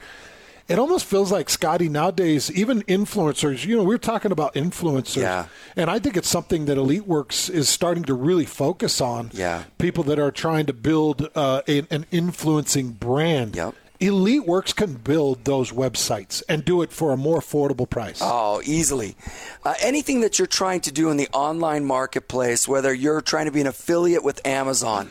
it 0.68 0.78
almost 0.78 1.04
feels 1.04 1.30
like 1.30 1.48
Scotty 1.48 1.88
nowadays, 1.88 2.50
even 2.52 2.82
influencers, 2.82 3.64
you 3.64 3.76
know, 3.76 3.84
we're 3.84 3.98
talking 3.98 4.32
about 4.32 4.54
influencers. 4.54 5.22
Yeah. 5.22 5.46
And 5.76 5.88
I 5.88 5.98
think 5.98 6.16
it's 6.16 6.28
something 6.28 6.64
that 6.66 6.76
Elite 6.76 7.06
Works 7.06 7.48
is 7.48 7.68
starting 7.68 8.04
to 8.04 8.14
really 8.14 8.46
focus 8.46 9.00
on. 9.00 9.30
Yeah. 9.32 9.64
People 9.78 10.02
that 10.04 10.18
are 10.18 10.32
trying 10.32 10.66
to 10.66 10.72
build 10.72 11.28
uh, 11.34 11.62
an, 11.68 11.86
an 11.90 12.06
influencing 12.10 12.92
brand. 12.92 13.54
Yep. 13.54 13.74
Elite 13.98 14.44
Works 14.44 14.72
can 14.72 14.94
build 14.94 15.44
those 15.44 15.72
websites 15.72 16.42
and 16.48 16.64
do 16.64 16.82
it 16.82 16.92
for 16.92 17.12
a 17.12 17.16
more 17.16 17.38
affordable 17.38 17.88
price. 17.88 18.18
Oh, 18.20 18.60
easily. 18.64 19.16
Uh, 19.64 19.74
anything 19.80 20.20
that 20.20 20.38
you're 20.38 20.46
trying 20.46 20.80
to 20.82 20.92
do 20.92 21.10
in 21.10 21.16
the 21.16 21.28
online 21.32 21.84
marketplace, 21.84 22.68
whether 22.68 22.92
you're 22.92 23.22
trying 23.22 23.46
to 23.46 23.52
be 23.52 23.60
an 23.60 23.66
affiliate 23.66 24.22
with 24.22 24.46
Amazon, 24.46 25.10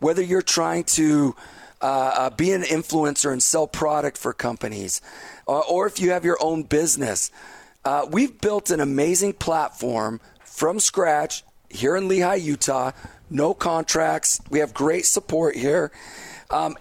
whether 0.00 0.20
you're 0.20 0.42
trying 0.42 0.84
to 0.84 1.34
uh, 1.86 2.12
uh, 2.22 2.30
be 2.30 2.50
an 2.52 2.62
influencer 2.62 3.30
and 3.30 3.40
sell 3.42 3.66
product 3.68 4.18
for 4.18 4.32
companies, 4.32 5.00
uh, 5.46 5.60
or 5.60 5.86
if 5.86 6.00
you 6.00 6.10
have 6.10 6.24
your 6.24 6.36
own 6.40 6.64
business, 6.64 7.30
uh, 7.84 8.04
we've 8.10 8.40
built 8.40 8.70
an 8.70 8.80
amazing 8.80 9.32
platform 9.32 10.20
from 10.44 10.80
scratch 10.80 11.44
here 11.68 11.94
in 11.96 12.08
Lehi, 12.08 12.42
Utah. 12.42 12.90
No 13.30 13.54
contracts. 13.54 14.40
We 14.50 14.58
have 14.58 14.74
great 14.74 15.06
support 15.06 15.54
here. 15.56 15.92
Um, 16.50 16.76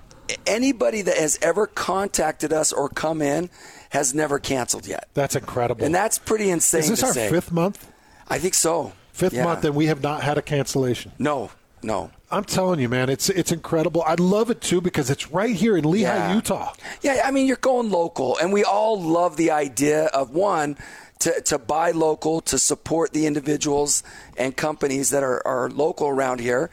anybody 0.47 1.03
that 1.03 1.17
has 1.17 1.37
ever 1.41 1.67
contacted 1.67 2.51
us 2.51 2.73
or 2.73 2.89
come 2.89 3.21
in 3.21 3.49
has 3.91 4.13
never 4.15 4.39
canceled 4.39 4.87
yet. 4.87 5.07
That's 5.13 5.35
incredible. 5.35 5.85
And 5.85 5.93
that's 5.93 6.17
pretty 6.17 6.49
insane 6.49 6.81
Is 6.81 6.89
this 6.89 7.03
our 7.03 7.13
say. 7.13 7.29
fifth 7.29 7.51
month? 7.51 7.91
I 8.27 8.39
think 8.39 8.55
so. 8.55 8.93
Fifth 9.11 9.33
Yeah. 9.33 9.43
month, 9.43 9.63
and 9.65 9.75
we 9.75 9.85
have 9.85 10.01
not 10.01 10.23
had 10.23 10.37
a 10.37 10.41
cancellation. 10.41 11.11
No, 11.19 11.51
no. 11.83 12.09
I'm 12.31 12.43
telling 12.43 12.79
you, 12.79 12.89
man, 12.89 13.09
it's 13.09 13.29
it's 13.29 13.51
incredible. 13.51 14.01
I 14.05 14.15
love 14.15 14.49
it 14.49 14.59
too 14.61 14.81
because 14.81 15.09
it's 15.09 15.31
right 15.31 15.55
here 15.55 15.77
in 15.77 15.83
Lehi, 15.85 16.01
Yeah. 16.01 16.33
Utah. 16.33 16.73
Yeah, 17.01 17.21
I 17.23 17.31
mean, 17.31 17.45
you're 17.47 17.57
going 17.57 17.91
local, 17.91 18.37
and 18.37 18.51
we 18.51 18.63
all 18.63 18.99
love 19.01 19.37
the 19.37 19.51
idea 19.51 20.05
of 20.05 20.31
one 20.31 20.77
to, 21.19 21.39
to 21.41 21.57
buy 21.57 21.91
local, 21.91 22.41
to 22.41 22.57
support 22.57 23.13
the 23.13 23.25
individuals 23.25 24.03
and 24.37 24.55
companies 24.57 25.11
that 25.11 25.23
are, 25.23 25.45
are 25.47 25.69
local 25.69 26.07
around 26.07 26.39
here. 26.39 26.69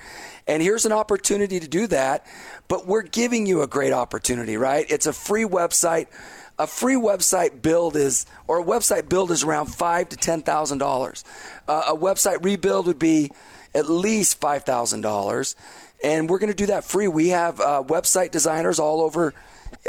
And 0.49 0.63
here's 0.63 0.85
an 0.85 0.93
opportunity 0.93 1.61
to 1.61 1.69
do 1.69 1.87
that, 1.89 2.27
but 2.67 2.87
we're 2.87 3.03
giving 3.03 3.47
you 3.47 3.63
a 3.63 3.67
great 3.69 3.93
opportunity, 3.93 4.57
right? 4.57 4.85
It's 4.91 5.07
a 5.07 5.13
free 5.13 5.45
website. 5.45 6.07
A 6.59 6.67
free 6.67 6.97
website 6.97 7.63
build 7.63 7.95
is, 7.97 8.27
or 8.49 8.61
a 8.61 8.65
website 8.65 9.09
build 9.09 9.31
is 9.31 9.43
around 9.45 9.67
five 9.67 10.09
to 10.11 10.17
ten 10.17 10.43
thousand 10.43 10.79
dollars. 10.79 11.25
Uh, 11.69 11.85
a 11.89 11.97
website 11.97 12.45
rebuild 12.45 12.87
would 12.87 12.99
be 12.99 13.31
at 13.75 13.89
least 13.89 14.41
five 14.41 14.65
thousand 14.65 15.01
dollars, 15.03 15.57
and 16.03 16.29
we're 16.29 16.39
going 16.39 16.51
to 16.53 16.57
do 16.57 16.67
that 16.67 16.85
free. 16.85 17.09
We 17.09 17.29
have 17.29 17.61
uh, 17.61 17.83
website 17.87 18.31
designers 18.31 18.79
all 18.79 19.01
over 19.01 19.35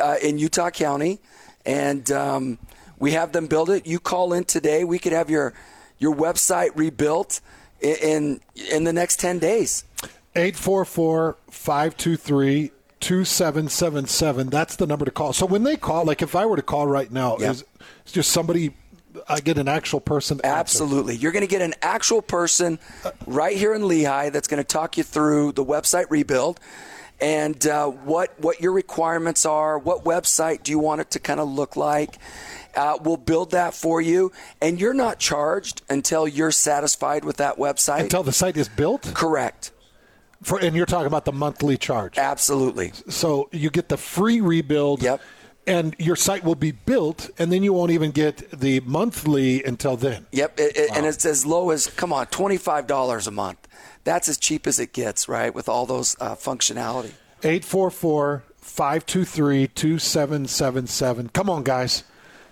uh, 0.02 0.16
in 0.22 0.38
Utah 0.38 0.70
County, 0.70 1.20
and 1.66 2.10
um, 2.12 2.60
we 3.00 3.12
have 3.12 3.32
them 3.32 3.48
build 3.48 3.70
it. 3.70 3.86
You 3.86 4.00
call 4.00 4.34
in 4.34 4.44
today, 4.46 4.84
we 4.84 5.00
could 5.00 5.14
have 5.14 5.30
your 5.30 5.54
your 6.00 6.16
website 6.16 6.72
rebuilt 6.76 7.42
in 7.82 8.40
in, 8.72 8.84
the 8.84 8.94
next 8.94 9.20
ten 9.20 9.40
days. 9.40 9.84
844 10.36 11.38
523 11.50 12.72
2777. 13.00 14.50
That's 14.50 14.78
the 14.78 14.88
number 14.88 15.06
to 15.06 15.12
call. 15.12 15.34
So 15.34 15.46
when 15.46 15.64
they 15.64 15.76
call, 15.78 16.06
like 16.06 16.22
if 16.22 16.36
I 16.36 16.46
were 16.46 16.56
to 16.56 16.62
call 16.64 16.88
right 16.88 17.12
now, 17.12 17.38
Yeah. 17.38 17.52
is 17.52 17.66
it's 18.04 18.12
just 18.14 18.32
somebody, 18.32 18.74
I 19.28 19.40
get 19.40 19.58
an 19.58 19.68
actual 19.68 20.00
person. 20.00 20.38
to 20.38 20.46
answer. 20.46 20.60
Absolutely. 20.60 21.16
You're 21.16 21.32
going 21.32 21.46
to 21.46 21.52
get 21.52 21.62
an 21.62 21.74
actual 21.82 22.22
person 22.22 22.80
right 23.26 23.56
here 23.56 23.74
in 23.74 23.84
Lehi 23.84 24.32
that's 24.32 24.48
going 24.48 24.62
to 24.62 24.68
talk 24.68 24.98
you 24.98 25.04
through 25.04 25.54
the 25.54 25.64
website 25.64 26.06
rebuild 26.10 26.60
and 27.24 27.66
uh, 27.68 27.88
what 27.88 28.38
what 28.40 28.60
your 28.62 28.74
requirements 28.74 29.46
are. 29.46 29.78
What 29.80 30.04
website 30.04 30.64
do 30.64 30.72
you 30.72 30.80
want 30.80 31.02
it 31.02 31.12
to 31.12 31.20
kind 31.20 31.40
of 31.40 31.50
look 31.50 31.76
like? 31.76 32.18
Uh, 32.76 32.98
we'll 33.02 33.18
build 33.18 33.52
that 33.52 33.74
for 33.74 34.02
you, 34.02 34.32
and 34.60 34.80
you're 34.82 34.96
not 34.96 35.20
charged 35.20 35.84
until 35.90 36.28
you're 36.28 36.52
satisfied 36.52 37.24
with 37.24 37.38
that 37.38 37.58
website. 37.58 38.02
Until 38.02 38.24
the 38.24 38.34
site 38.34 38.58
is 38.58 38.68
built? 38.68 39.12
Correct. 39.14 39.72
For, 40.42 40.60
and 40.60 40.76
you're 40.76 40.88
talking 40.88 41.08
about 41.08 41.24
the 41.24 41.32
monthly 41.32 41.78
charge. 41.78 42.18
Absolutely. 42.18 42.92
So 43.10 43.48
you 43.52 43.70
get 43.70 43.90
the 43.90 43.98
free 43.98 44.42
rebuild. 44.42 45.02
Yep. 45.02 45.22
And 45.66 45.96
your 45.98 46.16
site 46.18 46.44
will 46.44 46.56
be 46.56 46.72
built, 46.72 47.30
and 47.40 47.52
then 47.52 47.64
you 47.64 47.72
won't 47.72 47.92
even 47.92 48.12
get 48.12 48.52
the 48.52 48.82
monthly 48.82 49.64
until 49.64 49.96
then. 49.96 50.26
Yep, 50.32 50.60
it, 50.60 50.76
it- 50.78 50.90
and 50.94 51.06
it's 51.06 51.26
as 51.26 51.46
low 51.46 51.70
as 51.70 51.88
come 51.88 52.12
on, 52.12 52.26
twenty 52.28 52.58
five 52.58 52.86
dollars 52.88 53.28
a 53.28 53.32
month. 53.32 53.66
That's 54.04 54.28
as 54.28 54.38
cheap 54.38 54.68
as 54.68 54.78
it 54.80 54.92
gets, 54.92 55.30
right? 55.30 55.54
With 55.56 55.70
all 55.70 55.86
those 55.86 56.18
uh, 56.20 56.36
functionality. 56.36 57.12
844 57.44 58.44
523 58.58 59.68
2777. 59.68 61.30
Come 61.30 61.50
on, 61.50 61.64
guys. 61.64 62.04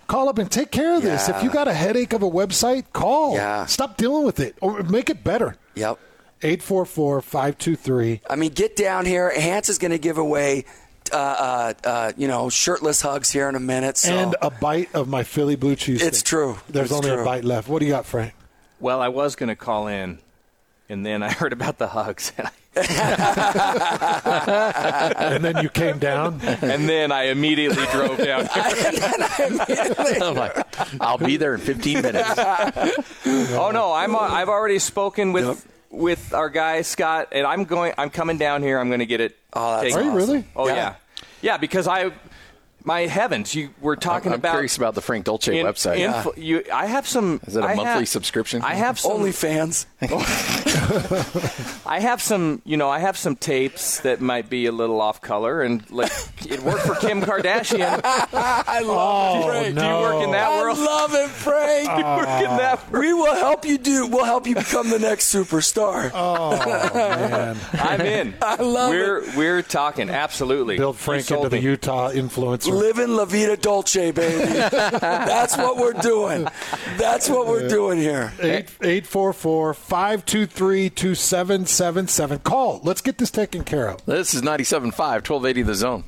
Call 0.08 0.28
up 0.28 0.38
and 0.38 0.50
take 0.50 0.70
care 0.70 0.96
of 0.96 1.02
this. 1.02 1.28
If 1.28 1.42
you 1.42 1.50
got 1.50 1.68
a 1.68 1.72
headache 1.74 2.12
of 2.12 2.22
a 2.22 2.28
website, 2.30 2.84
call. 2.92 3.34
Yeah. 3.34 3.66
Stop 3.66 3.96
dealing 3.96 4.24
with 4.24 4.40
it 4.40 4.56
or 4.60 4.82
make 4.82 5.08
it 5.10 5.22
better. 5.24 5.56
Yep. 5.74 5.98
844 6.42 7.20
523. 7.22 8.20
I 8.28 8.36
mean, 8.36 8.50
get 8.50 8.74
down 8.76 9.06
here. 9.06 9.32
Hans 9.38 9.68
is 9.68 9.78
going 9.78 9.92
to 9.92 9.98
give 9.98 10.18
away, 10.18 10.64
uh, 11.12 11.16
uh, 11.16 11.72
uh, 11.84 12.12
you 12.16 12.28
know, 12.28 12.48
shirtless 12.50 13.00
hugs 13.02 13.30
here 13.30 13.48
in 13.48 13.54
a 13.54 13.60
minute. 13.60 13.96
So. 13.96 14.14
And 14.14 14.36
a 14.42 14.50
bite 14.50 14.94
of 14.94 15.08
my 15.08 15.22
Philly 15.22 15.56
blue 15.56 15.76
cheese. 15.76 16.02
It's 16.02 16.22
true. 16.22 16.58
There's 16.68 16.90
It's 16.90 16.98
only 16.98 17.10
a 17.10 17.24
bite 17.24 17.44
left. 17.44 17.68
What 17.68 17.80
do 17.80 17.86
you 17.86 17.92
got, 17.92 18.06
Frank? 18.06 18.34
Well, 18.80 19.00
I 19.00 19.08
was 19.08 19.36
going 19.36 19.48
to 19.48 19.56
call 19.56 19.86
in, 19.88 20.18
and 20.88 21.06
then 21.06 21.22
I 21.22 21.32
heard 21.32 21.52
about 21.52 21.78
the 21.78 21.88
hugs, 21.88 22.32
and 22.74 22.84
then 25.44 25.58
you 25.62 25.68
came 25.68 25.98
down. 25.98 26.40
and 26.42 26.88
then 26.88 27.12
I 27.12 27.24
immediately 27.24 27.84
drove 27.92 28.18
down 28.18 28.46
here. 28.54 28.62
I'm 30.22 30.34
like, 30.34 30.56
I'll 31.00 31.18
be 31.18 31.36
there 31.36 31.54
in 31.54 31.60
15 31.60 32.02
minutes. 32.02 32.30
Oh 32.36 33.70
no, 33.72 33.92
I'm 33.92 34.14
uh, 34.14 34.18
I've 34.20 34.48
already 34.48 34.78
spoken 34.78 35.32
with 35.32 35.66
with 35.92 36.34
our 36.34 36.48
guy 36.50 36.82
Scott, 36.82 37.28
and 37.32 37.46
I'm 37.46 37.64
going. 37.64 37.92
I'm 37.96 38.10
coming 38.10 38.38
down 38.38 38.62
here. 38.62 38.78
I'm 38.80 38.88
going 38.88 39.00
to 39.00 39.06
get 39.06 39.20
it. 39.20 39.36
Oh, 39.52 39.80
that's 39.80 39.94
taken. 39.94 40.00
Are 40.00 40.02
you 40.10 40.16
really? 40.16 40.44
Oh 40.56 40.66
Yeah. 40.66 40.74
yeah. 40.74 40.94
yeah, 41.42 41.56
Because 41.58 41.86
I, 41.86 42.10
my 42.84 43.00
heavens, 43.02 43.54
you 43.54 43.70
were 43.80 43.96
talking 43.96 44.28
about. 44.28 44.34
I'm 44.34 44.40
about. 44.40 44.52
curious 44.52 44.76
about 44.76 44.94
the 44.94 45.00
Frank 45.00 45.24
Dolce 45.24 45.58
in- 45.58 45.66
website. 45.66 45.98
info- 45.98 46.30
ah. 46.36 46.40
you, 46.40 46.64
I 46.72 46.86
have 46.86 47.06
some. 47.06 47.40
Is 47.46 47.56
it 47.56 47.62
a 47.64 47.66
I 47.66 47.74
monthly 47.74 47.84
have- 48.00 48.08
subscription? 48.08 48.62
I 48.62 48.74
have 48.74 48.98
some. 48.98 49.12
Only 49.12 49.32
fans. 49.32 49.86
I 51.86 51.98
have 52.00 52.22
some, 52.22 52.62
you 52.64 52.76
know, 52.76 52.88
I 52.90 52.98
have 52.98 53.16
some 53.16 53.36
tapes 53.36 54.00
that 54.00 54.20
might 54.20 54.48
be 54.50 54.66
a 54.66 54.72
little 54.72 55.00
off 55.00 55.20
color, 55.20 55.62
and 55.62 55.88
like 55.90 56.12
it 56.46 56.62
worked 56.62 56.82
for 56.82 56.94
Kim 56.96 57.20
Kardashian. 57.20 58.00
I 58.04 58.80
love 58.80 59.44
Oh, 59.44 59.46
Frank. 59.48 59.74
no. 59.74 59.80
Do 59.82 59.86
you 59.88 59.94
work 60.14 60.24
in 60.24 60.30
that 60.32 60.48
I 60.50 60.60
world? 60.62 60.78
love 60.78 61.14
it, 61.14 61.28
Frank. 61.30 61.88
Do 61.92 61.96
you 61.98 62.04
work 62.04 62.28
in 62.28 62.56
that 62.56 62.90
world? 62.90 63.04
we 63.04 63.12
will 63.12 63.34
help 63.34 63.64
you 63.64 63.78
do. 63.78 64.06
We'll 64.06 64.24
help 64.24 64.46
you 64.46 64.54
become 64.54 64.90
the 64.90 64.98
next 64.98 65.32
superstar. 65.34 66.10
Oh, 66.14 66.56
man. 66.94 67.56
I'm 67.72 68.00
in. 68.00 68.34
I 68.42 68.56
love 68.62 68.92
it. 68.92 68.96
we're, 68.96 69.36
We're 69.36 69.62
talking 69.62 70.10
absolutely. 70.10 70.76
Build 70.76 70.96
Frank 70.96 71.24
sold 71.24 71.44
into 71.46 71.56
the. 71.56 71.62
Utah 71.62 72.10
influencer. 72.10 72.71
Living 72.72 73.08
La 73.16 73.24
Vida 73.24 73.56
Dolce, 73.56 74.10
baby. 74.10 74.44
That's 74.72 75.56
what 75.56 75.76
we're 75.76 75.92
doing. 75.92 76.48
That's 76.96 77.28
what 77.28 77.46
we're 77.46 77.68
doing 77.68 77.98
here. 77.98 78.32
844 78.40 79.74
523 79.74 80.90
2777. 80.90 82.38
Call. 82.40 82.80
Let's 82.82 83.00
get 83.00 83.18
this 83.18 83.30
taken 83.30 83.64
care 83.64 83.88
of. 83.88 84.04
This 84.06 84.34
is 84.34 84.42
97.5, 84.42 84.92
1280 84.92 85.62
The 85.62 85.74
Zone. 85.74 86.04